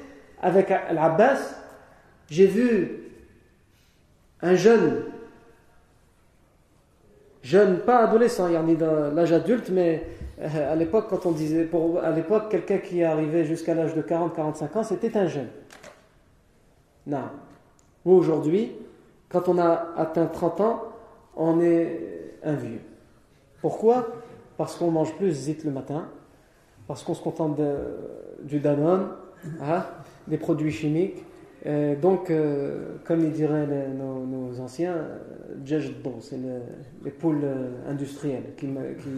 avec 0.42 0.70
Al-Abbas, 0.70 1.38
j'ai 2.28 2.46
vu 2.46 3.12
un 4.40 4.54
jeune, 4.54 5.02
jeune, 7.42 7.78
pas 7.80 8.04
adolescent, 8.04 8.48
il 8.48 8.76
dans 8.76 9.14
l'âge 9.14 9.32
adulte, 9.32 9.70
mais 9.70 10.06
euh, 10.40 10.72
à 10.72 10.76
l'époque, 10.76 11.06
quand 11.08 11.26
on 11.26 11.32
disait, 11.32 11.68
à 12.02 12.10
l'époque, 12.10 12.50
quelqu'un 12.50 12.78
qui 12.78 13.02
arrivait 13.02 13.44
jusqu'à 13.44 13.74
l'âge 13.74 13.94
de 13.94 14.02
40-45 14.02 14.78
ans, 14.78 14.82
c'était 14.84 15.16
un 15.16 15.26
jeune. 15.26 15.48
Non. 17.06 17.24
Ou 18.04 18.12
aujourd'hui, 18.12 18.72
quand 19.28 19.48
on 19.48 19.58
a 19.58 19.88
atteint 19.96 20.26
30 20.26 20.60
ans, 20.60 20.82
on 21.36 21.60
est 21.60 22.34
un 22.44 22.54
vieux. 22.54 22.80
Pourquoi? 23.60 24.08
Parce 24.56 24.76
qu'on 24.76 24.90
mange 24.90 25.14
plus 25.16 25.32
zit 25.32 25.58
le 25.64 25.70
matin, 25.70 26.08
parce 26.86 27.02
qu'on 27.02 27.14
se 27.14 27.22
contente 27.22 27.60
du 28.42 28.60
Danone, 28.60 29.08
hein, 29.62 29.84
des 30.28 30.38
produits 30.38 30.72
chimiques. 30.72 31.24
donc, 32.00 32.30
euh, 32.30 32.96
comme 33.04 33.20
ils 33.20 33.32
diraient 33.32 33.66
nos, 33.66 34.60
anciens, 34.60 34.94
c'est 36.20 36.36
les 37.04 37.10
poules 37.10 37.40
euh, 37.42 37.70
industrielles 37.88 38.54
qui, 38.56 38.68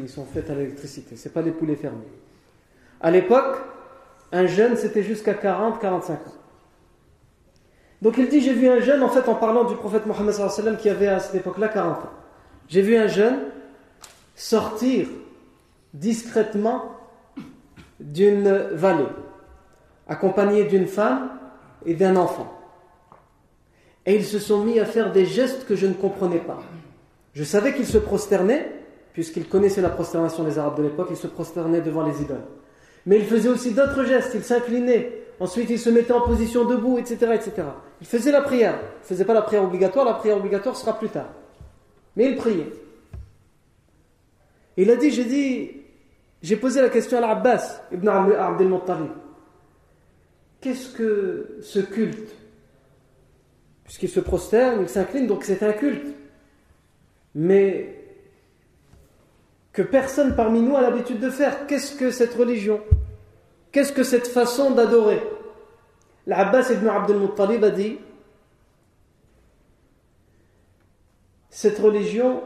sont 0.09 0.25
faites 0.25 0.49
à 0.51 0.55
l'électricité. 0.55 1.17
Ce 1.17 1.29
pas 1.29 1.43
des 1.43 1.51
poulets 1.51 1.77
fermés. 1.77 1.99
À 3.01 3.11
l'époque, 3.11 3.57
un 4.33 4.47
jeune, 4.47 4.77
c'était 4.77 5.03
jusqu'à 5.03 5.35
40-45 5.35 6.13
ans. 6.13 6.17
Donc 8.03 8.17
il 8.17 8.29
dit, 8.29 8.41
j'ai 8.41 8.55
vu 8.55 8.69
un 8.69 8.81
jeune, 8.81 9.03
en 9.03 9.09
fait 9.09 9.29
en 9.29 9.35
parlant 9.35 9.65
du 9.65 9.77
prophète 9.77 10.07
Mohammed 10.07 10.79
qui 10.79 10.89
avait 10.89 11.09
à 11.09 11.21
cette 11.21 11.35
époque-là 11.35 11.69
40 11.69 11.99
ans. 11.99 12.11
J'ai 12.69 12.83
vu 12.83 12.97
un 12.97 13.09
jeune 13.09 13.39
sortir 14.35 15.07
discrètement 15.93 16.93
d'une 17.99 18.51
vallée, 18.73 19.09
accompagné 20.11 20.65
d'une 20.65 20.87
femme 20.87 21.31
et 21.87 21.95
d'un 21.95 22.17
enfant. 22.17 22.53
Et 24.05 24.17
ils 24.17 24.25
se 24.25 24.39
sont 24.39 24.65
mis 24.65 24.81
à 24.81 24.85
faire 24.85 25.13
des 25.13 25.25
gestes 25.25 25.67
que 25.67 25.77
je 25.77 25.87
ne 25.87 25.95
comprenais 25.95 26.41
pas. 26.41 26.61
Je 27.33 27.45
savais 27.45 27.75
qu'ils 27.75 27.87
se 27.87 27.97
prosternaient, 27.97 28.73
puisqu'ils 29.13 29.49
connaissaient 29.49 29.81
la 29.81 29.89
prosternation 29.89 30.43
des 30.43 30.59
Arabes 30.59 30.77
de 30.79 30.83
l'époque, 30.83 31.09
ils 31.11 31.17
se 31.17 31.29
prosternaient 31.29 31.81
devant 31.81 32.05
les 32.05 32.21
idoles. 32.21 32.45
Mais 33.07 33.19
il 33.19 33.25
faisait 33.25 33.49
aussi 33.49 33.73
d'autres 33.73 34.05
gestes, 34.05 34.33
il 34.35 34.43
s'inclinait, 34.43 35.23
ensuite 35.39 35.71
il 35.71 35.79
se 35.79 35.89
mettait 35.89 36.13
en 36.13 36.23
position 36.23 36.65
debout, 36.65 36.99
etc. 36.99 37.33
etc. 37.35 37.53
Il 38.01 38.07
faisait 38.07 38.33
la 38.33 38.43
prière. 38.43 38.75
Il 38.75 39.03
ne 39.03 39.07
faisait 39.07 39.25
pas 39.25 39.35
la 39.35 39.43
prière 39.43 39.63
obligatoire, 39.63 40.05
la 40.05 40.15
prière 40.15 40.37
obligatoire 40.37 40.77
sera 40.77 40.99
plus 40.99 41.09
tard. 41.09 41.29
Mais 42.17 42.27
il 42.27 42.37
priait. 42.37 42.73
Il 44.77 44.91
a 44.91 44.97
dit, 44.97 45.11
j'ai 45.11 45.25
dit, 45.25 45.71
j'ai 46.43 46.57
posé 46.57 46.83
la 46.83 46.89
question 46.89 47.19
à 47.19 47.21
l'Abbas 47.21 47.83
ibn 47.93 48.09
Abdel 48.09 48.69
Muttalib. 48.69 49.11
Qu'est-ce 50.61 50.91
que 50.91 51.59
ce 51.63 51.81
culte? 51.81 52.35
Puisqu'il 53.85 54.09
se 54.09 54.21
prosterne, 54.21 54.83
il 54.83 54.89
s'incline, 54.89 55.27
donc 55.27 55.45
c'est 55.45 55.63
un 55.63 55.73
culte. 55.73 56.15
Mais 57.35 57.97
que 59.73 59.83
personne 59.83 60.35
parmi 60.37 60.61
nous 60.61 60.77
a 60.77 60.83
l'habitude 60.83 61.21
de 61.21 61.31
faire. 61.31 61.67
Qu'est-ce 61.67 61.95
que 61.95 62.11
cette 62.11 62.35
religion? 62.35 62.81
Qu'est-ce 63.73 63.93
que 63.93 64.03
cette 64.03 64.27
façon 64.27 64.73
d'adorer? 64.73 65.23
L'Abbas 66.27 66.71
ibn 66.71 66.89
Abdel 66.89 67.19
Muttalib 67.19 67.65
a 67.65 67.71
dit 67.71 67.99
Cette 71.49 71.79
religion 71.79 72.43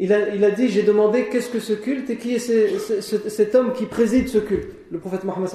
il 0.00 0.12
a, 0.12 0.50
dit, 0.52 0.68
j'ai 0.68 0.84
demandé 0.84 1.28
qu'est-ce 1.28 1.50
que 1.50 1.58
ce 1.58 1.72
culte 1.72 2.08
et 2.08 2.16
qui 2.16 2.34
est 2.34 2.38
cet 2.38 3.54
homme 3.56 3.72
qui 3.72 3.86
préside 3.86 4.28
ce 4.28 4.38
culte, 4.38 4.70
le 4.92 4.98
prophète 5.00 5.24
Mohammed 5.24 5.50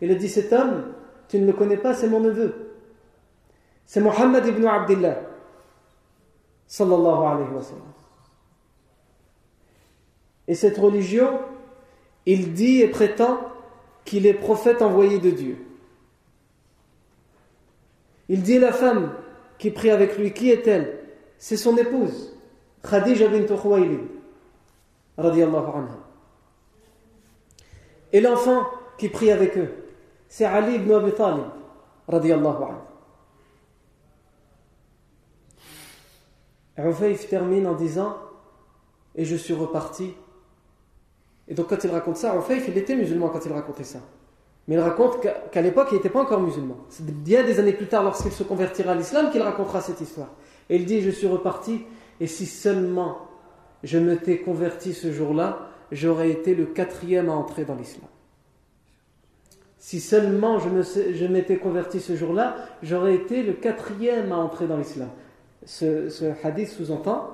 Il 0.00 0.10
a 0.10 0.14
dit, 0.14 0.30
cet 0.30 0.50
homme, 0.54 0.84
tu 1.28 1.38
ne 1.38 1.46
le 1.46 1.52
connais 1.52 1.76
pas, 1.76 1.94
c'est 1.94 2.08
mon 2.08 2.20
neveu. 2.20 2.72
C'est 3.84 4.00
Mohammed 4.00 4.46
ibn 4.46 4.66
Abdullah. 4.66 5.20
Et 10.48 10.54
cette 10.54 10.78
religion, 10.78 11.40
il 12.24 12.52
dit 12.52 12.82
et 12.82 12.88
prétend 12.88 13.38
qu'il 14.04 14.26
est 14.26 14.34
prophète 14.34 14.82
envoyé 14.82 15.18
de 15.18 15.30
Dieu. 15.30 15.58
Il 18.28 18.42
dit 18.42 18.58
la 18.58 18.72
femme 18.72 19.12
qui 19.58 19.70
prie 19.70 19.90
avec 19.90 20.18
lui, 20.18 20.32
qui 20.32 20.50
est-elle? 20.50 20.98
C'est 21.38 21.56
son 21.56 21.76
épouse. 21.76 22.36
Khadija 22.82 23.28
bint 23.28 23.46
Khuwaylid. 23.46 24.00
Et 28.12 28.20
l'enfant 28.20 28.66
qui 28.98 29.08
prie 29.08 29.30
avec 29.30 29.56
eux, 29.56 29.72
c'est 30.28 30.44
Ali 30.44 30.76
ibn 30.76 30.92
Abi 30.92 31.12
Talib 31.12 31.44
radiyallahu 32.08 32.62
anhu. 36.78 37.16
Termine 37.28 37.66
en 37.66 37.74
disant 37.74 38.16
Et 39.14 39.24
je 39.24 39.36
suis 39.36 39.54
reparti. 39.54 40.14
Et 41.48 41.54
donc, 41.54 41.68
quand 41.68 41.82
il 41.82 41.90
raconte 41.90 42.16
ça, 42.16 42.36
Ufayf, 42.36 42.68
il 42.68 42.76
était 42.76 42.96
musulman 42.96 43.28
quand 43.28 43.44
il 43.46 43.52
racontait 43.52 43.84
ça. 43.84 44.00
Mais 44.68 44.74
il 44.74 44.80
raconte 44.80 45.20
qu'à 45.52 45.62
l'époque, 45.62 45.88
il 45.92 45.94
n'était 45.94 46.10
pas 46.10 46.20
encore 46.20 46.40
musulman. 46.40 46.76
C'est 46.88 47.06
bien 47.06 47.44
des 47.44 47.60
années 47.60 47.72
plus 47.72 47.86
tard, 47.86 48.02
lorsqu'il 48.02 48.32
se 48.32 48.42
convertira 48.42 48.92
à 48.92 48.94
l'islam, 48.96 49.30
qu'il 49.30 49.42
racontera 49.42 49.80
cette 49.80 50.00
histoire. 50.00 50.28
Et 50.68 50.76
il 50.76 50.84
dit 50.84 51.00
Je 51.00 51.10
suis 51.10 51.28
reparti 51.28 51.84
et 52.20 52.26
si 52.26 52.46
seulement 52.46 53.18
je 53.82 53.98
m'étais 53.98 54.38
converti 54.38 54.92
ce 54.92 55.12
jour-là, 55.12 55.68
j'aurais 55.92 56.30
été 56.30 56.54
le 56.54 56.66
quatrième 56.66 57.28
à 57.28 57.32
entrer 57.32 57.64
dans 57.64 57.76
l'islam. 57.76 58.08
Si 59.86 60.00
seulement 60.00 60.58
je 60.58 61.26
m'étais 61.26 61.58
converti 61.58 62.00
ce 62.00 62.16
jour-là, 62.16 62.56
j'aurais 62.82 63.14
été 63.14 63.44
le 63.44 63.52
quatrième 63.52 64.32
à 64.32 64.36
entrer 64.36 64.66
dans 64.66 64.78
l'islam. 64.78 65.10
Ce, 65.64 66.32
hadith 66.42 66.70
sous-entend 66.70 67.28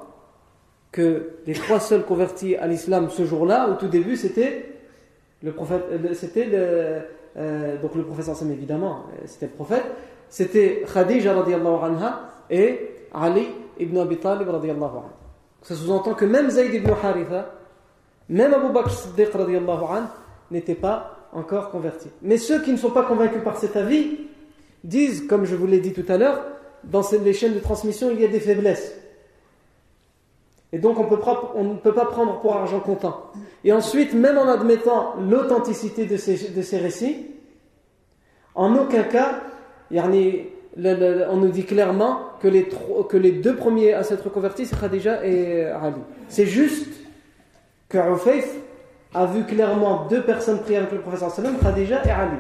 que 0.90 1.30
les 1.46 1.54
trois 1.54 1.80
seuls 1.80 2.04
convertis 2.04 2.54
à 2.56 2.66
l'islam 2.66 3.08
ce 3.08 3.24
jour-là, 3.24 3.70
au 3.70 3.76
tout 3.76 3.88
début, 3.88 4.18
c'était 4.18 4.66
le 5.42 5.52
prophète, 5.52 5.82
c'était 6.12 6.44
le, 6.44 6.98
euh, 7.38 7.80
donc 7.80 7.94
le 7.94 8.04
prophète 8.04 8.28
évidemment, 8.42 9.06
euh, 9.14 9.22
c'était 9.24 9.46
le 9.46 9.52
prophète, 9.52 9.86
c'était 10.28 10.84
Khadija 10.92 11.32
anha 11.32 12.20
et 12.50 13.06
Ali 13.14 13.48
ibn 13.78 13.96
Abi 13.96 14.18
Talib 14.18 14.50
radiallahu 14.50 14.90
anhu. 14.98 15.12
Ça 15.62 15.74
sous-entend 15.74 16.12
que 16.12 16.26
même 16.26 16.50
Zayd 16.50 16.74
ibn 16.74 16.90
Haritha, 17.02 17.50
même 18.28 18.52
Abu 18.52 18.70
Bakr 18.74 18.90
Siddiq 18.90 19.32
radiallahu 19.32 19.84
anhu, 19.84 20.06
n'étaient 20.50 20.74
pas 20.74 21.21
encore 21.33 21.71
convertis. 21.71 22.11
Mais 22.23 22.37
ceux 22.37 22.62
qui 22.62 22.73
ne 22.73 22.77
sont 22.77 22.90
pas 22.90 23.05
convaincus 23.05 23.42
par 23.42 23.57
cet 23.57 23.77
avis 23.77 24.18
disent, 24.85 25.27
comme 25.27 25.45
je 25.45 25.57
vous 25.57 25.66
l'ai 25.66 25.81
dit 25.81 25.92
tout 25.92 26.05
à 26.09 26.18
l'heure, 26.18 26.45
dans 26.85 27.03
les 27.25 27.33
chaînes 27.33 27.55
de 27.55 27.61
transmission, 27.61 28.11
il 28.11 28.21
y 28.21 28.25
a 28.25 28.29
des 28.29 28.40
faiblesses. 28.40 28.95
Et 30.73 30.79
donc 30.79 30.99
on, 30.99 31.05
ne 31.05 31.77
peut 31.77 31.92
pas 31.92 32.07
prendre 32.07 32.40
pour 32.40 32.57
argent 32.57 32.81
comptant. 32.81 33.31
Et 33.62 33.73
ensuite, 33.73 34.14
même 34.14 34.38
en 34.38 34.49
admettant 34.49 35.14
l'authenticité 35.21 36.07
de 36.07 36.16
ces, 36.16 36.79
récits, 36.79 37.27
en 38.55 38.75
aucun 38.77 39.03
cas, 39.03 39.42
on 39.92 41.37
nous 41.37 41.51
dit 41.51 41.64
clairement 41.64 42.21
que 42.40 42.49
les, 42.49 43.33
deux 43.33 43.55
premiers 43.55 43.92
à 43.92 44.03
s'être 44.03 44.31
convertis, 44.31 44.64
c'est 44.64 44.79
Khadija 44.79 45.25
et 45.27 45.64
Ali. 45.64 46.01
C'est 46.29 46.47
juste 46.47 46.88
que 47.90 47.99
a 49.14 49.27
vu 49.27 49.44
clairement 49.44 50.07
deux 50.09 50.22
personnes 50.22 50.61
prier 50.61 50.79
avec 50.79 50.92
le 50.92 51.01
professeur 51.01 51.31
sallam, 51.31 51.59
Khadija 51.59 52.03
et 52.05 52.11
Ali. 52.11 52.37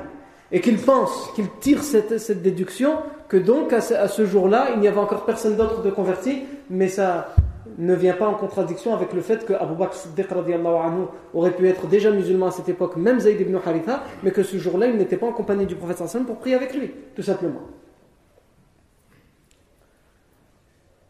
Et 0.50 0.60
qu'il 0.60 0.78
pense, 0.78 1.30
qu'il 1.34 1.48
tire 1.60 1.82
cette, 1.82 2.42
déduction, 2.42 2.96
que 3.28 3.36
donc 3.38 3.72
à 3.72 3.80
ce, 3.80 4.26
jour-là, 4.26 4.68
il 4.74 4.80
n'y 4.80 4.88
avait 4.88 5.00
encore 5.00 5.24
personne 5.24 5.56
d'autre 5.56 5.82
de 5.82 5.90
converti, 5.90 6.42
mais 6.68 6.88
ça 6.88 7.34
ne 7.78 7.94
vient 7.94 8.12
pas 8.12 8.26
en 8.26 8.34
contradiction 8.34 8.94
avec 8.94 9.14
le 9.14 9.22
fait 9.22 9.46
que 9.46 9.54
Abu 9.54 9.74
Bakr 9.74 9.94
Siddiq 9.94 10.26
anhu 10.30 11.06
aurait 11.32 11.52
pu 11.52 11.66
être 11.68 11.86
déjà 11.86 12.10
musulman 12.10 12.48
à 12.48 12.50
cette 12.50 12.68
époque, 12.68 12.96
même 12.96 13.18
Zayd 13.18 13.40
ibn 13.40 13.56
Haritha, 13.64 14.02
mais 14.22 14.30
que 14.30 14.42
ce 14.42 14.58
jour-là, 14.58 14.88
il 14.88 14.96
n'était 14.96 15.16
pas 15.16 15.26
en 15.26 15.32
compagnie 15.32 15.64
du 15.64 15.74
professeur 15.74 16.06
sallam 16.08 16.26
pour 16.26 16.36
prier 16.36 16.54
avec 16.54 16.74
lui, 16.74 16.90
tout 17.16 17.22
simplement. 17.22 17.62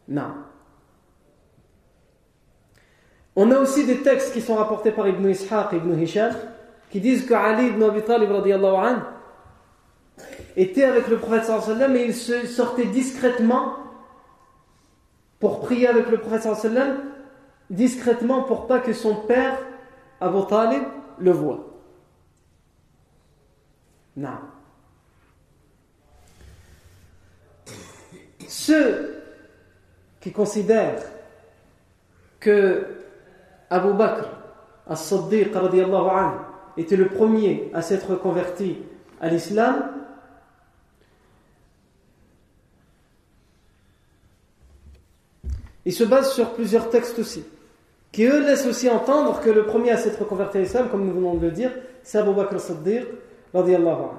Non. 0.07 0.31
On 3.35 3.51
a 3.51 3.57
aussi 3.57 3.85
des 3.85 4.01
textes 4.01 4.33
qui 4.33 4.41
sont 4.41 4.55
rapportés 4.55 4.91
par 4.91 5.07
Ibn 5.07 5.27
Ishaq 5.27 5.73
et 5.73 5.77
Ibn 5.77 5.99
Hisham 5.99 6.33
qui 6.91 6.99
disent 6.99 7.25
que 7.25 7.33
Ali 7.33 7.67
ibn 7.67 7.81
Abi 7.81 8.03
Talib 8.03 8.29
était 10.55 10.83
avec 10.83 11.07
le 11.07 11.17
prophète 11.17 11.45
sallallahu 11.45 11.97
et 11.97 12.05
il 12.05 12.47
sortait 12.47 12.85
discrètement 12.85 13.77
pour 15.39 15.61
prier 15.61 15.87
avec 15.87 16.09
le 16.11 16.19
prophète 16.19 16.43
sallallahu 16.43 16.97
discrètement 17.71 18.43
pour 18.43 18.67
pas 18.67 18.79
que 18.79 18.93
son 18.93 19.15
père 19.15 19.57
Abu 20.21 20.45
Talib 20.47 20.83
le 21.17 21.31
voie. 21.31 21.67
Non. 24.15 24.37
Ceux 28.47 29.23
qui 30.21 30.31
considère 30.31 31.01
que 32.39 33.02
Abu 33.73 33.93
Bakr 33.93 34.29
as-Siddiq 34.87 35.49
était 36.77 36.95
le 36.95 37.07
premier 37.07 37.71
à 37.73 37.81
s'être 37.81 38.15
converti 38.15 38.77
à 39.19 39.29
l'islam, 39.29 39.89
il 45.85 45.91
se 45.91 46.03
base 46.03 46.33
sur 46.33 46.53
plusieurs 46.53 46.91
textes 46.91 47.17
aussi, 47.17 47.43
qui 48.11 48.25
eux 48.25 48.45
laissent 48.45 48.67
aussi 48.67 48.87
entendre 48.91 49.41
que 49.41 49.49
le 49.49 49.65
premier 49.65 49.89
à 49.89 49.97
s'être 49.97 50.23
converti 50.23 50.59
à 50.59 50.61
l'islam, 50.61 50.89
comme 50.89 51.07
nous 51.07 51.13
venons 51.13 51.33
de 51.33 51.47
le 51.47 51.51
dire, 51.51 51.71
c'est 52.03 52.19
Abu 52.19 52.33
Bakr 52.35 52.55
as-Siddiq 52.55 53.07
radiallahu. 53.55 54.09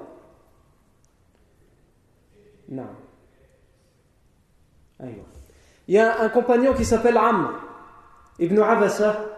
Non. 2.71 2.89
Il 5.87 5.95
y 5.95 5.99
a 5.99 6.23
un 6.23 6.29
compagnon 6.29 6.73
qui 6.73 6.85
s'appelle 6.85 7.17
Amr 7.17 7.53
ibn 8.41 8.59
Abasa, 8.59 9.34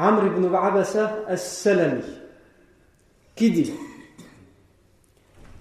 Amr 0.00 0.26
ibn 0.26 0.54
Abasa 0.54 1.24
as-Salami, 1.26 2.04
qui 3.34 3.50
dit? 3.50 3.72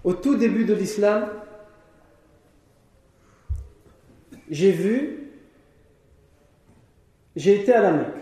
Au 0.04 0.14
tout 0.14 0.36
début 0.36 0.64
de 0.64 0.76
l'islam, 0.76 1.28
j'ai 4.52 4.72
vu, 4.72 5.32
j'ai 7.36 7.62
été 7.62 7.74
à 7.74 7.82
la 7.82 7.92
Mecque, 7.94 8.14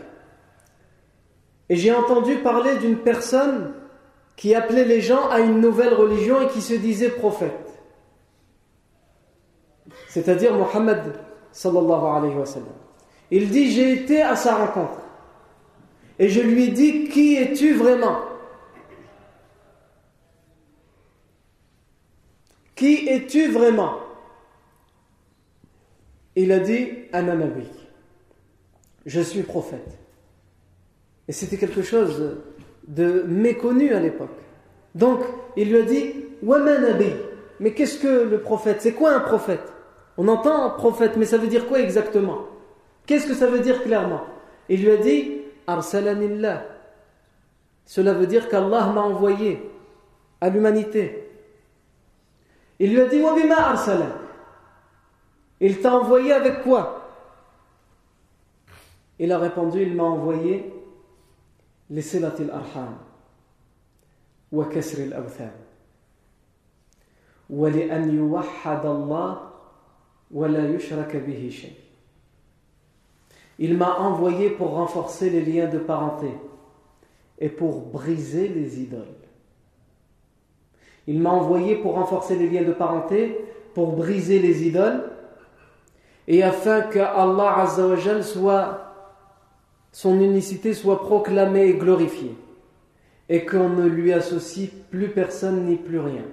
et 1.68 1.76
j'ai 1.76 1.94
entendu 1.94 2.38
parler 2.38 2.78
d'une 2.78 3.00
personne 3.00 3.74
qui 4.38 4.56
appelait 4.56 4.86
les 4.86 5.02
gens 5.02 5.28
à 5.30 5.42
une 5.42 5.60
nouvelle 5.60 5.94
religion 5.94 6.42
et 6.42 6.48
qui 6.48 6.62
se 6.62 6.76
disait 6.76 7.10
prophète. 7.10 7.52
C'est-à-dire 10.08 10.54
Mohammed 10.54 11.20
sallallahu 11.52 12.06
alayhi 12.18 12.36
wa 12.36 12.46
sallam. 12.46 12.68
Il 13.32 13.50
dit 13.50 13.72
J'ai 13.72 13.92
été 13.92 14.22
à 14.22 14.38
sa 14.38 14.56
rencontre 14.56 15.05
et 16.20 16.30
je 16.30 16.42
lui 16.42 16.66
ai 16.66 16.68
dit 16.70 17.10
Qui 17.10 17.36
es-tu 17.36 17.74
vraiment? 17.74 18.20
Qui 22.76 23.08
es-tu 23.08 23.52
vraiment? 23.52 24.00
Il 26.36 26.52
a 26.52 26.60
dit 26.60 26.90
Ananabi. 27.14 27.68
Je 29.06 29.22
suis 29.22 29.44
prophète. 29.44 29.98
Et 31.28 31.32
c'était 31.32 31.58
quelque 31.58 31.82
chose 31.82 32.38
de 32.88 33.24
méconnu 33.28 33.94
à 33.94 34.00
l'époque. 34.00 34.38
Donc, 34.94 35.22
il 35.58 35.70
lui 35.70 35.78
a 35.78 35.84
dit 35.84 36.14
Mais 37.60 37.74
qu'est-ce 37.74 38.00
que 38.00 38.24
le 38.30 38.40
prophète? 38.42 38.82
C'est 38.82 38.94
quoi 38.94 39.14
un 39.14 39.22
prophète? 39.22 39.74
On 40.18 40.28
entend 40.28 40.70
prophète, 40.72 41.18
mais 41.18 41.26
ça 41.26 41.38
veut 41.38 41.48
dire 41.48 41.68
quoi 41.68 41.80
exactement? 41.80 42.46
Qu'est-ce 43.06 43.28
que 43.28 43.34
ça 43.34 43.48
veut 43.48 43.60
dire 43.60 43.84
clairement? 43.84 44.24
Il 44.70 44.82
lui 44.82 44.92
a 44.92 44.98
dit 44.98 45.35
Arsalanillah. 45.68 46.64
Cela 47.86 48.14
veut 48.14 48.28
dire 48.28 48.50
qu'Allah 48.50 48.88
m'a 48.88 49.02
envoyé 49.02 49.62
à 50.42 50.50
l'humanité. 50.50 51.30
Il 52.80 52.92
lui 52.92 53.02
a 53.02 53.08
dit 53.08 53.22
Wabima 53.22 53.56
arsalan. 53.56 54.12
Il 55.60 55.80
t'a 55.80 55.96
envoyé 55.96 56.34
avec 56.34 56.64
quoi? 56.64 57.02
Il 59.18 59.32
a 59.32 59.40
répondu 59.40 59.82
Il 59.82 59.96
m'a 59.96 60.04
envoyé 60.04 60.74
les 61.90 62.02
silatil 62.02 62.52
arham 62.52 62.98
wa 64.52 64.66
kasr 64.66 65.02
al-awthan 65.02 65.52
wa 67.50 67.70
li 67.70 67.90
an. 67.92 68.10
Il 73.58 73.78
m'a 73.78 74.00
envoyé 74.00 74.50
pour 74.50 74.72
renforcer 74.72 75.30
les 75.30 75.42
liens 75.42 75.68
de 75.68 75.80
parenté 75.80 76.28
et 77.40 77.50
pour 77.50 77.82
briser 77.82 78.48
les 78.48 78.80
idoles. 78.80 79.16
Il 81.08 81.20
m'a 81.20 81.30
envoyé 81.32 81.76
pour 81.76 81.94
renforcer 81.94 82.36
les 82.36 82.50
liens 82.50 82.64
de 82.64 82.74
parenté, 82.74 83.38
pour 83.74 83.94
briser 83.94 84.40
les 84.40 84.68
idoles, 84.68 85.04
et 86.28 86.42
afin 86.44 86.82
que 86.82 87.00
Allah 87.00 87.60
Azzawajal 87.60 88.24
soit, 88.24 88.94
son 89.92 90.20
unicité 90.20 90.74
soit 90.74 91.02
proclamée 91.02 91.68
et 91.68 91.74
glorifiée, 91.76 92.36
et 93.30 93.46
qu'on 93.46 93.70
ne 93.70 93.86
lui 93.86 94.12
associe 94.14 94.70
plus 94.90 95.10
personne 95.10 95.66
ni 95.66 95.76
plus 95.76 96.00
rien. 96.00 96.26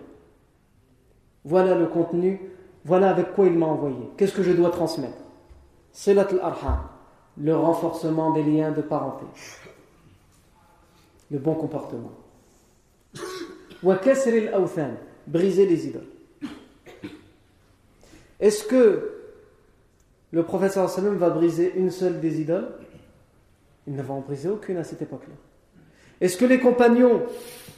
Voilà 1.44 1.74
le 1.74 1.86
contenu, 1.86 2.40
voilà 2.84 3.10
avec 3.10 3.34
quoi 3.34 3.46
il 3.46 3.58
m'a 3.58 3.66
envoyé. 3.66 4.08
Qu'est-ce 4.16 4.34
que 4.34 4.42
je 4.42 4.52
dois 4.52 4.70
transmettre? 4.70 5.18
Silat 5.92 6.28
al-Arham, 6.30 6.78
le 7.40 7.56
renforcement 7.56 8.32
des 8.32 8.42
liens 8.42 8.72
de 8.72 8.82
parenté, 8.82 9.24
le 11.30 11.38
bon 11.38 11.54
comportement. 11.54 12.12
Briser 15.26 15.66
les 15.66 15.86
idoles. 15.86 16.02
Est-ce 18.40 18.64
que 18.64 19.12
le 20.32 20.42
professeur 20.42 20.88
va 20.88 21.30
briser 21.30 21.72
une 21.76 21.90
seule 21.90 22.20
des 22.20 22.40
idoles? 22.40 22.68
Il 23.86 23.94
ne 23.94 24.02
va 24.02 24.14
en 24.14 24.20
briser 24.20 24.48
aucune 24.48 24.76
à 24.76 24.84
cette 24.84 25.02
époque-là. 25.02 25.34
Est-ce 26.20 26.36
que 26.36 26.44
les 26.44 26.60
compagnons 26.60 27.22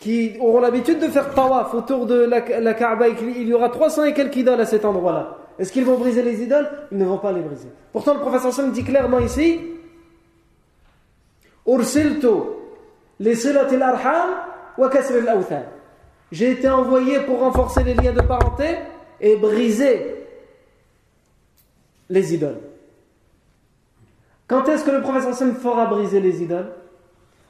qui 0.00 0.36
auront 0.38 0.60
l'habitude 0.60 1.00
de 1.00 1.08
faire 1.08 1.34
tawaf 1.34 1.72
autour 1.72 2.06
de 2.06 2.14
la, 2.14 2.60
la 2.60 3.08
il 3.08 3.48
y 3.48 3.54
aura 3.54 3.70
300 3.70 4.04
et 4.04 4.14
quelques 4.14 4.36
idoles 4.36 4.60
à 4.60 4.66
cet 4.66 4.84
endroit-là? 4.84 5.43
Est-ce 5.58 5.72
qu'ils 5.72 5.84
vont 5.84 5.98
briser 5.98 6.22
les 6.22 6.42
idoles? 6.42 6.68
Ils 6.90 6.98
ne 6.98 7.04
vont 7.04 7.18
pas 7.18 7.32
les 7.32 7.42
briser. 7.42 7.68
Pourtant, 7.92 8.14
le 8.14 8.20
professeur 8.20 8.52
sallam 8.52 8.72
dit 8.72 8.84
clairement 8.84 9.20
ici 9.20 9.60
J'ai 16.32 16.50
été 16.50 16.68
envoyé 16.68 17.20
pour 17.20 17.40
renforcer 17.40 17.84
les 17.84 17.94
liens 17.94 18.12
de 18.12 18.22
parenté 18.22 18.76
et 19.20 19.36
briser 19.36 20.26
les 22.10 22.34
idoles. 22.34 22.60
Quand 24.48 24.68
est-ce 24.68 24.84
que 24.84 24.90
le 24.90 25.00
prophète 25.00 25.32
sallam 25.34 25.54
fera 25.54 25.86
briser 25.86 26.20
les 26.20 26.42
idoles? 26.42 26.72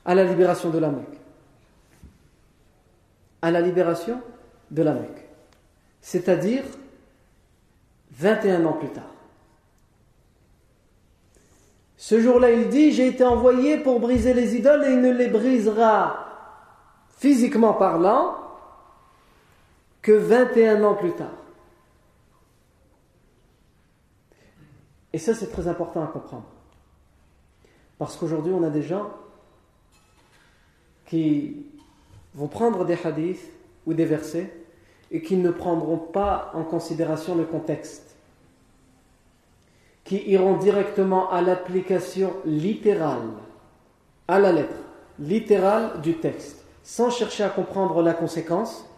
À 0.05 0.14
la 0.14 0.24
libération 0.24 0.68
de 0.68 0.78
la 0.78 0.90
Mecque. 0.90 1.18
À 3.40 3.50
la 3.50 3.62
libération 3.62 4.20
de 4.70 4.82
la 4.82 4.92
Mecque. 4.92 5.26
C'est-à-dire 6.02 6.64
21 8.16 8.64
ans 8.64 8.72
plus 8.74 8.88
tard. 8.88 9.04
Ce 11.96 12.20
jour-là, 12.20 12.50
il 12.50 12.68
dit 12.68 12.92
J'ai 12.92 13.08
été 13.08 13.24
envoyé 13.24 13.78
pour 13.78 14.00
briser 14.00 14.34
les 14.34 14.56
idoles 14.56 14.84
et 14.84 14.92
il 14.92 15.00
ne 15.00 15.12
les 15.12 15.28
brisera 15.28 16.26
physiquement 17.16 17.72
parlant 17.72 18.36
que 20.02 20.12
21 20.12 20.84
ans 20.84 20.94
plus 20.94 21.12
tard. 21.12 21.32
Et 25.14 25.18
ça, 25.18 25.32
c'est 25.32 25.46
très 25.46 25.68
important 25.68 26.02
à 26.02 26.08
comprendre. 26.08 26.44
Parce 27.98 28.16
qu'aujourd'hui, 28.16 28.52
on 28.52 28.64
a 28.64 28.70
des 28.70 28.82
gens 28.82 29.10
qui 31.06 31.66
vont 32.34 32.48
prendre 32.48 32.84
des 32.84 32.98
hadiths 33.04 33.50
ou 33.86 33.94
des 33.94 34.04
versets 34.04 34.52
et 35.10 35.22
qui 35.22 35.36
ne 35.36 35.50
prendront 35.50 35.98
pas 35.98 36.50
en 36.54 36.64
considération 36.64 37.36
le 37.36 37.44
contexte, 37.44 38.03
qui 40.05 40.22
iront 40.26 40.57
directement 40.59 41.30
à 41.30 41.40
l'application 41.40 42.32
littérale, 42.44 43.30
à 44.28 44.38
la 44.38 44.52
lettre, 44.52 44.76
littérale 45.18 46.00
du 46.02 46.14
texte, 46.14 46.64
sans 46.82 47.11
chercher 47.11 47.44
à 47.44 47.48
comprendre 47.48 48.02
la 48.02 48.12
conséquence, 48.12 48.88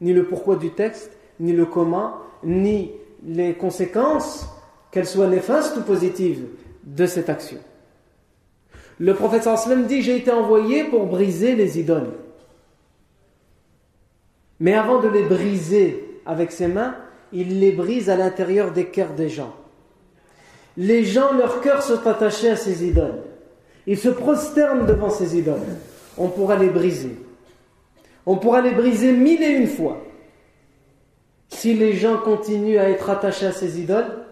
ni 0.00 0.12
le 0.12 0.24
pourquoi 0.24 0.56
du 0.56 0.70
texte, 0.70 1.12
ni 1.40 1.52
le 1.52 1.66
comment, 1.66 2.14
ni 2.42 2.92
les 3.24 3.54
conséquences 3.54 4.48
qu'elle 4.90 5.06
soit 5.06 5.26
néfaste 5.26 5.76
ou 5.76 5.82
positive, 5.82 6.46
de 6.84 7.04
cette 7.04 7.28
action. 7.28 7.58
Le 8.98 9.12
prophète 9.14 9.42
sallam 9.42 9.86
dit 9.86 10.02
J'ai 10.02 10.16
été 10.16 10.30
envoyé 10.30 10.84
pour 10.84 11.06
briser 11.06 11.54
les 11.54 11.78
idoles. 11.78 12.12
Mais 14.60 14.72
avant 14.72 15.00
de 15.00 15.08
les 15.08 15.24
briser 15.24 16.20
avec 16.24 16.50
ses 16.50 16.68
mains, 16.68 16.94
il 17.32 17.60
les 17.60 17.72
brise 17.72 18.08
à 18.08 18.16
l'intérieur 18.16 18.72
des 18.72 18.86
cœurs 18.86 19.12
des 19.12 19.28
gens. 19.28 19.54
Les 20.76 21.04
gens, 21.04 21.32
leurs 21.32 21.60
cœurs 21.60 21.82
sont 21.82 22.06
attachés 22.06 22.50
à 22.50 22.56
ces 22.56 22.84
idoles. 22.84 23.22
Ils 23.86 23.98
se 23.98 24.08
prosternent 24.08 24.86
devant 24.86 25.10
ces 25.10 25.38
idoles. 25.38 25.60
On 26.18 26.28
pourra 26.28 26.56
les 26.56 26.68
briser. 26.68 27.16
On 28.26 28.36
pourra 28.36 28.60
les 28.60 28.72
briser 28.72 29.12
mille 29.12 29.42
et 29.42 29.52
une 29.52 29.68
fois. 29.68 30.02
Si 31.48 31.74
les 31.74 31.92
gens 31.94 32.18
continuent 32.18 32.78
à 32.78 32.90
être 32.90 33.08
attachés 33.08 33.46
à 33.46 33.52
ces 33.52 33.80
idoles, 33.80 34.24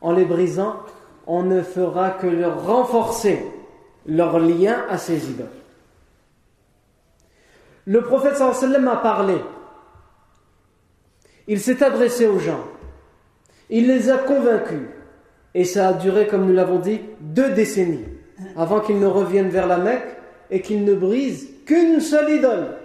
en 0.00 0.12
les 0.12 0.24
brisant, 0.24 0.80
on 1.26 1.44
ne 1.44 1.62
fera 1.62 2.10
que 2.10 2.26
leur 2.26 2.66
renforcer 2.66 3.44
leur 4.06 4.40
lien 4.40 4.84
à 4.90 4.98
ces 4.98 5.30
idoles. 5.30 5.46
Le 7.86 8.02
prophète 8.02 8.36
sallam 8.36 8.88
a 8.88 8.96
parlé. 8.96 9.36
Il 11.46 11.60
s'est 11.60 11.82
adressé 11.82 12.26
aux 12.26 12.38
gens. 12.38 12.64
Il 13.70 13.86
les 13.86 14.10
a 14.10 14.18
convaincus. 14.18 14.88
Et 15.54 15.64
ça 15.64 15.88
a 15.88 15.92
duré, 15.92 16.26
comme 16.26 16.46
nous 16.46 16.54
l'avons 16.54 16.78
dit, 16.78 17.00
deux 17.20 17.50
décennies 17.50 18.04
avant 18.56 18.80
qu'ils 18.80 18.98
ne 18.98 19.06
reviennent 19.06 19.50
vers 19.50 19.66
la 19.66 19.78
Mecque 19.78 20.16
et 20.50 20.60
qu'ils 20.60 20.84
ne 20.84 20.94
brisent 20.94 21.48
qu'une 21.66 22.00
seule 22.00 22.30
idole. 22.30 22.76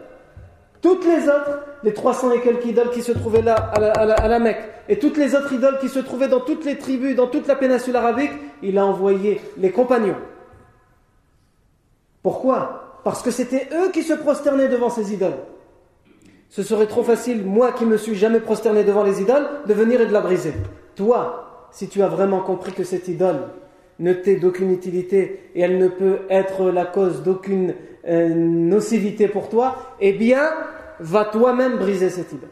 Toutes 0.82 1.06
les 1.06 1.28
autres, 1.28 1.60
les 1.84 1.94
300 1.94 2.34
et 2.34 2.42
quelques 2.42 2.66
idoles 2.66 2.92
qui 2.92 3.02
se 3.02 3.12
trouvaient 3.12 3.42
là 3.42 3.56
à 3.56 4.28
la, 4.28 4.40
Mecque, 4.40 4.64
et 4.90 5.00
toutes 5.00 5.18
les 5.18 5.36
autres 5.36 5.52
idoles 5.54 5.80
qui 5.80 5.90
se 5.90 6.00
trouvaient 6.00 6.28
dans 6.28 6.40
toutes 6.42 6.66
les 6.66 6.78
tribus, 6.78 7.16
dans 7.16 7.28
toute 7.28 7.48
la 7.48 7.56
péninsule 7.56 7.96
arabique, 7.96 8.32
il 8.62 8.78
a 8.78 8.86
envoyé 8.86 9.42
les 9.58 9.72
compagnons. 9.72 10.18
Pourquoi? 12.22 13.00
Parce 13.04 13.22
que 13.22 13.32
c'était 13.32 13.68
eux 13.74 13.90
qui 13.92 14.04
se 14.04 14.14
prosternaient 14.14 14.68
devant 14.68 14.90
ces 14.90 15.14
idoles. 15.14 15.38
Ce 16.50 16.64
serait 16.64 16.88
trop 16.88 17.04
facile, 17.04 17.44
moi 17.44 17.74
qui 17.74 17.86
me 17.86 17.98
suis 17.98 18.16
jamais 18.16 18.40
prosterné 18.40 18.84
devant 18.84 19.04
les 19.04 19.22
idoles, 19.22 19.48
de 19.66 19.74
venir 19.74 20.00
et 20.00 20.06
de 20.06 20.14
la 20.14 20.22
briser. 20.22 20.54
Toi, 20.96 21.47
si 21.78 21.88
tu 21.88 22.02
as 22.02 22.08
vraiment 22.08 22.40
compris 22.40 22.72
que 22.72 22.84
cette 22.84 23.08
idole 23.08 23.50
ne 24.00 24.12
t'est 24.12 24.38
d'aucune 24.38 24.72
utilité 24.72 25.52
et 25.54 25.62
elle 25.62 25.78
ne 25.78 25.88
peut 25.88 26.22
être 26.28 26.72
la 26.72 26.86
cause 26.86 27.22
d'aucune 27.22 27.76
euh, 28.08 28.30
nocivité 28.34 29.28
pour 29.28 29.48
toi, 29.48 29.94
eh 30.00 30.14
bien, 30.14 30.50
va 31.00 31.26
toi-même 31.26 31.78
briser 31.78 32.10
cette 32.10 32.32
idole. 32.32 32.50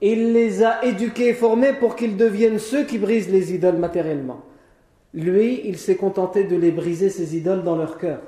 Il 0.00 0.32
les 0.32 0.62
a 0.62 0.84
éduqués 0.84 1.30
et 1.30 1.34
formés 1.34 1.72
pour 1.72 1.96
qu'ils 1.96 2.16
deviennent 2.16 2.60
ceux 2.60 2.84
qui 2.84 2.96
brisent 2.96 3.28
les 3.28 3.52
idoles 3.52 3.78
matériellement. 3.78 4.44
Lui, 5.12 5.62
il 5.64 5.78
s'est 5.78 5.96
contenté 5.96 6.44
de 6.44 6.54
les 6.54 6.70
briser, 6.70 7.10
ces 7.10 7.36
idoles, 7.36 7.64
dans 7.64 7.74
leur 7.74 7.98
cœur. 7.98 8.20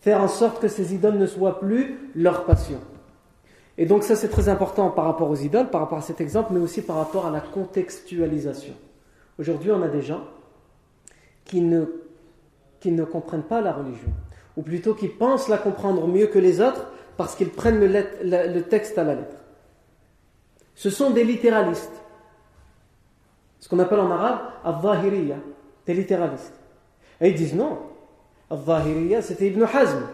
Faire 0.00 0.22
en 0.22 0.28
sorte 0.28 0.62
que 0.62 0.68
ces 0.68 0.94
idoles 0.94 1.18
ne 1.18 1.26
soient 1.26 1.60
plus 1.60 1.98
leur 2.14 2.46
passion. 2.46 2.80
Et 3.78 3.86
donc 3.86 4.02
ça, 4.02 4.16
c'est 4.16 4.28
très 4.28 4.48
important 4.48 4.90
par 4.90 5.04
rapport 5.04 5.30
aux 5.30 5.36
idoles, 5.36 5.70
par 5.70 5.80
rapport 5.80 5.98
à 5.98 6.02
cet 6.02 6.20
exemple, 6.20 6.52
mais 6.52 6.58
aussi 6.58 6.82
par 6.82 6.96
rapport 6.96 7.26
à 7.26 7.30
la 7.30 7.40
contextualisation. 7.40 8.74
Aujourd'hui, 9.38 9.70
on 9.70 9.80
a 9.82 9.88
des 9.88 10.02
gens 10.02 10.24
qui 11.44 11.60
ne, 11.60 11.84
qui 12.80 12.90
ne 12.90 13.04
comprennent 13.04 13.44
pas 13.44 13.60
la 13.60 13.72
religion, 13.72 14.08
ou 14.56 14.62
plutôt 14.62 14.94
qui 14.94 15.06
pensent 15.06 15.48
la 15.48 15.58
comprendre 15.58 16.08
mieux 16.08 16.26
que 16.26 16.40
les 16.40 16.60
autres 16.60 16.88
parce 17.16 17.36
qu'ils 17.36 17.50
prennent 17.50 17.80
le, 17.80 18.60
texte 18.62 18.98
à 18.98 19.04
la 19.04 19.14
lettre. 19.14 19.36
Ce 20.74 20.90
sont 20.90 21.10
des 21.10 21.24
littéralistes. 21.24 22.02
Ce 23.60 23.68
qu'on 23.68 23.78
appelle 23.78 24.00
en 24.00 24.10
arabe 24.10 24.40
al-zahiriya, 24.64 25.36
des 25.86 25.94
littéralistes. 25.94 26.54
Et 27.20 27.30
ils 27.30 27.34
disent 27.34 27.54
non, 27.54 27.78
c'était 29.20 29.48
Ibn 29.48 29.62
Hazm. 29.62 30.06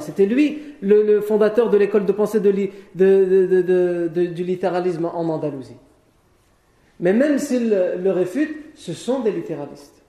C'était 0.00 0.26
lui 0.26 0.62
le, 0.80 1.20
fondateur 1.20 1.68
de 1.70 1.76
l'école 1.76 2.06
de 2.06 2.12
pensée 2.12 2.40
du 2.40 2.52
littéralisme 4.44 5.04
en 5.06 5.28
Andalousie. 5.28 5.76
Mais 7.00 7.12
même 7.12 7.38
s'il 7.38 7.70
le 7.70 8.10
réfute, 8.10 8.56
ce 8.74 8.92
sont 8.92 9.20
des 9.20 9.30
littéralistes. 9.30 10.02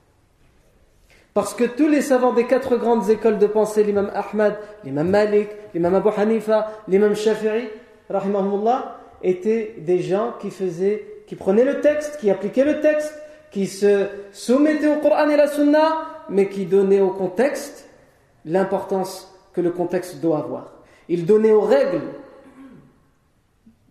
Parce 1.34 1.54
que 1.54 1.64
tous 1.64 1.88
les 1.88 2.02
savants 2.02 2.34
des 2.34 2.46
quatre 2.46 2.78
grandes 2.78 3.10
écoles 3.10 3.38
de 3.38 3.48
pensée, 3.48 3.84
l'imam 3.84 4.10
Ahmad, 4.14 4.58
l'imam 4.84 5.10
Malik, 5.10 5.50
l'imam 5.74 5.96
Abu 5.96 6.10
Hanifa, 6.18 6.72
l'imam 6.88 7.16
Shafi'i, 7.16 7.70
étaient 9.22 9.76
des 9.78 10.00
gens 10.00 10.34
qui 10.42 10.50
faisaient, 10.50 11.06
qui 11.28 11.36
prenaient 11.36 11.66
le 11.66 11.82
texte, 11.82 12.18
qui 12.20 12.32
appliquaient 12.32 12.66
le 12.66 12.80
texte, 12.82 13.14
qui 13.52 13.68
se 13.68 14.08
soumettaient 14.32 14.88
au 14.88 14.98
Coran 14.98 15.30
et 15.30 15.38
la 15.38 15.48
Sunna, 15.48 16.19
mais 16.30 16.50
qui 16.50 16.66
donnaient 16.66 17.02
au 17.02 17.12
contexte 17.12 17.88
l'importance 18.46 19.34
que 19.54 19.62
le 19.62 19.72
contexte 19.72 20.22
doit 20.22 20.40
avoir. 20.40 20.74
Ils 21.08 21.26
donnaient 21.26 21.52
aux 21.52 21.62
règles 21.62 22.02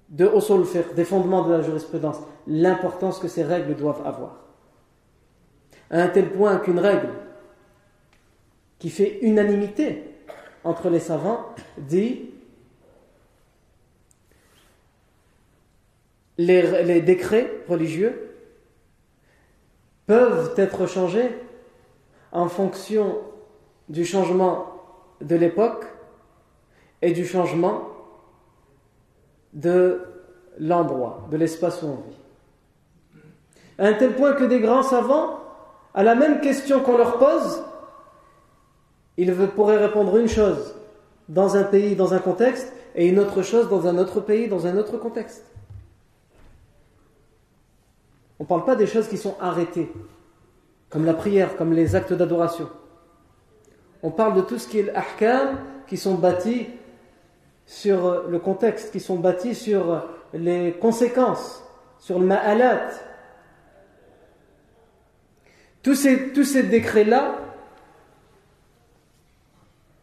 de 0.08 0.30
fiqh, 0.64 0.94
des 0.94 1.04
fondements 1.04 1.46
de 1.46 1.52
la 1.52 1.62
jurisprudence, 1.62 2.18
l'importance 2.46 3.18
que 3.18 3.28
ces 3.28 3.42
règles 3.42 3.74
doivent 3.74 4.06
avoir. 4.06 4.36
À 5.90 6.02
un 6.02 6.08
tel 6.08 6.30
point 6.30 6.58
qu'une 6.58 6.78
règle 6.78 7.08
qui 8.78 8.90
fait 8.90 9.18
unanimité 9.22 10.04
entre 10.64 10.88
les 10.88 11.00
savants 11.00 11.46
dit 11.76 12.30
les, 16.36 16.84
les 16.84 17.00
décrets 17.00 17.50
religieux 17.68 18.34
peuvent 20.06 20.54
être 20.56 20.86
changés 20.86 21.30
en 22.32 22.48
fonction 22.48 23.18
du 23.88 24.04
changement 24.04 24.66
de 25.20 25.36
l'époque 25.36 25.86
et 27.02 27.12
du 27.12 27.26
changement 27.26 27.88
de 29.52 30.00
l'endroit, 30.58 31.26
de 31.30 31.36
l'espace 31.36 31.82
où 31.82 31.86
on 31.86 31.96
vit. 31.96 33.22
À 33.78 33.86
un 33.86 33.92
tel 33.94 34.14
point 34.14 34.32
que 34.34 34.44
des 34.44 34.60
grands 34.60 34.82
savants, 34.82 35.40
à 35.94 36.02
la 36.02 36.14
même 36.14 36.40
question 36.40 36.80
qu'on 36.80 36.96
leur 36.96 37.18
pose, 37.18 37.62
ils 39.16 39.34
pourraient 39.48 39.78
répondre 39.78 40.16
une 40.16 40.28
chose 40.28 40.74
dans 41.28 41.56
un 41.56 41.64
pays, 41.64 41.96
dans 41.96 42.14
un 42.14 42.18
contexte, 42.18 42.72
et 42.94 43.06
une 43.06 43.18
autre 43.18 43.42
chose 43.42 43.68
dans 43.68 43.86
un 43.86 43.98
autre 43.98 44.20
pays, 44.20 44.48
dans 44.48 44.66
un 44.66 44.76
autre 44.76 44.96
contexte. 44.96 45.44
On 48.38 48.44
ne 48.44 48.48
parle 48.48 48.64
pas 48.64 48.76
des 48.76 48.86
choses 48.86 49.08
qui 49.08 49.16
sont 49.16 49.36
arrêtées, 49.40 49.92
comme 50.90 51.04
la 51.04 51.14
prière, 51.14 51.56
comme 51.56 51.72
les 51.72 51.94
actes 51.94 52.12
d'adoration. 52.12 52.68
On 54.02 54.10
parle 54.10 54.34
de 54.34 54.42
tout 54.42 54.58
ce 54.58 54.68
qui 54.68 54.78
est 54.78 54.84
l'ahkam, 54.84 55.58
qui 55.86 55.96
sont 55.96 56.14
bâtis 56.14 56.68
sur 57.66 58.28
le 58.28 58.38
contexte, 58.38 58.92
qui 58.92 59.00
sont 59.00 59.16
bâtis 59.16 59.54
sur 59.54 60.04
les 60.32 60.72
conséquences, 60.80 61.62
sur 61.98 62.18
le 62.18 62.26
ma'alat. 62.26 62.90
Tous 65.82 65.94
ces, 65.94 66.32
tous 66.32 66.44
ces 66.44 66.64
décrets-là 66.64 67.38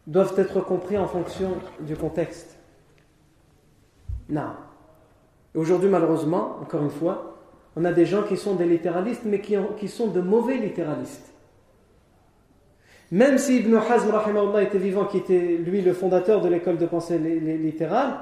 doivent 0.06 0.34
être 0.38 0.60
compris 0.60 0.96
en 0.96 1.08
fonction 1.08 1.56
du 1.80 1.96
contexte. 1.96 2.56
Non. 4.28 4.54
Aujourd'hui, 5.54 5.88
malheureusement, 5.88 6.58
encore 6.60 6.82
une 6.82 6.90
fois, 6.90 7.35
on 7.76 7.84
a 7.84 7.92
des 7.92 8.06
gens 8.06 8.22
qui 8.22 8.38
sont 8.38 8.54
des 8.54 8.64
littéralistes, 8.64 9.22
mais 9.26 9.40
qui, 9.40 9.88
sont 9.88 10.08
de 10.08 10.22
mauvais 10.22 10.56
littéralistes. 10.56 11.34
Même 13.12 13.36
si 13.36 13.58
Ibn 13.58 13.76
Hazm 13.76 14.10
était 14.60 14.78
vivant, 14.78 15.04
qui 15.04 15.18
était 15.18 15.58
lui 15.58 15.82
le 15.82 15.92
fondateur 15.92 16.40
de 16.40 16.48
l'école 16.48 16.78
de 16.78 16.86
pensée 16.86 17.18
littérale, 17.18 18.14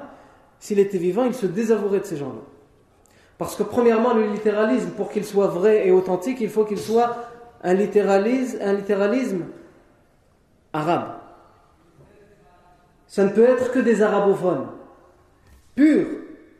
s'il 0.59 0.77
était 0.79 0.97
vivant, 0.97 1.23
il 1.23 1.33
se 1.33 1.45
désavouerait 1.45 2.01
de 2.01 2.05
ces 2.05 2.17
gens-là. 2.17 2.41
Parce 3.37 3.55
que 3.55 3.63
premièrement, 3.63 4.13
le 4.13 4.27
littéralisme, 4.27 4.91
pour 4.91 5.09
qu'il 5.09 5.23
soit 5.23 5.47
vrai 5.47 5.87
et 5.87 5.91
authentique, 5.91 6.41
il 6.41 6.49
faut 6.49 6.65
qu'il 6.65 6.77
soit 6.77 7.15
un 7.63 7.73
littéralisme, 7.73 9.45
arabe. 10.73 11.13
Ça 13.07 13.23
ne 13.23 13.29
peut 13.29 13.45
être 13.45 13.71
que 13.71 13.79
des 13.79 14.01
arabophones, 14.01 14.67
purs, 15.75 16.07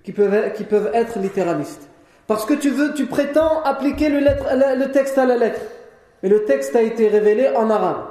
qui 0.03 0.13
peuvent 0.13 0.91
être 0.93 1.19
littéralistes. 1.19 1.89
Parce 2.27 2.45
que 2.45 2.53
tu 2.53 2.69
veux, 2.69 2.93
tu 2.93 3.05
prétends 3.05 3.61
appliquer 3.63 4.09
le, 4.09 4.91
texte 4.91 5.17
à 5.17 5.25
la 5.25 5.37
lettre. 5.37 5.61
Mais 6.23 6.29
le 6.29 6.45
texte 6.45 6.75
a 6.75 6.81
été 6.81 7.07
révélé 7.07 7.49
en 7.55 7.69
arabe. 7.69 8.07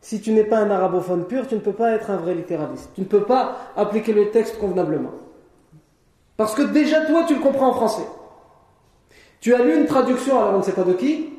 Si 0.00 0.20
tu 0.20 0.32
n'es 0.32 0.44
pas 0.44 0.58
un 0.58 0.70
arabophone 0.70 1.24
pur, 1.24 1.46
tu 1.46 1.54
ne 1.54 1.60
peux 1.60 1.72
pas 1.72 1.92
être 1.92 2.10
un 2.10 2.16
vrai 2.16 2.34
littéraliste. 2.34 2.90
Tu 2.94 3.00
ne 3.00 3.06
peux 3.06 3.24
pas 3.24 3.56
appliquer 3.76 4.12
le 4.12 4.30
texte 4.30 4.58
convenablement. 4.58 5.12
Parce 6.36 6.54
que 6.54 6.62
déjà 6.62 7.06
toi, 7.06 7.24
tu 7.26 7.34
le 7.34 7.40
comprends 7.40 7.68
en 7.68 7.74
français. 7.74 8.06
Tu 9.40 9.54
as 9.54 9.62
lu 9.62 9.76
une 9.76 9.86
traduction, 9.86 10.38
alors 10.38 10.54
on 10.54 10.58
ne 10.58 10.62
sait 10.62 10.72
pas 10.72 10.84
de 10.84 10.92
qui, 10.92 11.30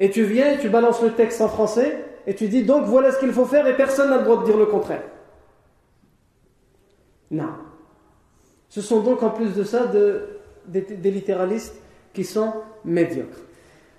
et 0.00 0.10
tu 0.10 0.24
viens, 0.24 0.56
tu 0.56 0.68
balances 0.68 1.02
le 1.02 1.12
texte 1.12 1.40
en 1.40 1.48
français, 1.48 2.04
et 2.26 2.34
tu 2.34 2.48
dis 2.48 2.64
donc 2.64 2.84
voilà 2.84 3.12
ce 3.12 3.18
qu'il 3.18 3.32
faut 3.32 3.44
faire, 3.44 3.66
et 3.66 3.76
personne 3.76 4.10
n'a 4.10 4.18
le 4.18 4.24
droit 4.24 4.40
de 4.40 4.44
dire 4.44 4.56
le 4.56 4.66
contraire. 4.66 5.02
Non. 7.30 7.50
Ce 8.78 8.84
sont 8.84 9.00
donc 9.00 9.24
en 9.24 9.30
plus 9.30 9.56
de 9.56 9.64
ça 9.64 9.90
des, 10.68 11.10
littéralistes 11.10 11.74
qui 12.14 12.22
sont 12.22 12.52
médiocres. 12.84 13.40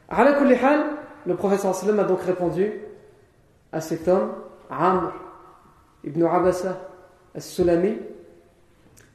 Le 0.09 1.35
professeur 1.35 1.75
sallam 1.75 1.99
a 1.99 2.05
donc 2.05 2.21
répondu 2.21 2.71
à 3.73 3.81
cet 3.81 4.07
homme, 4.07 4.31
Amr 4.69 5.11
ibn 6.05 6.23
Abasa 6.23 6.79
al-Sulami, 7.35 7.97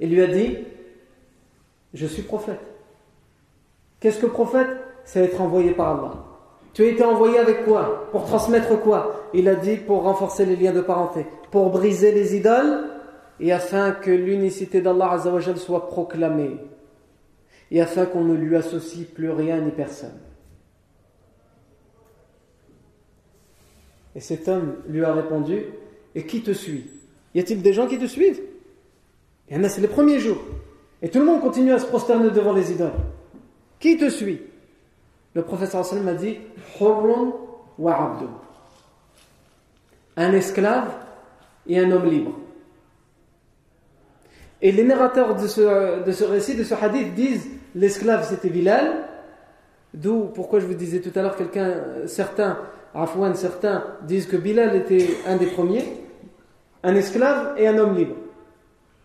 il 0.01 0.11
lui 0.11 0.21
a 0.21 0.27
dit 0.27 0.59
Je 1.95 2.05
suis 2.05 2.25
prophète. 2.25 2.61
Qu'est-ce 4.01 4.21
que 4.21 4.27
prophète? 4.27 4.69
C'est 5.07 5.25
être 5.25 5.41
envoyé 5.41 5.71
par 5.71 5.99
Allah. 5.99 6.13
Tu 6.75 6.83
as 6.83 6.89
été 6.89 7.05
envoyé 7.05 7.39
avec 7.39 7.65
quoi? 7.65 8.09
Pour 8.13 8.27
transmettre 8.27 8.79
quoi? 8.81 9.31
Il 9.33 9.49
a 9.49 9.55
dit 9.55 9.79
pour 9.79 10.03
renforcer 10.03 10.45
les 10.45 10.57
liens 10.57 10.75
de 10.75 10.83
parenté, 10.83 11.25
pour 11.51 11.71
briser 11.71 12.13
les 12.13 12.37
idoles 12.37 12.94
et 13.41 13.53
afin 13.53 13.93
que 13.93 14.11
l'unicité 14.11 14.81
d'Allah 14.81 15.23
soit 15.57 15.87
proclamée 15.87 16.57
et 17.71 17.81
afin 17.81 18.07
qu'on 18.07 18.25
ne 18.25 18.35
lui 18.35 18.57
associe 18.57 19.07
plus 19.07 19.31
rien 19.31 19.61
ni 19.61 19.71
personne. 19.71 20.19
Et 24.15 24.21
cet 24.21 24.49
homme 24.49 24.77
lui 24.89 25.05
a 25.05 25.13
répondu 25.13 25.65
Et 26.15 26.25
qui 26.25 26.43
te 26.43 26.53
suit? 26.53 26.87
Y 27.35 27.41
a-t-il 27.41 27.63
des 27.63 27.73
gens 27.73 27.89
qui 27.89 27.99
te 27.99 28.07
suivent? 28.07 28.41
Et 29.49 29.69
c'est 29.69 29.81
les 29.81 29.89
premiers 29.89 30.21
jours. 30.21 30.41
Et 31.03 31.09
tout 31.11 31.19
le 31.19 31.25
monde 31.25 31.41
continue 31.41 31.73
à 31.73 31.79
se 31.79 31.87
prosterner 31.87 32.31
devant 32.31 32.53
les 32.53 32.71
idoles. 32.71 32.93
Qui 33.81 33.99
te 33.99 34.09
suit? 34.09 34.41
Le 35.35 35.43
professeur 35.43 35.85
sallam 35.85 36.09
a 36.09 36.15
dit 36.15 36.39
Hurrun 36.81 37.35
wa. 37.77 38.19
Un 40.17 40.33
esclave 40.33 40.95
et 41.67 41.81
un 41.81 41.91
homme 41.91 42.09
libre. 42.09 42.39
Et 44.65 44.73
les 44.73 44.83
narrateurs 44.83 45.37
de 45.37 45.47
ce, 45.47 46.03
de 46.03 46.11
ce 46.11 46.25
récit, 46.25 46.57
de 46.57 46.65
ce 46.65 46.73
hadith, 46.73 47.15
disent 47.15 47.47
l'esclave 47.75 48.27
c'était 48.27 48.49
Bilal, 48.49 49.05
d'où 49.93 50.31
pourquoi 50.35 50.59
je 50.59 50.65
vous 50.65 50.73
disais 50.73 51.03
tout 51.03 51.11
à 51.19 51.21
l'heure 51.21 51.37
quelqu'un, 51.37 52.07
certains 52.07 52.59
Afouane, 52.95 53.35
certains 53.35 53.85
disent 54.05 54.27
que 54.27 54.39
Bilal 54.39 54.75
était 54.75 55.19
un 55.27 55.37
des 55.37 55.49
premiers, 55.49 55.85
un 56.83 56.95
esclave 56.95 57.59
et 57.59 57.69
un 57.69 57.77
homme 57.77 57.95
libre. 57.95 58.15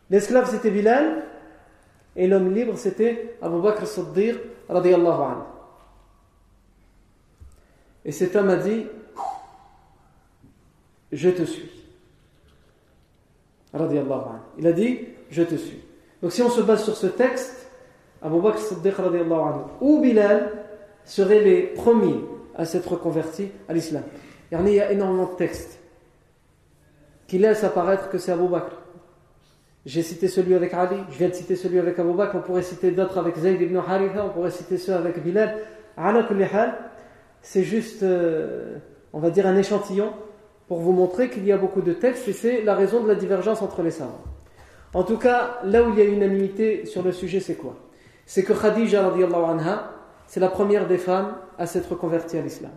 L'esclave 0.10 0.50
c'était 0.50 0.72
Bilal 0.72 1.26
et 2.16 2.26
l'homme 2.26 2.54
libre 2.54 2.78
c'était 2.78 3.36
Abu 3.42 3.62
Bakr 3.62 3.86
Siddiq 3.86 4.38
radiallahu 4.70 5.22
anhu. 5.22 5.44
Et 8.06 8.14
cet 8.14 8.34
homme 8.38 8.50
a 8.50 8.56
dit 8.56 8.86
Je 11.12 11.30
te 11.32 11.44
suis. 11.44 11.70
Il 14.58 14.68
a 14.68 14.72
dit 14.72 15.00
Je 15.30 15.44
te 15.44 15.56
suis. 15.56 15.84
Donc 16.22 16.32
si 16.32 16.42
on 16.42 16.50
se 16.50 16.62
base 16.62 16.84
sur 16.84 16.96
ce 16.96 17.08
texte, 17.08 17.70
Abu 18.22 18.42
Bakr 18.42 18.60
Siddiq 18.60 18.96
ou 19.82 20.02
Bilal 20.02 20.52
seraient 21.06 21.42
les 21.42 21.62
premiers 21.62 22.20
à 22.56 22.66
s'être 22.66 22.96
converti 22.98 23.50
à 23.68 23.74
l'islam? 23.74 24.04
Il 24.52 24.70
y 24.70 24.80
a 24.80 24.92
énormément 24.92 25.32
de 25.32 25.38
textes 25.38 25.80
qui 27.28 27.38
laissent 27.38 27.64
apparaître 27.64 28.10
que 28.10 28.18
c'est 28.18 28.32
Abu 28.32 28.48
Bakr. 28.48 28.76
J'ai 29.86 30.02
cité 30.02 30.28
celui 30.28 30.56
avec 30.56 30.74
Ali, 30.74 30.98
je 31.10 31.18
viens 31.18 31.30
de 31.30 31.34
citer 31.34 31.56
celui 31.56 31.80
avec 31.80 31.98
Abu 32.00 32.14
Bakr, 32.14 32.36
on 32.36 32.42
pourrait 32.42 32.64
citer 32.64 32.92
d'autres 32.92 33.18
avec 33.18 33.38
Zayd 33.38 33.62
ibn 33.62 33.78
Haritha, 33.78 34.26
on 34.26 34.30
pourrait 34.30 34.52
citer 34.52 34.78
ceux 34.78 34.94
avec 34.94 35.24
Bilal. 35.24 35.56
C'est 37.42 37.64
juste, 37.64 38.04
euh, 38.04 38.78
on 39.14 39.20
va 39.20 39.30
dire, 39.30 39.48
un 39.48 39.56
échantillon 39.56 40.12
pour 40.68 40.80
vous 40.80 40.92
montrer 40.92 41.30
qu'il 41.30 41.46
y 41.46 41.52
a 41.52 41.58
beaucoup 41.58 41.82
de 41.82 41.94
textes 41.94 42.28
et 42.28 42.34
c'est 42.34 42.62
la 42.64 42.76
raison 42.76 43.02
de 43.02 43.08
la 43.08 43.16
divergence 43.16 43.62
entre 43.62 43.82
les 43.82 43.92
savants. 43.92 44.24
En 44.94 45.04
tout 45.04 45.18
cas, 45.18 45.60
là 45.64 45.84
où 45.84 45.92
il 45.92 46.00
y 46.00 46.02
a 46.02 46.06
unanimité 46.06 46.86
sur 46.86 47.04
le 47.04 47.12
sujet, 47.12 47.40
c'est 47.40 47.56
quoi? 47.56 47.76
C'est 48.26 48.44
que 48.44 48.54
Khadija, 48.54 49.06
anha, 49.08 49.92
c'est 50.28 50.40
la 50.40 50.50
première 50.50 50.88
des 50.88 50.98
femmes 50.98 51.36
à 51.58 51.66
s'être 51.66 51.96
convertie 51.96 52.38
à 52.38 52.42
l'islam. 52.42 52.72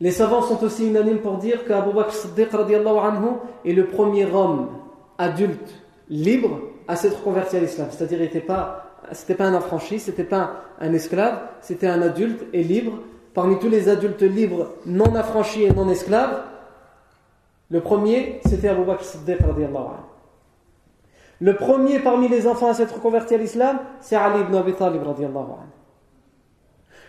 Les 0.00 0.10
savants 0.10 0.42
sont 0.42 0.62
aussi 0.62 0.86
unanimes 0.86 1.20
pour 1.20 1.38
dire 1.38 1.64
qu'Abu 1.64 1.92
Bakr 1.92 2.12
Siddiq 2.12 2.54
anhu 2.54 3.28
est 3.64 3.72
le 3.72 3.86
premier 3.86 4.26
homme 4.26 4.68
adulte 5.16 5.74
libre 6.10 6.60
à 6.86 6.96
s'être 6.96 7.22
converti 7.22 7.56
à 7.56 7.60
l'islam. 7.60 7.88
C'est-à-dire, 7.90 8.18
il 8.18 8.24
n'était 8.24 8.40
pas, 8.40 8.98
c'était 9.12 9.34
pas 9.34 9.46
un 9.46 9.54
affranchi, 9.54 9.98
c'était 9.98 10.24
pas 10.24 10.62
un 10.80 10.92
esclave, 10.92 11.40
c'était 11.60 11.86
un 11.86 12.02
adulte 12.02 12.44
et 12.52 12.62
libre. 12.62 12.98
Parmi 13.34 13.58
tous 13.58 13.68
les 13.68 13.88
adultes 13.88 14.22
libres, 14.22 14.72
non 14.86 15.14
affranchis 15.14 15.64
et 15.64 15.70
non 15.70 15.88
esclaves, 15.88 16.42
le 17.70 17.80
premier, 17.80 18.40
c'était 18.46 18.68
Abu 18.68 18.84
Bakr 18.84 19.04
Siddiq 19.04 19.38
anhu. 19.42 19.66
Le 21.40 21.54
premier 21.56 21.98
parmi 21.98 22.28
les 22.28 22.46
enfants 22.46 22.68
à 22.68 22.74
s'être 22.74 23.00
converti 23.00 23.34
à 23.34 23.38
l'islam, 23.38 23.78
c'est 24.00 24.16
Ali 24.16 24.40
ibn 24.40 24.54
Abi 24.54 24.72
Talib 24.72 25.02
anhu. 25.02 25.66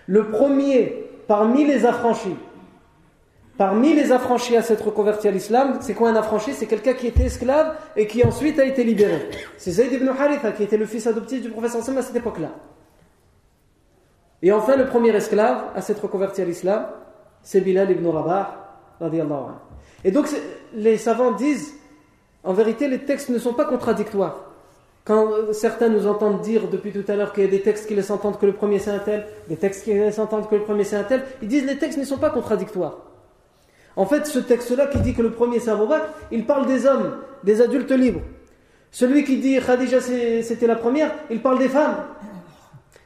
Le 0.08 0.30
premier 0.30 1.06
parmi 1.28 1.66
les 1.66 1.86
affranchis, 1.86 2.36
parmi 3.58 3.94
les 3.94 4.12
affranchis 4.12 4.56
à 4.58 4.62
s'être 4.62 4.92
converti 4.92 5.28
à 5.28 5.32
l'islam, 5.32 5.78
c'est 5.82 5.94
quoi 5.94 6.10
un 6.10 6.16
affranchi? 6.16 6.54
C'est 6.54 6.68
quelqu'un 6.68 6.94
qui 6.94 7.08
était 7.08 7.24
esclave 7.24 7.76
et 7.96 8.08
qui 8.08 8.24
ensuite 8.26 8.60
a 8.60 8.66
été 8.66 8.84
libéré. 8.84 9.30
C'est 9.58 9.72
Zayd 9.72 9.94
ibn 9.94 10.10
Haritha 10.10 10.52
qui 10.52 10.64
était 10.64 10.78
le 10.78 10.86
fils 10.86 11.08
adoptif 11.08 11.42
du 11.42 11.50
prophète 11.50 11.76
à 11.76 12.02
cette 12.02 12.16
époque-là. 12.16 12.52
Et 14.42 14.52
enfin, 14.52 14.76
le 14.76 14.86
premier 14.86 15.10
esclave 15.16 15.72
à 15.76 15.82
s'être 15.82 16.08
converti 16.08 16.42
à 16.42 16.46
l'islam, 16.46 16.88
c'est 17.42 17.62
Bilal 17.62 17.90
ibn 17.92 18.08
Rabah. 18.08 18.64
Et 20.04 20.12
donc, 20.12 20.28
les 20.74 20.98
savants 20.98 21.32
disent, 21.32 21.76
en 22.48 22.54
vérité, 22.54 22.88
les 22.88 23.00
textes 23.00 23.28
ne 23.28 23.39
sont 23.39 23.54
pas 23.54 23.66
contradictoires. 23.66 24.45
Quand 25.04 25.32
euh, 25.34 25.52
certains 25.52 25.89
nous 25.89 26.08
entendent 26.08 26.39
dire 26.39 26.70
depuis 26.72 26.93
tout 26.93 27.04
à 27.12 27.18
l'heure 27.18 27.34
qu'il 27.34 27.43
y 27.43 27.48
a 27.48 27.50
des 27.50 27.62
textes 27.62 27.88
qui 27.88 27.93
laissent 27.93 28.10
entendre 28.10 28.39
que 28.39 28.45
le 28.45 28.54
premier 28.54 28.80
c'est 28.80 28.89
un 28.89 29.00
tel, 29.00 29.28
des 29.50 29.58
textes 29.58 29.84
qui 29.84 29.93
laissent 29.93 30.18
entendre 30.18 30.48
que 30.48 30.56
le 30.56 30.62
premier 30.62 30.86
c'est 30.86 30.95
un 30.95 31.04
tel, 31.04 31.24
ils 31.41 31.50
disent 31.50 31.66
les 31.66 31.78
textes 31.78 32.00
ne 32.00 32.06
sont 32.06 32.18
pas 32.18 32.30
contradictoires. 32.30 33.00
En 33.98 34.06
fait, 34.06 34.26
ce 34.26 34.39
texte-là 34.39 34.88
qui 34.88 35.00
dit 35.00 35.14
que 35.14 35.22
le 35.22 35.32
premier 35.32 35.60
c'est 35.60 35.72
Abu 35.72 35.84
il 36.32 36.45
parle 36.45 36.68
des 36.68 36.86
hommes, 36.86 37.18
des 37.43 37.62
adultes 37.62 37.91
libres. 37.91 38.22
Celui 38.91 39.26
qui 39.26 39.39
dit 39.39 39.60
Khadija 39.60 40.00
c'était 40.00 40.68
la 40.68 40.76
première, 40.78 41.12
il 41.30 41.41
parle 41.41 41.60
des 41.60 41.68
femmes. 41.68 41.98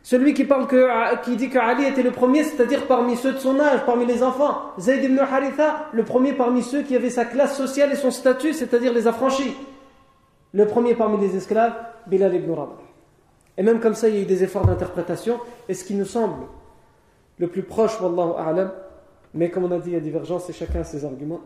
Celui 0.03 0.33
qui, 0.33 0.45
parle 0.45 0.67
que, 0.67 1.21
qui 1.23 1.35
dit 1.35 1.49
que 1.49 1.59
Ali 1.59 1.85
était 1.85 2.01
le 2.01 2.11
premier, 2.11 2.43
c'est-à-dire 2.43 2.87
parmi 2.87 3.15
ceux 3.15 3.33
de 3.33 3.37
son 3.37 3.59
âge, 3.59 3.85
parmi 3.85 4.05
les 4.05 4.23
enfants. 4.23 4.71
Zayd 4.79 5.03
ibn 5.03 5.19
Haritha, 5.19 5.89
le 5.93 6.03
premier 6.03 6.33
parmi 6.33 6.63
ceux 6.63 6.81
qui 6.81 6.95
avaient 6.95 7.11
sa 7.11 7.25
classe 7.25 7.55
sociale 7.55 7.91
et 7.91 7.95
son 7.95 8.09
statut, 8.09 8.53
c'est-à-dire 8.53 8.93
les 8.93 9.07
affranchis. 9.07 9.55
Le 10.53 10.65
premier 10.65 10.95
parmi 10.95 11.19
les 11.19 11.35
esclaves, 11.35 11.73
Bilal 12.07 12.33
ibn 12.33 12.51
Rabah. 12.51 12.79
Et 13.57 13.63
même 13.63 13.79
comme 13.79 13.93
ça, 13.93 14.09
il 14.09 14.15
y 14.15 14.17
a 14.17 14.21
eu 14.21 14.25
des 14.25 14.43
efforts 14.43 14.65
d'interprétation. 14.65 15.39
Et 15.69 15.75
ce 15.75 15.83
qui 15.83 15.93
nous 15.93 16.05
semble 16.05 16.45
le 17.37 17.47
plus 17.47 17.63
proche, 17.63 18.01
Wallahu 18.01 18.33
a'lam, 18.39 18.71
mais 19.33 19.49
comme 19.49 19.65
on 19.65 19.71
a 19.71 19.77
dit, 19.77 19.91
il 19.91 19.93
y 19.93 19.97
a 19.97 19.99
divergence 19.99 20.49
et 20.49 20.53
chacun 20.53 20.81
a 20.81 20.83
ses 20.83 21.05
arguments. 21.05 21.41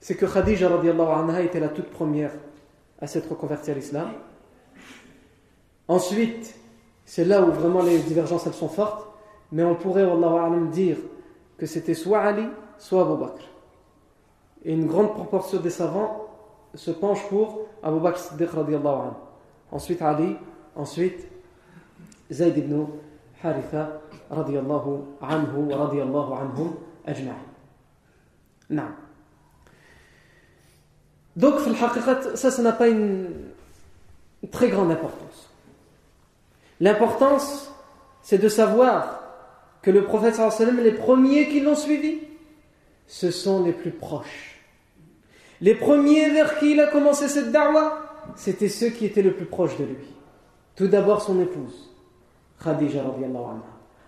C'est 0.00 0.14
que 0.16 0.26
Khadija 0.26 0.68
anha 0.68 1.42
était 1.42 1.60
la 1.60 1.68
toute 1.68 1.90
première 1.90 2.32
à 3.00 3.06
s'être 3.06 3.34
convertie 3.36 3.70
à 3.70 3.74
l'islam. 3.74 4.08
Ensuite, 5.90 6.54
c'est 7.04 7.24
là 7.24 7.42
où 7.42 7.50
vraiment 7.50 7.82
les 7.82 7.98
divergences 7.98 8.48
sont 8.52 8.68
fortes, 8.68 9.08
mais 9.50 9.64
on 9.64 9.74
pourrait, 9.74 10.04
Wallahu 10.04 10.68
dire 10.68 10.98
que 11.58 11.66
c'était 11.66 11.94
soit 11.94 12.20
Ali, 12.20 12.46
soit 12.78 13.02
Abu 13.02 13.20
Bakr. 13.20 13.42
Et 14.64 14.72
une 14.72 14.86
grande 14.86 15.14
proportion 15.14 15.58
des 15.58 15.70
savants 15.70 16.28
se 16.76 16.92
penche 16.92 17.28
pour 17.28 17.62
Abu 17.82 17.98
Bakr 17.98 18.20
Siddiq. 18.20 18.50
Ensuite 19.72 20.00
Ali, 20.00 20.36
ensuite 20.76 21.26
Zayd 22.30 22.56
ibn 22.56 22.86
Haritha 23.42 24.00
radiallahu 24.30 25.00
anhu 25.20 25.70
wa 25.70 25.76
radiallahu 25.76 26.32
anhum 26.34 26.76
ajma'in. 27.04 27.34
Non. 28.70 28.92
Donc, 31.34 31.54
ça, 32.36 32.50
ça 32.52 32.62
n'a 32.62 32.72
pas 32.72 32.86
une 32.86 33.28
très 34.52 34.68
grande 34.68 34.92
importance. 34.92 35.49
L'importance, 36.80 37.70
c'est 38.22 38.38
de 38.38 38.48
savoir 38.48 39.22
que 39.82 39.90
le 39.90 40.04
prophète 40.04 40.34
sallam, 40.34 40.80
les 40.80 40.92
premiers 40.92 41.48
qui 41.48 41.60
l'ont 41.60 41.76
suivi, 41.76 42.18
ce 43.06 43.30
sont 43.30 43.64
les 43.64 43.72
plus 43.72 43.90
proches. 43.90 44.60
Les 45.60 45.74
premiers 45.74 46.30
vers 46.30 46.58
qui 46.58 46.72
il 46.72 46.80
a 46.80 46.86
commencé 46.86 47.28
cette 47.28 47.52
da'wah, 47.52 47.98
c'était 48.36 48.68
ceux 48.68 48.88
qui 48.88 49.04
étaient 49.04 49.22
le 49.22 49.32
plus 49.34 49.44
proches 49.44 49.76
de 49.76 49.84
lui. 49.84 50.14
Tout 50.74 50.86
d'abord 50.86 51.20
son 51.20 51.40
épouse, 51.40 51.90
Khadija 52.62 53.00
anha. 53.00 53.62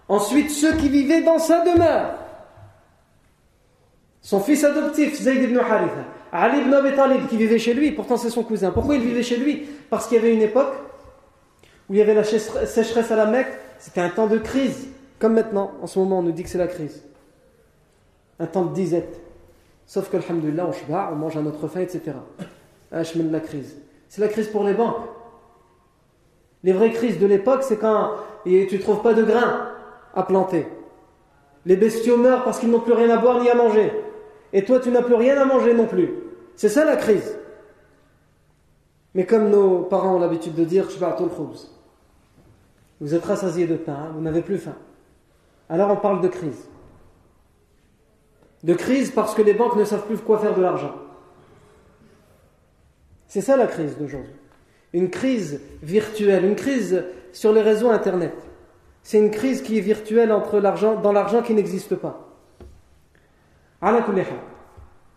Ensuite 0.08 0.50
ceux 0.50 0.72
qui 0.76 0.88
vivaient 0.88 1.22
dans 1.22 1.38
sa 1.38 1.62
demeure. 1.64 2.14
Son 4.22 4.40
fils 4.40 4.64
adoptif, 4.64 5.20
Zayd 5.20 5.42
ibn 5.42 5.58
Haritha. 5.58 6.04
Ali 6.32 6.60
ibn 6.60 6.72
Abi 6.72 6.94
Talib 6.94 7.26
qui 7.28 7.36
vivait 7.36 7.58
chez 7.58 7.74
lui, 7.74 7.92
pourtant 7.92 8.16
c'est 8.16 8.30
son 8.30 8.44
cousin. 8.44 8.70
Pourquoi 8.70 8.94
il 8.94 9.02
vivait 9.02 9.22
chez 9.22 9.36
lui? 9.36 9.66
Parce 9.90 10.06
qu'il 10.06 10.16
y 10.16 10.20
avait 10.20 10.32
une 10.32 10.42
époque 10.42 10.72
où 11.92 11.94
il 11.94 11.98
y 11.98 12.00
avait 12.00 12.14
la 12.14 12.24
sécheresse 12.24 13.10
à 13.10 13.16
la 13.16 13.26
Mecque, 13.26 13.52
c'était 13.78 14.00
un 14.00 14.08
temps 14.08 14.26
de 14.26 14.38
crise, 14.38 14.88
comme 15.18 15.34
maintenant, 15.34 15.72
en 15.82 15.86
ce 15.86 15.98
moment 15.98 16.20
on 16.20 16.22
nous 16.22 16.32
dit 16.32 16.42
que 16.42 16.48
c'est 16.48 16.56
la 16.56 16.66
crise. 16.66 17.04
Un 18.40 18.46
temps 18.46 18.64
de 18.64 18.72
disette. 18.72 19.20
Sauf 19.84 20.08
que, 20.08 20.16
alhamdulillah, 20.16 20.66
on 20.66 20.72
shba, 20.72 21.10
on 21.12 21.16
mange 21.16 21.36
à 21.36 21.42
notre 21.42 21.68
faim, 21.68 21.80
etc. 21.80 22.16
Je 22.90 23.18
mène 23.18 23.30
la 23.30 23.40
crise. 23.40 23.76
C'est 24.08 24.22
la 24.22 24.28
crise 24.28 24.48
pour 24.48 24.64
les 24.64 24.72
banques. 24.72 25.04
Les 26.64 26.72
vraies 26.72 26.92
crises 26.92 27.18
de 27.18 27.26
l'époque, 27.26 27.62
c'est 27.62 27.76
quand 27.76 28.12
tu 28.46 28.50
ne 28.50 28.78
trouves 28.78 29.02
pas 29.02 29.12
de 29.12 29.22
grains 29.22 29.68
à 30.14 30.22
planter. 30.22 30.66
Les 31.66 31.76
bestiaux 31.76 32.16
meurent 32.16 32.42
parce 32.42 32.58
qu'ils 32.58 32.70
n'ont 32.70 32.80
plus 32.80 32.94
rien 32.94 33.10
à 33.10 33.18
boire 33.18 33.38
ni 33.42 33.50
à 33.50 33.54
manger. 33.54 33.92
Et 34.54 34.64
toi, 34.64 34.80
tu 34.80 34.90
n'as 34.90 35.02
plus 35.02 35.14
rien 35.14 35.38
à 35.38 35.44
manger 35.44 35.74
non 35.74 35.86
plus. 35.86 36.10
C'est 36.56 36.70
ça 36.70 36.86
la 36.86 36.96
crise. 36.96 37.36
Mais 39.14 39.26
comme 39.26 39.50
nos 39.50 39.80
parents 39.80 40.16
ont 40.16 40.20
l'habitude 40.20 40.54
de 40.54 40.64
dire, 40.64 40.88
vous 43.02 43.14
êtes 43.14 43.24
rassasiés 43.24 43.66
de 43.66 43.76
pain, 43.76 44.10
vous 44.14 44.22
n'avez 44.22 44.40
plus 44.40 44.56
faim. 44.56 44.76
Alors 45.68 45.90
on 45.90 45.96
parle 45.96 46.22
de 46.22 46.28
crise 46.28 46.68
de 48.64 48.74
crise 48.74 49.10
parce 49.10 49.34
que 49.34 49.42
les 49.42 49.54
banques 49.54 49.76
ne 49.76 49.84
savent 49.84 50.06
plus 50.06 50.18
quoi 50.18 50.38
faire 50.38 50.54
de 50.54 50.62
l'argent. 50.62 50.94
C'est 53.26 53.40
ça 53.40 53.56
la 53.56 53.66
crise 53.66 53.96
d'aujourd'hui. 53.98 54.34
Une 54.92 55.10
crise 55.10 55.60
virtuelle, 55.82 56.44
une 56.44 56.54
crise 56.54 57.04
sur 57.32 57.52
les 57.52 57.62
réseaux 57.62 57.90
Internet. 57.90 58.34
C'est 59.02 59.18
une 59.18 59.30
crise 59.30 59.62
qui 59.62 59.78
est 59.78 59.80
virtuelle 59.80 60.30
entre 60.32 60.60
l'argent, 60.60 61.00
dans 61.00 61.12
l'argent 61.12 61.42
qui 61.42 61.54
n'existe 61.54 61.96
pas. 61.96 62.28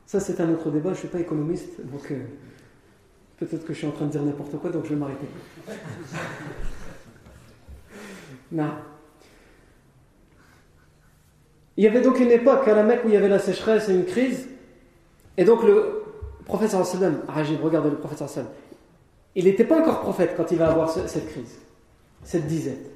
Ça, 0.08 0.20
c'est 0.20 0.40
un 0.40 0.52
autre 0.52 0.72
débat. 0.72 0.90
Je 0.90 0.96
ne 0.96 1.00
suis 1.00 1.08
pas 1.08 1.20
économiste, 1.20 1.82
donc 1.86 2.10
euh, 2.10 2.24
peut-être 3.38 3.66
que 3.66 3.74
je 3.74 3.80
suis 3.80 3.88
en 3.88 3.92
train 3.92 4.06
de 4.06 4.12
dire 4.12 4.24
n'importe 4.24 4.58
quoi, 4.58 4.72
donc 4.72 4.86
je 4.86 4.90
vais 4.90 4.96
m'arrêter. 4.96 5.28
Non. 8.52 8.70
Il 11.78 11.84
y 11.84 11.88
avait 11.88 12.02
donc 12.02 12.20
une 12.20 12.32
époque 12.32 12.68
à 12.68 12.74
la 12.74 12.84
Mecque 12.84 13.02
où 13.06 13.10
il 13.10 13.14
y 13.14 13.18
avait 13.18 13.28
la 13.28 13.39
sécheresse 13.39 13.89
et 13.89 13.93
une 13.93 14.06
crise. 14.06 14.48
Et 15.38 15.43
donc 15.43 15.64
le 15.64 16.04
prophète 16.46 16.70
sallam, 16.70 17.22
Rajib, 17.28 17.62
regardez 17.62 17.89
le 17.89 17.98
prophète 17.98 18.28
sallam, 18.30 18.50
il 19.36 19.46
n'était 19.46 19.66
pas 19.66 19.82
encore 19.82 20.02
prophète 20.02 20.36
quand 20.38 20.52
il 20.52 20.58
va 20.58 20.70
avoir 20.70 20.89
cette 20.89 21.28
crise, 21.28 21.60
cette 22.24 22.48
disette. 22.48 22.91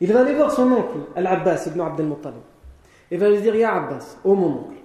Il 0.00 0.12
va 0.12 0.20
aller 0.20 0.34
voir 0.34 0.52
son 0.52 0.70
oncle, 0.70 0.98
Al-Abbas 1.16 1.66
ibn 1.66 1.80
Abd 1.80 2.00
al-Muttalib. 2.00 2.42
Il 3.10 3.18
va 3.18 3.28
lui 3.28 3.40
dire, 3.40 3.54
Ya 3.56 3.74
Abbas, 3.74 4.18
oh 4.24 4.34
mon 4.34 4.46
oncle, 4.46 4.76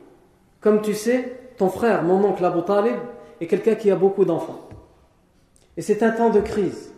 comme 0.60 0.82
tu 0.82 0.96
sais, 0.96 1.52
ton 1.58 1.70
frère, 1.70 2.04
mon 2.04 2.24
oncle 2.24 2.44
Abu 2.44 2.64
Talib, 2.64 2.96
est 3.40 3.48
quelqu'un 3.48 3.76
qui 3.76 3.92
a 3.92 3.96
beaucoup 3.96 4.26
d'enfants. 4.26 4.68
Et 5.78 5.82
c'est 5.82 6.02
un 6.04 6.12
temps 6.12 6.32
de 6.32 6.40
crise. 6.40 6.92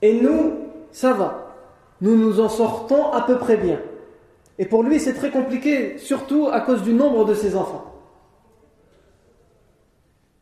Et 0.00 0.20
nous, 0.20 0.61
ça 0.92 1.12
va. 1.12 1.56
Nous 2.00 2.16
nous 2.16 2.40
en 2.40 2.48
sortons 2.48 3.10
à 3.12 3.22
peu 3.22 3.38
près 3.38 3.56
bien. 3.56 3.80
Et 4.58 4.66
pour 4.66 4.82
lui, 4.82 5.00
c'est 5.00 5.14
très 5.14 5.30
compliqué, 5.30 5.98
surtout 5.98 6.48
à 6.52 6.60
cause 6.60 6.82
du 6.82 6.92
nombre 6.92 7.24
de 7.24 7.34
ses 7.34 7.56
enfants. 7.56 7.92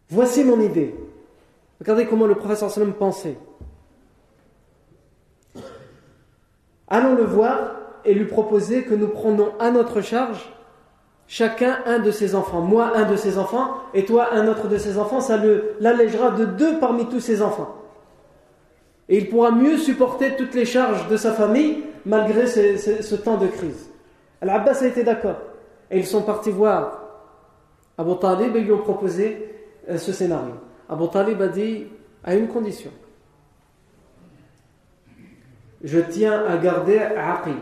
Voici 0.09 0.45
mon 0.45 0.61
idée. 0.61 0.95
Regardez 1.79 2.07
comment 2.07 2.27
le 2.27 2.35
professeur 2.35 2.71
Sallam 2.71 2.93
pensait. 2.93 3.39
Allons 6.89 7.15
le 7.15 7.25
voir 7.25 7.77
et 8.05 8.13
lui 8.13 8.25
proposer 8.25 8.83
que 8.83 8.95
nous 8.95 9.09
prenons 9.09 9.53
à 9.61 9.71
notre 9.71 10.01
charge 10.01 10.53
chacun 11.29 11.79
un 11.87 12.01
de 12.01 12.11
ses 12.11 12.35
enfants. 12.35 12.61
Moi, 12.61 12.91
un 12.97 13.05
de 13.05 13.15
ses 13.15 13.39
enfants, 13.39 13.77
et 13.95 14.05
toi, 14.05 14.33
un 14.33 14.49
autre 14.49 14.67
de 14.67 14.77
ses 14.77 14.99
enfants. 14.99 15.21
Ça 15.21 15.41
l'allégera 15.79 16.31
de 16.31 16.45
deux 16.45 16.81
parmi 16.81 17.07
tous 17.07 17.21
ses 17.21 17.41
enfants. 17.41 17.80
Et 19.11 19.19
il 19.19 19.29
pourra 19.29 19.51
mieux 19.51 19.77
supporter 19.77 20.37
toutes 20.37 20.55
les 20.55 20.65
charges 20.65 21.09
de 21.09 21.17
sa 21.17 21.33
famille 21.33 21.83
malgré 22.07 22.47
ce 22.47 23.15
temps 23.17 23.37
de 23.37 23.49
crise. 23.49 23.91
Al-Abbas 24.41 24.83
a 24.83 24.87
été 24.87 25.03
d'accord. 25.03 25.41
Et 25.91 25.99
ils 25.99 26.07
sont 26.07 26.23
partis 26.23 26.51
voir 26.51 27.01
Abu 27.99 28.13
Talib 28.19 28.57
et 28.57 28.61
lui 28.61 28.73
ont 28.73 28.79
proposé 28.79 29.51
euh, 29.91 29.99
ce 29.99 30.13
scénario. 30.13 30.55
Abu 30.89 31.09
Talib 31.09 31.43
a 31.43 31.49
dit 31.49 31.87
à 32.25 32.35
une 32.35 32.49
condition. 32.49 32.91
Je 35.83 35.99
tiens 35.99 36.45
à 36.47 36.57
garder 36.57 36.99
Aqib. 36.99 37.57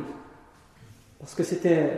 Parce 1.19 1.35
que 1.35 1.43
c'était, 1.43 1.91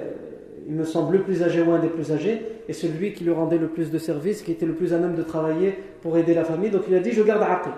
il 0.67 0.75
me 0.75 0.85
semble, 0.85 1.17
le 1.17 1.23
plus 1.23 1.43
âgé 1.43 1.61
ou 1.61 1.73
un 1.73 1.79
des 1.79 1.89
plus 1.89 2.13
âgés, 2.13 2.41
et 2.69 2.73
celui 2.73 3.13
qui 3.13 3.25
lui 3.25 3.33
rendait 3.33 3.59
le 3.59 3.69
plus 3.69 3.91
de 3.91 3.99
service, 3.99 4.43
qui 4.43 4.53
était 4.53 4.67
le 4.67 4.75
plus 4.75 4.95
à 4.95 4.99
même 4.99 5.15
de 5.15 5.23
travailler 5.23 5.77
pour 6.01 6.17
aider 6.17 6.33
la 6.33 6.45
famille. 6.45 6.71
Donc 6.71 6.85
il 6.89 6.95
a 6.95 7.01
dit 7.01 7.13
Je 7.13 7.23
garde 7.23 7.43
Aqil. 7.43 7.73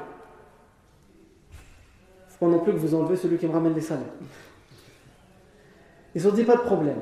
Pas 2.42 2.48
non 2.48 2.58
plus 2.58 2.72
que 2.72 2.78
vous 2.78 2.92
enlevez 2.92 3.14
celui 3.14 3.38
qui 3.38 3.46
me 3.46 3.52
ramène 3.52 3.72
les 3.72 3.80
salaires. 3.80 4.02
Ils 6.12 6.26
ont 6.26 6.32
dit 6.32 6.42
Pas 6.42 6.56
de 6.56 6.62
problème. 6.62 6.98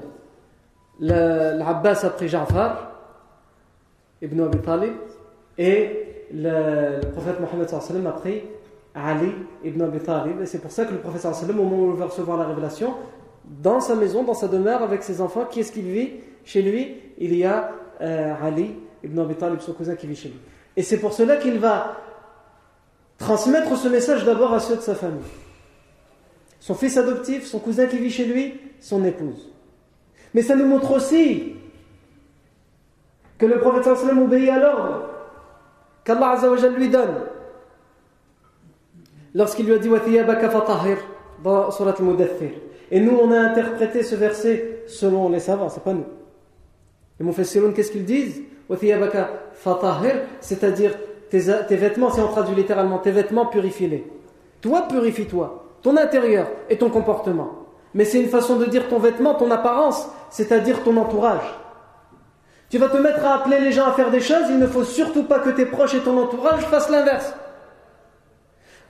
L'Abbas 0.98 2.04
a 2.04 2.10
pris 2.10 2.28
Ja'far, 2.28 2.92
ibn 4.20 4.38
Abi 4.42 4.58
Talib, 4.58 4.92
et 5.56 6.26
le, 6.34 7.00
prophète 7.12 7.40
Mohammed 7.40 8.06
a 8.06 8.10
pris 8.10 8.42
Ali 8.94 9.32
ibn 9.64 9.80
Abi 9.80 10.00
Talib. 10.00 10.42
Et 10.42 10.44
c'est 10.46 10.58
pour 10.58 10.72
ça 10.72 10.84
que 10.84 10.92
le 10.92 10.98
prophète, 10.98 11.24
au 11.24 11.52
moment 11.54 11.84
où 11.84 11.92
il 11.92 11.96
va 11.96 12.04
recevoir 12.04 12.36
la 12.36 12.44
révélation, 12.44 12.92
dans 13.62 13.80
sa 13.80 13.94
maison, 13.94 14.24
dans 14.24 14.34
sa 14.34 14.46
demeure, 14.46 14.82
avec 14.82 15.02
ses 15.02 15.22
enfants, 15.22 15.46
qui 15.46 15.60
est-ce 15.60 15.72
qu'il 15.72 15.86
vit 15.86 16.10
Chez 16.44 16.60
lui, 16.60 16.96
il 17.16 17.34
y 17.34 17.46
a 17.46 17.72
euh, 18.02 18.34
Ali 18.42 18.76
ibn 19.02 19.18
Abi 19.18 19.36
Talib, 19.36 19.60
son 19.60 19.72
cousin, 19.72 19.96
qui 19.96 20.06
vit 20.06 20.16
chez 20.16 20.28
lui. 20.28 20.38
Et 20.76 20.82
c'est 20.82 20.98
pour 20.98 21.14
cela 21.14 21.36
qu'il 21.36 21.58
va 21.58 21.96
transmettre 23.20 23.76
ce 23.76 23.86
message 23.86 24.24
d'abord 24.24 24.52
à 24.52 24.58
ceux 24.58 24.76
de 24.76 24.80
sa 24.80 24.96
famille. 24.96 25.20
Son 26.58 26.74
fils 26.74 26.96
adoptif, 26.96 27.46
son 27.46 27.60
cousin 27.60 27.86
qui 27.86 27.98
vit 27.98 28.10
chez 28.10 28.24
lui, 28.24 28.60
son 28.80 29.04
épouse. 29.04 29.52
Mais 30.34 30.42
ça 30.42 30.56
nous 30.56 30.66
montre 30.66 30.90
aussi 30.92 31.54
que 33.38 33.46
le 33.46 33.60
prophète 33.60 33.84
sallam 33.84 34.22
obéit 34.22 34.50
à 34.50 34.58
l'ordre 34.58 35.02
qu'Allah 36.04 36.40
lui 36.76 36.88
donne. 36.88 37.20
Lorsqu'il 39.34 39.66
lui 39.66 39.74
a 39.74 39.78
dit 39.78 39.88
dans 41.42 41.70
Surat 41.70 41.94
al-Mudathir. 41.98 42.50
Et 42.90 43.00
nous, 43.00 43.16
on 43.16 43.30
a 43.30 43.38
interprété 43.38 44.02
ce 44.02 44.16
verset 44.16 44.82
selon 44.88 45.28
les 45.28 45.40
savants, 45.40 45.68
c'est 45.68 45.84
pas 45.84 45.92
nous. 45.92 46.06
Les 47.18 47.24
Mufassirun, 47.24 47.72
qu'est-ce 47.72 47.92
qu'ils 47.92 48.04
disent? 48.04 48.42
C'est-à-dire 50.40 50.92
tes, 51.30 51.76
vêtements, 51.76 52.10
si 52.10 52.20
on 52.20 52.28
traduit 52.28 52.54
littéralement, 52.54 52.98
tes 52.98 53.12
vêtements, 53.12 53.46
purifie-les. 53.46 54.06
Toi, 54.60 54.86
purifie-toi. 54.88 55.64
Ton 55.82 55.96
intérieur 55.96 56.48
et 56.68 56.76
ton 56.76 56.90
comportement. 56.90 57.50
Mais 57.94 58.04
c'est 58.04 58.20
une 58.20 58.28
façon 58.28 58.56
de 58.56 58.66
dire 58.66 58.88
ton 58.88 58.98
vêtement, 58.98 59.34
ton 59.34 59.50
apparence, 59.50 60.08
c'est-à-dire 60.28 60.82
ton 60.82 60.96
entourage. 60.96 61.58
Tu 62.68 62.78
vas 62.78 62.88
te 62.88 62.96
mettre 62.98 63.24
à 63.24 63.34
appeler 63.34 63.58
les 63.60 63.72
gens 63.72 63.86
à 63.86 63.92
faire 63.92 64.10
des 64.10 64.20
choses, 64.20 64.44
il 64.48 64.58
ne 64.58 64.66
faut 64.66 64.84
surtout 64.84 65.24
pas 65.24 65.40
que 65.40 65.50
tes 65.50 65.66
proches 65.66 65.94
et 65.94 66.00
ton 66.00 66.16
entourage 66.18 66.62
fassent 66.66 66.90
l'inverse. 66.90 67.34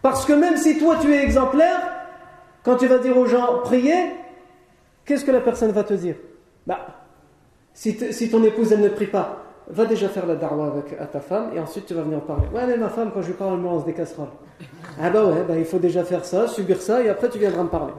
Parce 0.02 0.24
que 0.24 0.32
même 0.32 0.56
si 0.56 0.78
toi 0.78 0.96
tu 1.00 1.14
es 1.14 1.22
exemplaire, 1.22 1.80
quand 2.62 2.76
tu 2.76 2.86
vas 2.86 2.98
dire 2.98 3.16
aux 3.16 3.26
gens 3.26 3.60
priez, 3.64 4.12
qu'est-ce 5.04 5.24
que 5.24 5.30
la 5.30 5.40
personne 5.40 5.72
va 5.72 5.84
te 5.84 5.94
dire? 5.94 6.16
Bah, 6.66 6.78
si, 7.72 8.30
ton 8.30 8.44
épouse 8.44 8.72
elle 8.72 8.80
ne 8.80 8.88
prie 8.88 9.06
pas, 9.06 9.44
va 9.72 9.84
déjà 9.84 10.08
faire 10.08 10.26
la 10.26 10.34
darwa 10.34 10.66
avec 10.66 11.10
ta 11.10 11.20
femme 11.20 11.50
et 11.54 11.60
ensuite 11.60 11.86
tu 11.86 11.94
vas 11.94 12.02
venir 12.02 12.20
parler. 12.20 12.46
Ouais, 12.52 12.66
mais 12.66 12.76
ma 12.76 12.88
femme, 12.88 13.10
quand 13.12 13.22
je 13.22 13.28
lui 13.28 13.34
parle, 13.34 13.54
elle 13.54 13.60
me 13.60 13.64
lance 13.64 13.84
des 13.84 13.92
casseroles. 13.92 14.28
Ah 15.00 15.10
bah 15.10 15.24
ouais, 15.24 15.44
bah, 15.46 15.56
il 15.56 15.64
faut 15.64 15.78
déjà 15.78 16.04
faire 16.04 16.24
ça, 16.24 16.48
subir 16.48 16.80
ça 16.82 17.02
et 17.02 17.08
après 17.08 17.28
tu 17.28 17.38
viendras 17.38 17.62
me 17.62 17.68
parler. 17.68 17.92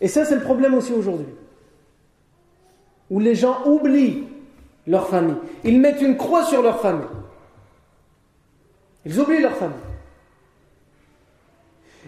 Et 0.00 0.08
ça, 0.08 0.24
c'est 0.24 0.34
le 0.34 0.42
problème 0.42 0.74
aussi 0.74 0.92
aujourd'hui. 0.92 1.32
Où 3.10 3.20
les 3.20 3.34
gens 3.34 3.64
oublient 3.64 4.24
leur 4.86 5.08
famille. 5.08 5.36
Ils 5.62 5.80
mettent 5.80 6.02
une 6.02 6.16
croix 6.16 6.44
sur 6.44 6.62
leur 6.62 6.80
famille. 6.80 7.06
Ils 9.06 9.18
oublient 9.20 9.40
leur 9.40 9.54
famille. 9.54 9.76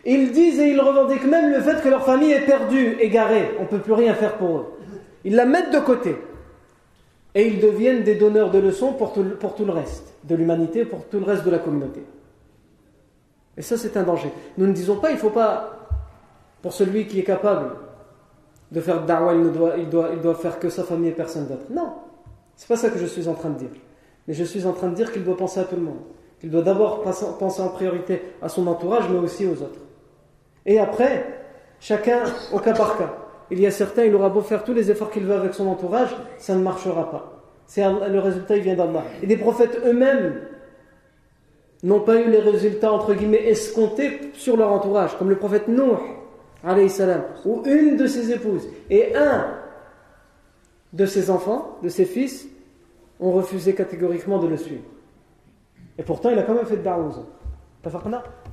Ils 0.04 0.30
disent 0.30 0.60
et 0.60 0.70
ils 0.70 0.80
revendiquent 0.80 1.26
même 1.26 1.52
le 1.52 1.60
fait 1.60 1.82
que 1.82 1.88
leur 1.88 2.04
famille 2.04 2.32
est 2.32 2.44
perdue, 2.44 2.96
égarée. 3.00 3.52
On 3.58 3.62
ne 3.62 3.68
peut 3.68 3.78
plus 3.78 3.92
rien 3.92 4.14
faire 4.14 4.36
pour 4.36 4.58
eux. 4.58 4.66
Ils 5.24 5.34
la 5.34 5.46
mettent 5.46 5.72
de 5.72 5.80
côté. 5.80 6.16
Et 7.36 7.48
ils 7.48 7.60
deviennent 7.60 8.02
des 8.02 8.14
donneurs 8.14 8.50
de 8.50 8.58
leçons 8.58 8.94
pour 8.94 9.12
tout, 9.12 9.22
le 9.22 9.70
reste 9.70 10.14
de 10.24 10.34
l'humanité, 10.34 10.86
pour 10.86 11.04
tout 11.04 11.18
le 11.18 11.26
reste 11.26 11.44
de 11.44 11.50
la 11.50 11.58
communauté. 11.58 12.02
Et 13.58 13.60
ça, 13.62 13.76
c'est 13.76 13.94
un 13.98 14.04
danger. 14.04 14.32
Nous 14.56 14.66
ne 14.66 14.72
disons 14.72 14.96
pas, 14.96 15.10
il 15.10 15.16
ne 15.16 15.18
faut 15.18 15.28
pas, 15.28 15.86
pour 16.62 16.72
celui 16.72 17.06
qui 17.06 17.20
est 17.20 17.24
capable 17.24 17.72
de 18.72 18.80
faire 18.80 19.04
da'wah, 19.04 19.34
il, 19.34 19.52
doit, 19.52 19.74
il, 19.76 19.90
doit, 19.90 20.08
il 20.14 20.22
doit 20.22 20.34
faire 20.34 20.58
que 20.58 20.70
sa 20.70 20.82
famille 20.82 21.10
et 21.10 21.12
personne 21.12 21.46
d'autre. 21.46 21.66
Non, 21.68 21.92
c'est 22.56 22.68
pas 22.68 22.76
ça 22.76 22.88
que 22.88 22.98
je 22.98 23.04
suis 23.04 23.28
en 23.28 23.34
train 23.34 23.50
de 23.50 23.58
dire. 23.58 23.70
Mais 24.26 24.32
je 24.32 24.42
suis 24.42 24.64
en 24.64 24.72
train 24.72 24.88
de 24.88 24.94
dire 24.94 25.12
qu'il 25.12 25.22
doit 25.22 25.36
penser 25.36 25.60
à 25.60 25.64
tout 25.64 25.76
le 25.76 25.82
monde. 25.82 26.00
Qu'il 26.40 26.50
doit 26.50 26.62
d'abord 26.62 27.02
penser 27.02 27.60
en 27.60 27.68
priorité 27.68 28.22
à 28.40 28.48
son 28.48 28.66
entourage, 28.66 29.10
mais 29.10 29.18
aussi 29.18 29.46
aux 29.46 29.62
autres. 29.62 29.80
Et 30.64 30.78
après, 30.78 31.44
chacun 31.80 32.22
au 32.50 32.60
cas 32.60 32.72
par 32.72 32.96
cas. 32.96 33.25
Il 33.50 33.60
y 33.60 33.66
a 33.66 33.70
certains, 33.70 34.04
il 34.04 34.14
aura 34.14 34.28
beau 34.28 34.40
faire 34.40 34.64
tous 34.64 34.72
les 34.72 34.90
efforts 34.90 35.10
qu'il 35.10 35.24
veut 35.24 35.34
avec 35.34 35.54
son 35.54 35.68
entourage, 35.68 36.16
ça 36.38 36.54
ne 36.54 36.62
marchera 36.62 37.10
pas. 37.10 37.32
C'est 37.66 37.84
le 37.84 38.18
résultat, 38.18 38.56
il 38.56 38.62
vient 38.62 38.74
d'Allah. 38.74 39.04
Et 39.22 39.26
des 39.26 39.36
prophètes 39.36 39.80
eux-mêmes 39.84 40.40
n'ont 41.82 42.00
pas 42.00 42.20
eu 42.20 42.30
les 42.30 42.40
résultats 42.40 42.92
entre 42.92 43.14
guillemets 43.14 43.44
escomptés 43.48 44.30
sur 44.34 44.56
leur 44.56 44.72
entourage, 44.72 45.16
comme 45.18 45.30
le 45.30 45.36
prophète 45.36 45.68
Nour 45.68 46.00
salam, 46.88 47.22
ou 47.44 47.62
une 47.66 47.96
de 47.96 48.06
ses 48.06 48.32
épouses 48.32 48.66
et 48.90 49.14
un 49.14 49.46
de 50.92 51.06
ses 51.06 51.30
enfants, 51.30 51.78
de 51.82 51.88
ses 51.88 52.04
fils, 52.04 52.48
ont 53.20 53.32
refusé 53.32 53.74
catégoriquement 53.74 54.38
de 54.38 54.48
le 54.48 54.56
suivre. 54.56 54.82
Et 55.98 56.02
pourtant, 56.02 56.30
il 56.30 56.38
a 56.38 56.42
quand 56.42 56.54
même 56.54 56.66
fait 56.66 56.76
de 56.76 56.82
da'ouz. 56.82 57.22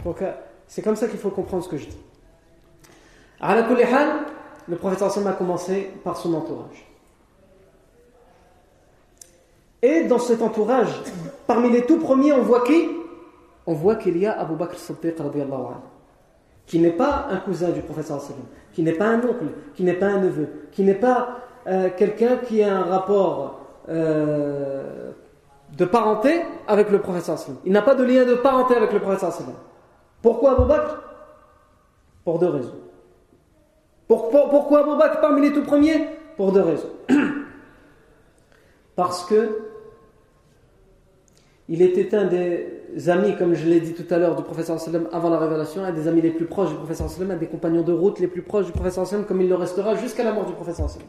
Donc, 0.04 0.22
euh, 0.22 0.32
c'est 0.68 0.82
comme 0.82 0.96
ça 0.96 1.08
qu'il 1.08 1.20
faut 1.20 1.32
comprendre 1.32 1.64
ce 1.64 1.70
que 1.70 1.78
je 1.78 1.88
dis. 1.88 1.98
Le 4.68 4.76
prophète 4.76 5.02
a 5.02 5.34
commencé 5.34 5.92
par 6.04 6.18
son 6.18 6.34
entourage. 6.34 6.88
Et 9.82 10.06
dans 10.06 10.20
cet 10.20 10.42
entourage, 10.42 11.02
parmi 11.46 11.70
les 11.70 11.86
tout 11.86 12.00
premiers, 12.00 12.32
on 12.32 12.42
voit 12.42 12.64
qui? 12.64 12.90
On 13.66 13.74
voit 13.74 13.96
qu'il 13.96 14.18
y 14.18 14.26
a 14.26 14.40
Abu 14.40 14.56
Bakr 14.56 14.78
Siddiq 14.78 15.16
qui 16.66 16.80
n'est 16.80 16.92
pas 16.92 17.28
un 17.30 17.38
cousin 17.38 17.70
du 17.70 17.82
professeur 17.82 18.22
sallam, 18.22 18.44
qui 18.72 18.84
n'est 18.84 18.94
pas 18.94 19.08
un 19.08 19.18
oncle, 19.20 19.46
qui 19.76 19.84
n'est 19.84 19.94
pas 19.94 20.08
un 20.08 20.20
neveu, 20.20 20.48
qui 20.72 20.84
n'est 20.84 20.94
pas 20.94 21.40
euh, 21.68 21.90
quelqu'un 21.96 22.38
qui 22.38 22.64
a 22.64 22.78
un 22.78 22.84
rapport 22.84 23.60
euh, 23.90 25.12
de 25.78 25.86
parenté 25.86 26.44
avec 26.68 26.90
le 26.90 27.00
professeur 27.00 27.38
sallam. 27.38 27.58
Il 27.66 27.74
n'a 27.74 27.82
pas 27.82 27.96
de 27.96 28.04
lien 28.04 28.26
de 28.26 28.36
parenté 28.36 28.76
avec 28.76 28.94
le 28.94 29.00
professeur 29.00 29.34
sallam. 29.34 29.56
Pourquoi 30.22 30.52
Abu 30.52 30.68
Bakr? 30.68 31.02
Pour 32.24 32.40
deux 32.40 32.48
raisons. 32.50 32.83
Pourquoi 34.08 34.82
Abu 34.82 34.98
Bakr 34.98 35.22
parmi 35.22 35.42
les 35.42 35.54
tout 35.54 35.64
premiers? 35.64 36.08
Pour 36.38 36.52
deux 36.52 36.62
raisons. 36.62 36.90
Parce 38.96 39.26
que 39.26 39.60
il 41.70 41.82
était 41.82 42.14
un 42.14 42.26
des 42.26 43.10
amis, 43.10 43.36
comme 43.38 43.54
je 43.54 43.66
l'ai 43.68 43.80
dit 43.80 43.94
tout 43.94 44.12
à 44.14 44.18
l'heure, 44.18 44.36
du 44.36 44.44
professeur 44.44 44.80
sallam 44.80 45.08
avant 45.14 45.30
la 45.30 45.40
révélation, 45.40 45.84
un 45.84 45.92
des 45.92 46.08
amis 46.08 46.22
les 46.22 46.32
plus 46.32 46.46
proches 46.46 46.70
du 46.70 46.76
professeur 46.76 47.10
sallam, 47.10 47.32
un 47.32 47.38
des 47.38 47.48
compagnons 47.48 47.84
de 47.84 47.94
route 47.94 48.20
les 48.20 48.28
plus 48.28 48.42
proches 48.42 48.66
du 48.66 48.72
professeur 48.74 49.08
sallam, 49.08 49.26
comme 49.26 49.42
il 49.42 49.50
le 49.50 49.56
restera 49.56 49.96
jusqu'à 49.96 50.24
la 50.24 50.34
mort 50.34 50.46
du 50.46 50.54
professeur 50.54 50.90
sallam. 50.90 51.08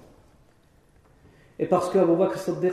Et 1.59 1.67
parce 1.67 1.91
que 1.91 1.99
Abu 1.99 2.15
Bakr 2.17 2.39
Siddiq 2.39 2.73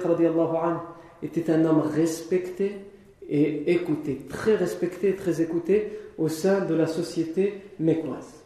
était 1.24 1.51
un 1.51 1.65
homme 1.65 1.82
respecté 1.82 2.78
et 3.28 3.72
écouté, 3.72 4.26
très 4.30 4.55
respecté, 4.55 5.15
très 5.15 5.41
écouté 5.41 5.99
au 6.17 6.28
sein 6.28 6.65
de 6.65 6.76
la 6.76 6.88
société 6.88 7.61
mécoise. 7.80 8.41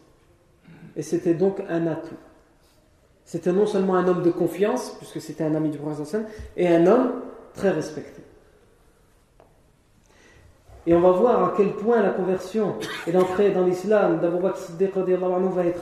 Et 0.96 1.02
c'était 1.02 1.34
donc 1.34 1.62
un 1.70 1.88
atout. 1.88 2.16
C'était 3.26 3.52
non 3.52 3.66
seulement 3.66 3.96
un 3.96 4.08
homme 4.08 4.22
de 4.22 4.32
confiance, 4.32 4.96
puisque 4.98 5.20
c'était 5.20 5.43
un 5.43 5.56
ami 5.56 5.70
du 5.70 5.80
sallam, 6.06 6.28
et 6.56 6.68
un 6.68 6.86
homme 6.86 7.22
très 7.54 7.72
respecté. 7.72 8.22
Et 10.88 10.93
on 10.93 11.02
va 11.02 11.12
voir 11.12 11.43
à 11.43 11.54
quel 11.58 11.74
point 11.74 12.02
la 12.02 12.12
conversion 12.12 12.76
et 13.08 13.12
l'entrée 13.12 13.50
dans 13.50 13.66
l'islam 13.66 14.20
d'Abu 14.20 14.38
Bakr 14.38 14.58
Siddiq 14.58 14.91
va 14.96 15.66
être 15.66 15.82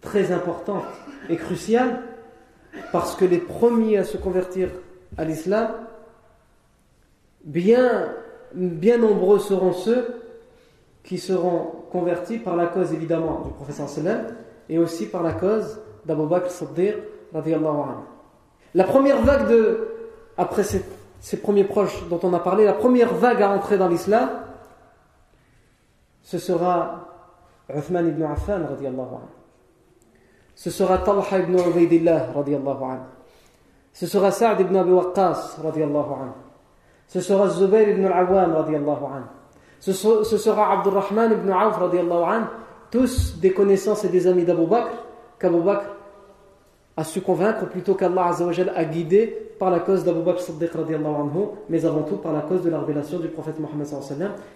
très 0.00 0.32
importante 0.32 0.84
et 1.28 1.36
cruciale 1.36 2.00
parce 2.90 3.14
que 3.14 3.26
les 3.26 3.38
premiers 3.38 3.98
à 3.98 4.04
se 4.04 4.16
convertir 4.16 4.70
à 5.18 5.24
l'islam, 5.24 5.72
bien, 7.44 8.14
bien 8.54 8.96
nombreux 8.96 9.38
seront 9.38 9.74
ceux 9.74 10.22
qui 11.04 11.18
seront 11.18 11.81
convertis 11.92 12.38
par 12.38 12.56
la 12.56 12.66
cause 12.66 12.92
évidemment 12.92 13.42
du 13.44 13.50
professeur 13.52 13.88
sallam 13.88 14.26
et 14.68 14.78
aussi 14.78 15.06
par 15.06 15.22
la 15.22 15.32
cause 15.32 15.78
d'Abu 16.06 16.26
Bakr 16.26 16.50
Siddiq 16.50 16.94
La 18.74 18.84
première 18.84 19.22
vague 19.22 19.48
de, 19.48 19.88
après 20.36 20.64
cette 20.64 21.02
ces 21.22 21.36
premiers 21.36 21.62
proches 21.64 22.02
dont 22.10 22.18
on 22.24 22.34
a 22.34 22.40
parlé, 22.40 22.64
la 22.64 22.72
première 22.72 23.14
vague 23.14 23.40
à 23.42 23.50
entrer 23.50 23.78
dans 23.78 23.86
l'islam, 23.86 24.28
ce 26.20 26.36
sera 26.36 27.06
Uthman 27.72 28.08
ibn 28.08 28.24
Affan. 28.24 28.62
Ce 30.56 30.70
sera 30.70 30.98
Talha 30.98 31.38
ibn 31.38 31.56
Ubaidillah. 31.56 32.26
Ce 33.92 34.06
sera 34.08 34.32
Sa'd 34.32 34.60
ibn 34.60 34.74
Abi 34.74 34.90
Waqqas. 34.90 35.58
Ce 37.06 37.20
sera 37.20 37.48
Zubair 37.48 37.88
ibn 37.88 38.04
al-Awwam. 38.04 39.28
Ce, 39.82 39.92
sera 39.92 40.72
Abdurrahman 40.78 41.32
ibn 41.32 41.50
Auf 41.50 41.76
anhu 41.76 42.44
tous 42.88 43.36
des 43.40 43.52
connaissances 43.52 44.04
et 44.04 44.08
des 44.08 44.28
amis 44.28 44.44
d'Abu 44.44 44.66
Bakr, 44.66 44.92
qu'Abu 45.40 45.60
Bakr 45.60 45.86
a 46.96 47.02
su 47.02 47.20
convaincre 47.20 47.66
plutôt 47.66 47.96
qu'Allah 47.96 48.30
a 48.76 48.84
guidé 48.84 49.26
par 49.58 49.70
la 49.70 49.80
cause 49.80 50.04
d'Abu 50.04 50.22
Bakr 50.22 50.40
Siddiq 50.40 50.70
anhu, 50.76 51.46
mais 51.68 51.84
avant 51.84 52.02
tout 52.02 52.18
par 52.18 52.32
la 52.32 52.42
cause 52.42 52.62
de 52.62 52.70
la 52.70 52.78
révélation 52.78 53.18
du 53.18 53.26
prophète 53.26 53.58
Mohammed 53.58 53.88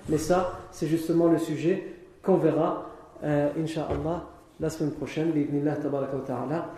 Mais 0.09 0.19
ça, 0.19 0.53
c'est 0.71 0.87
justement 0.87 1.27
le 1.27 1.39
sujet 1.39 1.83
qu'on 2.23 2.37
verra, 2.37 2.85
euh, 3.25 3.49
Inch'Allah, 3.59 4.27
la 4.61 4.71
semaine 4.71 4.93
prochaine, 4.93 5.33
bi'idnillah 5.33 5.75
tabaraka 5.75 6.17
wa 6.19 6.23
ta'ala. 6.25 6.71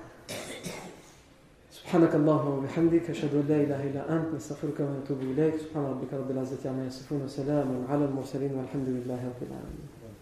سبحانك 1.89 2.14
اللهم 2.14 2.59
وبحمدك 2.59 3.11
أشهد 3.11 3.34
أن 3.34 3.45
لا 3.49 3.57
إله 3.64 3.80
إلا 3.89 4.12
أنت 4.16 4.34
نستغفرك 4.36 4.80
ونتوب 4.80 5.20
إليك. 5.20 5.57
سبحان 5.57 5.84
ربك 5.84 6.12
رب 6.14 6.30
العزة 6.30 6.70
عما 6.70 6.86
يصفون 6.86 7.22
وسلام 7.22 7.68
على 7.89 8.05
المرسلين 8.05 8.53
والحمد 8.53 8.89
لله 8.89 9.20
رب 9.32 9.43
العالمين. 9.49 9.97